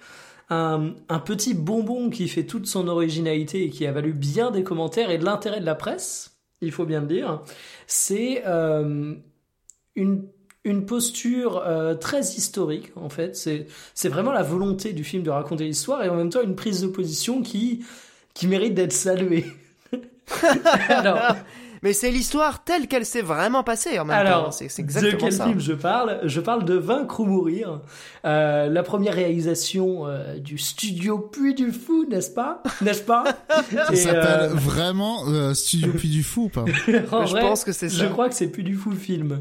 [0.51, 0.95] un,
[1.25, 5.19] petit bonbon qui fait toute son originalité et qui a valu bien des commentaires et
[5.19, 7.43] de l'intérêt de la presse, il faut bien le dire,
[7.87, 9.15] c'est euh,
[9.95, 10.29] une
[10.63, 13.35] une posture euh, très historique en fait.
[13.35, 16.57] C'est c'est vraiment la volonté du film de raconter l'histoire et en même temps une
[16.57, 17.83] prise de position qui
[18.35, 19.47] qui mérite d'être saluée.
[20.89, 21.37] Alors,
[21.83, 24.51] mais c'est l'histoire telle qu'elle s'est vraiment passée en même Alors, temps.
[24.51, 25.45] C'est exactement de quel ça.
[25.47, 26.21] film je parle?
[26.25, 27.81] Je parle de Vaincre ou mourir,
[28.25, 32.63] euh, la première réalisation euh, du studio Puy du Fou, n'est-ce pas?
[32.83, 33.25] N'est-ce pas?
[33.71, 36.65] Ça s'appelle euh, vraiment euh, Studio Puy du Fou ou pas?
[36.87, 38.05] Je pense que c'est ça.
[38.05, 39.41] Je crois que c'est Puy du Fou film.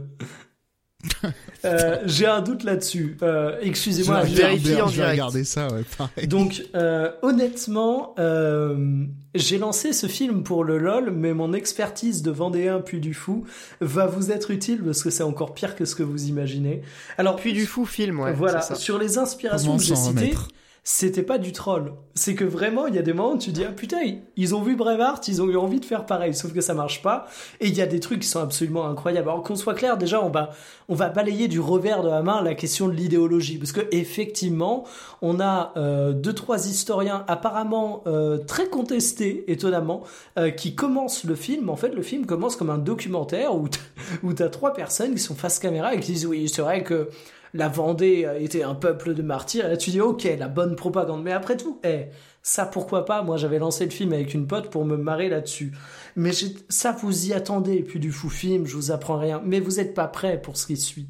[1.66, 3.18] Euh, j'ai un doute là-dessus.
[3.22, 4.26] Euh, Excusez-moi.
[4.26, 6.28] Je vais, vérifier en je vais regarder ça, ouais, pareil.
[6.28, 12.32] Donc, euh, honnêtement, euh, j'ai lancé ce film pour le lol, mais mon expertise de
[12.32, 13.46] Vendéen puis du fou
[13.80, 16.82] va vous être utile parce que c'est encore pire que ce que vous imaginez.
[17.18, 18.34] Alors, puis du fou film, ouais.
[18.34, 18.62] Voilà.
[18.62, 20.34] Sur les inspirations que j'ai citées
[20.84, 21.93] c'était pas du troll.
[22.15, 23.97] C'est que vraiment, il y a des moments où tu dis, ah putain,
[24.35, 27.01] ils ont vu Braveheart, ils ont eu envie de faire pareil, sauf que ça marche
[27.01, 27.27] pas.
[27.60, 29.30] Et il y a des trucs qui sont absolument incroyables.
[29.30, 30.51] Alors qu'on soit clair, déjà, on va,
[30.88, 33.57] on va balayer du revers de la main la question de l'idéologie.
[33.57, 34.85] Parce que, effectivement,
[35.22, 40.03] on a euh, deux, trois historiens apparemment euh, très contestés, étonnamment,
[40.38, 41.69] euh, qui commencent le film.
[41.69, 43.68] En fait, le film commence comme un documentaire où,
[44.34, 47.10] t'as trois personnes qui sont face caméra et qui disent, oui, c'est vrai que
[47.54, 49.66] la Vendée était un peuple de martyrs.
[49.66, 51.24] Et là, tu dis, ok, la bonne propagande.
[51.24, 52.06] Mais après tout, eh,
[52.42, 53.22] ça, pourquoi pas?
[53.22, 55.72] Moi, j'avais lancé le film avec une pote pour me marrer là-dessus.
[56.16, 56.32] Mais
[56.70, 57.82] ça, vous y attendez.
[57.84, 59.42] Puis du fou film, je vous apprends rien.
[59.44, 61.08] Mais vous n'êtes pas prêt pour ce qui suit.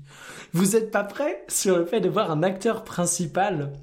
[0.53, 3.74] Vous n'êtes pas prêt sur le fait de voir un acteur principal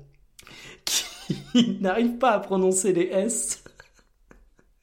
[0.84, 3.62] qui n'arrive pas à prononcer les S.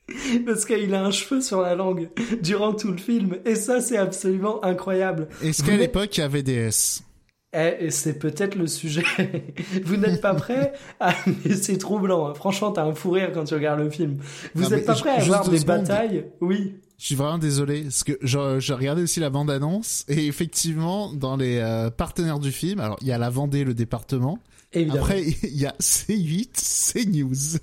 [0.45, 2.09] Parce qu'il a un cheveu sur la langue
[2.41, 3.37] durant tout le film.
[3.45, 5.27] Et ça, c'est absolument incroyable.
[5.41, 7.03] Est-ce qu'à l'époque, il y avait des S?
[7.53, 9.03] Eh, et c'est peut-être le sujet.
[9.85, 11.13] Vous n'êtes pas prêt à...
[11.61, 12.27] C'est troublant.
[12.27, 12.33] Hein.
[12.33, 14.17] Franchement, t'as un fou rire quand tu regardes le film.
[14.55, 16.25] Vous n'êtes pas prêt à voir des batailles?
[16.41, 16.75] Oui.
[16.97, 21.35] Je suis vraiment désolé parce que j'ai regardé aussi la bande annonce et effectivement dans
[21.35, 24.39] les euh, partenaires du film, alors il y a la Vendée, le département.
[24.73, 25.03] Évidemment.
[25.03, 27.59] Après il y a C8, CNews.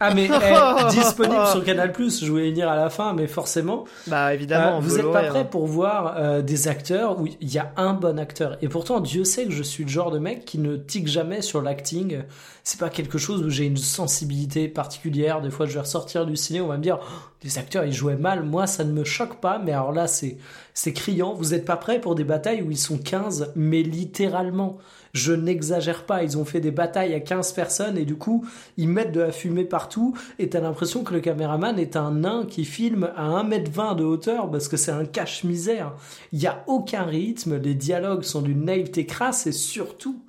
[0.00, 1.92] Ah mais eh, disponible sur Canal+.
[1.96, 3.84] Je voulais venir à la fin, mais forcément.
[4.06, 4.78] Bah évidemment.
[4.78, 7.94] Euh, vous êtes pas prêt pour voir euh, des acteurs où il y a un
[7.94, 8.56] bon acteur.
[8.62, 11.42] Et pourtant Dieu sait que je suis le genre de mec qui ne tique jamais
[11.42, 12.22] sur l'acting
[12.64, 15.40] c'est pas quelque chose où j'ai une sensibilité particulière.
[15.40, 17.92] Des fois, je vais ressortir du ciné, on va me dire, oh, des acteurs, ils
[17.92, 18.44] jouaient mal.
[18.44, 20.38] Moi, ça ne me choque pas, mais alors là, c'est,
[20.72, 21.34] c'est criant.
[21.34, 24.78] Vous êtes pas prêts pour des batailles où ils sont 15, mais littéralement.
[25.12, 26.22] Je n'exagère pas.
[26.22, 28.46] Ils ont fait des batailles à 15 personnes et du coup,
[28.78, 32.46] ils mettent de la fumée partout et t'as l'impression que le caméraman est un nain
[32.48, 35.94] qui filme à 1m20 de hauteur parce que c'est un cache-misère.
[36.32, 37.58] Il y a aucun rythme.
[37.58, 40.22] Les dialogues sont d'une naïveté crasse et surtout,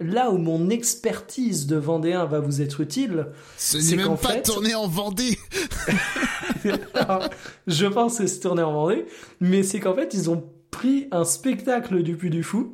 [0.00, 3.26] là où mon expertise de Vendéen va vous être utile,
[3.58, 5.38] c'est même pas tourné en Vendée.
[7.66, 9.04] je pense que c'est tourné en Vendée,
[9.40, 12.72] mais c'est qu'en fait ils ont pris un spectacle du Puy du Fou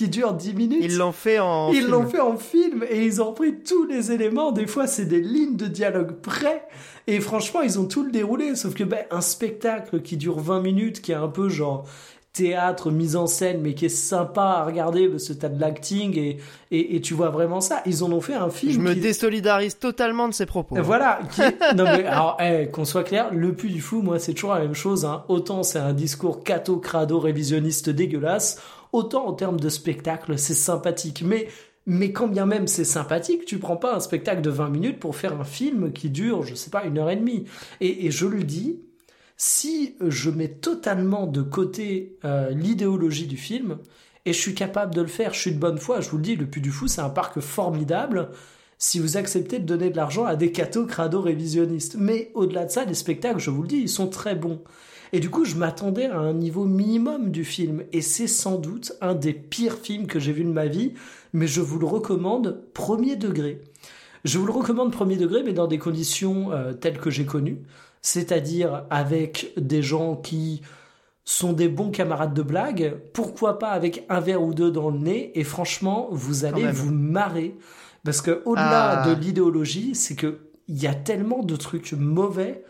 [0.00, 0.80] qui dure 10 minutes.
[0.82, 4.12] Ils l'ont fait en Ils l'ont fait en film et ils ont pris tous les
[4.12, 4.50] éléments.
[4.50, 6.66] Des fois, c'est des lignes de dialogue près.
[7.06, 8.56] Et franchement, ils ont tout le déroulé.
[8.56, 11.86] Sauf que, ben, un spectacle qui dure 20 minutes, qui est un peu genre,
[12.32, 16.16] théâtre, mise en scène, mais qui est sympa à regarder parce que t'as de l'acting
[16.16, 16.38] et,
[16.70, 17.82] et, tu vois vraiment ça.
[17.84, 18.72] Ils en ont fait un film.
[18.72, 20.76] Je me désolidarise totalement de ces propos.
[20.80, 21.18] Voilà.
[21.76, 24.60] non mais alors, eh, qu'on soit clair, le plus du fou, moi, c'est toujours la
[24.60, 25.04] même chose.
[25.04, 25.24] Hein.
[25.28, 31.22] Autant c'est un discours cato crado révisionniste dégueulasse, autant en termes de spectacle, c'est sympathique.
[31.24, 31.48] Mais
[31.86, 35.16] mais quand bien même c'est sympathique, tu prends pas un spectacle de 20 minutes pour
[35.16, 37.46] faire un film qui dure, je sais pas, une heure et demie.
[37.80, 38.80] Et, je le dis,
[39.36, 43.78] si je mets totalement de côté euh, l'idéologie du film,
[44.26, 46.22] et je suis capable de le faire, je suis de bonne foi, je vous le
[46.22, 48.28] dis, le Puy du Fou, c'est un parc formidable
[48.78, 51.96] si vous acceptez de donner de l'argent à des cathos crado révisionnistes.
[51.98, 54.62] Mais au-delà de ça, les spectacles, je vous le dis, ils sont très bons.
[55.12, 58.92] Et du coup, je m'attendais à un niveau minimum du film, et c'est sans doute
[59.00, 60.94] un des pires films que j'ai vu de ma vie,
[61.32, 63.62] mais je vous le recommande premier degré.
[64.24, 67.62] Je vous le recommande premier degré, mais dans des conditions euh, telles que j'ai connues
[68.02, 70.62] c'est-à-dire avec des gens qui
[71.24, 74.98] sont des bons camarades de blague, pourquoi pas avec un verre ou deux dans le
[74.98, 77.56] nez, et franchement, vous allez vous marrer.
[78.04, 79.08] Parce que au-delà ah.
[79.08, 82.64] de l'idéologie, c'est que il y a tellement de trucs mauvais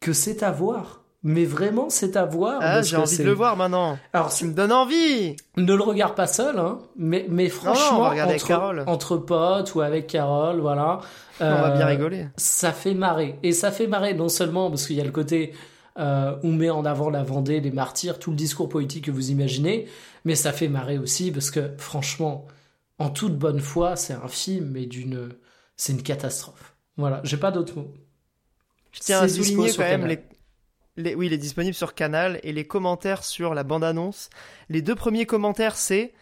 [0.00, 1.03] que c'est à voir.
[1.26, 2.58] Mais vraiment, c'est à voir.
[2.62, 3.98] Ah, j'ai envie de le voir maintenant.
[4.12, 5.36] Alors, tu me donnes envie.
[5.56, 6.78] Ne le regarde pas seul, hein.
[6.96, 8.84] Mais, mais franchement, on va entre, Carole.
[8.86, 11.00] entre potes ou avec Carole, voilà.
[11.40, 12.26] on va bien euh, rigoler.
[12.36, 13.38] Ça fait marrer.
[13.42, 15.54] Et ça fait marrer non seulement parce qu'il y a le côté
[15.98, 19.30] euh, on met en avant la Vendée, les martyrs, tout le discours politique que vous
[19.30, 19.86] imaginez,
[20.24, 22.46] mais ça fait marrer aussi parce que franchement,
[22.98, 25.30] en toute bonne foi, c'est un film, mais d'une,
[25.76, 26.74] c'est une catastrophe.
[26.96, 27.94] Voilà, j'ai pas d'autres mots.
[28.92, 30.18] Je tiens à souligner quand même les,
[30.96, 34.30] oui, il est disponible sur Canal et les commentaires sur la bande-annonce.
[34.68, 36.12] Les deux premiers commentaires, c'est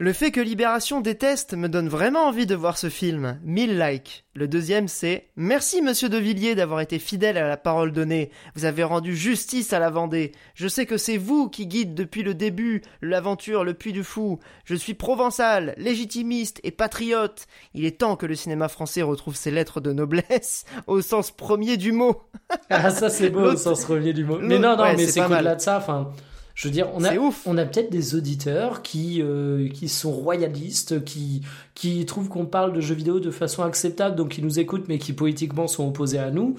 [0.00, 3.40] le fait que Libération déteste me donne vraiment envie de voir ce film.
[3.42, 4.24] 1000 likes.
[4.34, 8.30] Le deuxième, c'est Merci monsieur De Villiers d'avoir été fidèle à la parole donnée.
[8.54, 10.30] Vous avez rendu justice à la Vendée.
[10.54, 14.38] Je sais que c'est vous qui guide depuis le début l'aventure Le Puy du Fou.
[14.64, 17.48] Je suis provençal, légitimiste et patriote.
[17.74, 21.76] Il est temps que le cinéma français retrouve ses lettres de noblesse au sens premier
[21.76, 22.22] du mot.
[22.70, 24.38] ah, ça c'est beau au sens premier du mot.
[24.40, 26.12] Mais non, non, mais c'est qu'au-delà de ça, enfin
[26.58, 27.12] je veux dire, on a,
[27.46, 31.42] on a peut-être des auditeurs qui, euh, qui sont royalistes, qui,
[31.76, 34.98] qui trouvent qu'on parle de jeux vidéo de façon acceptable, donc qui nous écoutent, mais
[34.98, 36.56] qui politiquement sont opposés à nous.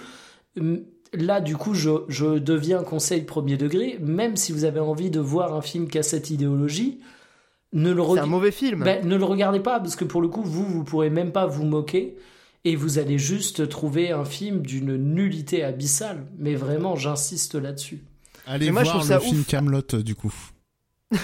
[1.11, 5.19] Là, du coup, je, je deviens conseil premier degré, même si vous avez envie de
[5.19, 7.01] voir un film qui a cette idéologie,
[7.73, 8.85] ne le C'est un mauvais film.
[8.85, 11.45] Ben, ne le regardez pas, parce que pour le coup, vous, vous pourrez même pas
[11.45, 12.15] vous moquer
[12.63, 16.25] et vous allez juste trouver un film d'une nullité abyssale.
[16.37, 18.01] Mais vraiment, j'insiste là-dessus.
[18.47, 20.33] Allez moi, voir je le film Camelot euh, du coup.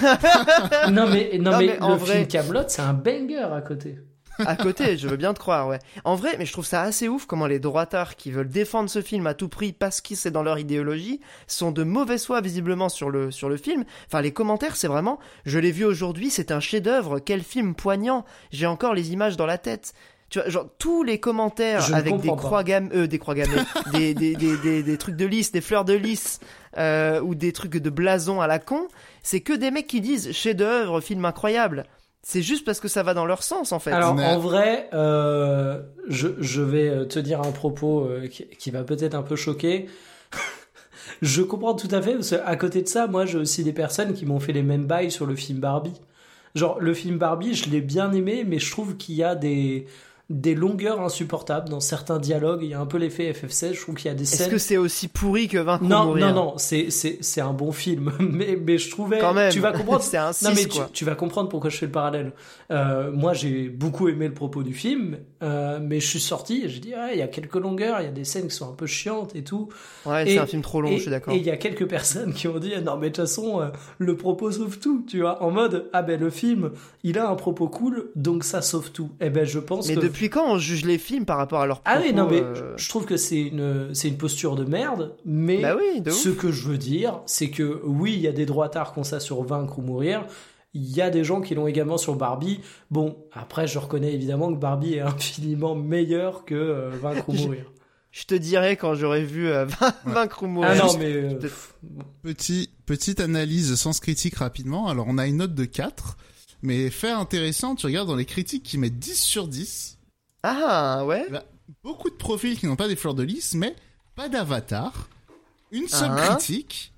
[0.91, 3.99] non mais non, mais, le film Camelot c'est un banger à côté.
[4.39, 5.79] à côté, je veux bien te croire, ouais.
[6.03, 9.01] En vrai, mais je trouve ça assez ouf comment les droitards qui veulent défendre ce
[9.01, 12.89] film à tout prix parce que c'est dans leur idéologie sont de mauvaise foi visiblement
[12.89, 13.85] sur le sur le film.
[14.07, 18.25] Enfin, les commentaires, c'est vraiment, je l'ai vu aujourd'hui, c'est un chef-d'œuvre, quel film poignant.
[18.51, 19.93] J'ai encore les images dans la tête.
[20.29, 23.61] Tu vois, genre tous les commentaires avec des croix gammées, euh, des croix gammées,
[23.93, 26.39] des, des, des, des, trucs de lys, des fleurs de lys,
[26.77, 28.87] euh, ou des trucs de blason à la con,
[29.23, 31.85] c'est que des mecs qui disent chef-d'œuvre, film incroyable.
[32.27, 33.91] C'est juste parce que ça va dans leur sens en fait.
[33.91, 38.71] Alors en vrai, euh, je, je vais euh, te dire un propos euh, qui, qui,
[38.71, 39.85] va peut-être un peu choquer.
[41.21, 44.13] je comprends tout à fait parce qu'à côté de ça, moi j'ai aussi des personnes
[44.13, 46.01] qui m'ont fait les mêmes bails sur le film Barbie.
[46.55, 49.85] Genre le film Barbie, je l'ai bien aimé, mais je trouve qu'il y a des
[50.29, 52.61] des longueurs insupportables dans certains dialogues.
[52.63, 53.73] Il y a un peu l'effet FF16.
[53.73, 54.49] Je trouve qu'il y a des Est-ce scènes.
[54.49, 57.53] que c'est aussi pourri que Vaincre ou non, mourir non, non, c'est c'est c'est un
[57.53, 59.19] bon film, mais mais je trouvais.
[59.19, 59.51] Quand même.
[59.51, 60.01] Tu vas comprendre.
[60.03, 60.89] c'est un 6 Non mais tu, quoi.
[60.91, 62.33] tu vas comprendre pourquoi je fais le parallèle.
[62.71, 66.69] Euh, moi j'ai beaucoup aimé le propos du film, euh, mais je suis sorti et
[66.69, 68.69] j'ai dit ah, il y a quelques longueurs, il y a des scènes qui sont
[68.69, 69.69] un peu chiantes et tout.
[70.07, 71.33] Ouais, Et- c'est un film trop long, et, je suis d'accord.
[71.33, 73.67] Et il y a quelques personnes qui ont dit non mais de toute façon euh,
[73.99, 76.71] le propos sauve tout, tu vois, en mode ah ben le film
[77.03, 79.11] il a un propos cool donc ça sauve tout.
[79.21, 81.65] Et ben je pense Mais que depuis quand on juge les films par rapport à
[81.67, 84.55] leur ah oui propos, non mais euh, je- trouve que c'est une c'est une posture
[84.55, 86.17] de merde, mais Bah oui, de ouf.
[86.17, 89.03] ce que je veux dire, c'est que oui, il y a des droitards qui ont
[89.03, 90.25] ça sur Vaincre ou Mourir.
[90.73, 92.59] Il y a des gens qui l'ont également sur Barbie.
[92.91, 97.71] Bon, après, je reconnais évidemment que Barbie est infiniment meilleur que euh, Vaincre ou Mourir.
[98.11, 99.65] Je te dirais quand j'aurais vu euh,
[100.05, 100.71] Vaincre ou mourir.
[100.73, 101.11] Ah non, mais.
[101.13, 101.47] euh, te-
[102.23, 104.87] Petit, petite analyse sens critique rapidement.
[104.87, 106.17] Alors, on a une note de 4.
[106.61, 109.94] Mais fait intéressant, tu regardes dans les critiques qui mettent 10 sur 10.
[110.47, 111.25] Ah ouais
[111.83, 113.75] Beaucoup de profils qui n'ont pas des fleurs de lys, mais
[114.15, 115.09] pas d'avatar.
[115.71, 116.27] Une seule Ah.
[116.35, 116.93] critique.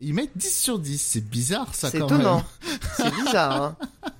[0.00, 0.98] Ils mettent 10 sur 10.
[1.00, 2.36] C'est bizarre, ça, C'est quand étonnant.
[2.36, 2.78] même.
[2.96, 3.76] C'est bizarre, hein.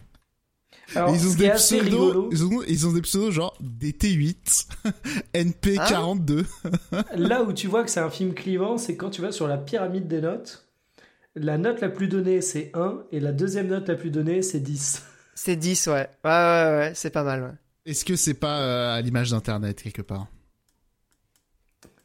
[0.94, 4.68] Alors, ils ont des pseudos, rigolo, ils ont, ils ont des pseudos genre DT8,
[5.34, 6.46] NP42.
[7.16, 9.58] là où tu vois que c'est un film clivant, c'est quand tu vas sur la
[9.58, 10.66] pyramide des notes.
[11.34, 14.60] La note la plus donnée, c'est 1, et la deuxième note la plus donnée, c'est
[14.60, 15.02] 10.
[15.34, 16.08] C'est 10, ouais.
[16.24, 17.50] Ouais, ouais, ouais, c'est pas mal, ouais.
[17.86, 20.26] Est-ce que c'est pas euh, à l'image d'internet quelque part?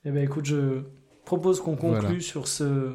[0.05, 0.81] Eh ben écoute, je
[1.25, 2.19] propose qu'on conclue Voilà.
[2.19, 2.93] sur ce,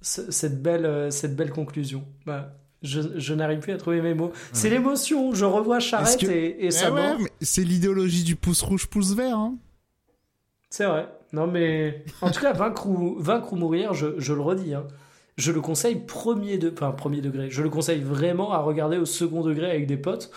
[0.00, 2.04] ce- cette belle euh, cette belle conclusion.
[2.26, 4.32] Bah, je, je n'arrive plus à trouver mes mots.
[4.52, 5.34] C'est l'émotion.
[5.34, 9.14] Je revois Charrette que- et, et Eh sa ouais, c'est l'idéologie du pouce rouge, pouce
[9.14, 9.36] vert.
[9.38, 9.56] Hein.
[10.70, 11.08] C'est vrai.
[11.32, 14.74] Non mais en tout cas, vaincre ou vaincre ou mourir, je, je le redis.
[14.74, 14.86] hein.
[15.36, 17.50] Je le conseille premier de, enfin premier degré.
[17.50, 20.30] Je le conseille vraiment à regarder au second degré avec des potes.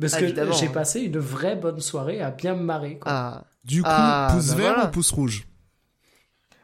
[0.00, 2.98] Parce Ah, que j'ai passé une vraie bonne soirée à bien me marrer.
[2.98, 3.10] quoi.
[3.12, 4.88] Ah, Du coup, Ah, pouce bah vert voilà.
[4.88, 5.46] ou pouce rouge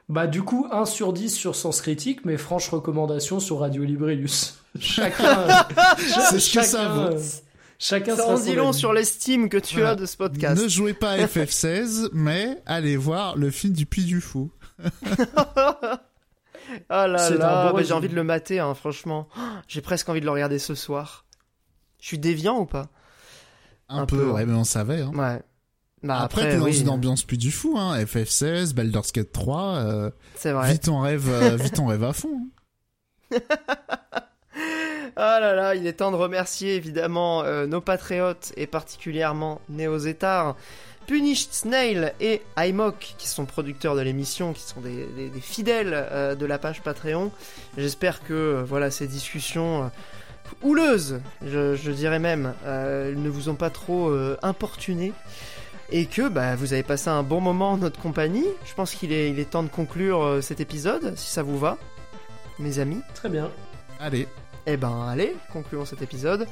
[0.09, 4.59] Bah du coup 1 sur 10 sur Sens Critique, mais franche recommandation sur Radio Librius.
[4.79, 5.47] Chacun,
[5.99, 7.17] C'est ce que ça chacun, vaut.
[7.79, 9.91] Chacun ça en dit long sur l'estime que tu Voilà.
[9.91, 10.63] as de ce podcast.
[10.63, 14.51] Ne jouez pas à FF16, mais allez voir le film du Puy du Fou.
[16.89, 19.29] Ah là là, bah, j'ai envie de le mater, hein, franchement.
[19.69, 21.25] J'ai presque envie de le regarder ce soir.
[22.01, 22.89] Je suis déviant ou pas?
[23.89, 25.01] Un, Un peu, peu, ouais, mais on savait.
[25.03, 25.13] Hein.
[25.15, 25.43] Ouais.
[26.03, 27.99] Bah, après, après, t'es dans oui, une ambiance Puy du Fou, hein.
[28.05, 30.73] FF16, Baldur's Gate 3, euh, C'est vrai.
[30.73, 32.41] vis ton rêve, euh, vis ton rêve à fond.
[33.33, 33.39] hein.
[35.17, 40.57] Ah là là, il est temps de remercier évidemment euh, nos patriotes et particulièrement Neozetar,
[41.07, 45.93] Punished Snail et iMock qui sont producteurs de l'émission, qui sont des, des- des fidèles
[45.95, 47.31] euh, de la page Patreon.
[47.77, 49.91] J'espère que euh, voilà ces discussions
[50.63, 55.13] houleuses, je, je dirais même, euh, ne vous ont pas trop euh, importuné.
[55.91, 58.47] Et que bah, vous avez passé un bon moment en notre compagnie.
[58.65, 61.59] Je pense qu'il est, il est temps de conclure euh, cet épisode, si ça vous
[61.59, 61.77] va,
[62.59, 63.01] mes amis.
[63.15, 63.51] Très bien.
[64.01, 64.27] Allez,
[64.67, 66.47] Eh ben allez, concluons cet épisode.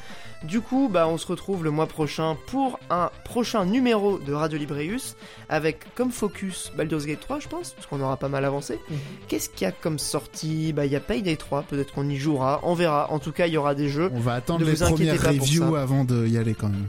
[0.45, 4.59] Du coup, bah on se retrouve le mois prochain pour un prochain numéro de Radio
[4.59, 5.17] Libreus
[5.49, 8.79] avec comme focus Baldur's Gate 3, je pense, parce qu'on aura pas mal avancé.
[8.91, 8.99] Mhm.
[9.29, 10.75] Qu'est-ce qu'il y a comme sortie?
[10.75, 13.11] Bah il y a Payday 3, peut-être qu'on y jouera, on verra.
[13.11, 14.11] En tout cas, il y aura des jeux.
[14.15, 16.87] on va attendre Ne les premières reviews avant d'y aller quand même.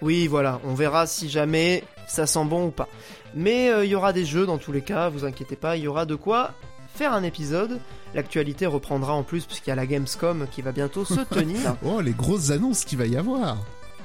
[0.00, 2.88] Oui, voilà, on verra si jamais ça sent bon ou pas.
[3.34, 5.84] Mais euh, il y aura des jeux dans tous les cas, vous inquiétez pas, il
[5.84, 6.52] y aura de quoi
[6.94, 7.80] faire un épisode.
[8.14, 11.76] L'actualité reprendra en plus puisqu'il y a la Gamescom qui va bientôt se tenir.
[11.84, 13.56] Oh, les grosses annonces qu'il va y avoir.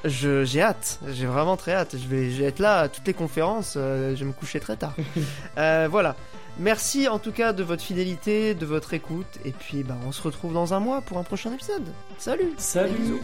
[0.05, 1.95] Je- J'ai hâte, j'ai vraiment très hâte.
[2.01, 4.59] Je vais, je vais être là à toutes les conférences, euh, je vais me coucher
[4.59, 4.93] très tard.
[5.57, 6.15] Euh, voilà.
[6.57, 9.39] Merci en tout cas de votre fidélité, de votre écoute.
[9.45, 11.87] Et puis bah, on se retrouve dans un mois pour un prochain épisode.
[12.17, 13.21] Salut Salut.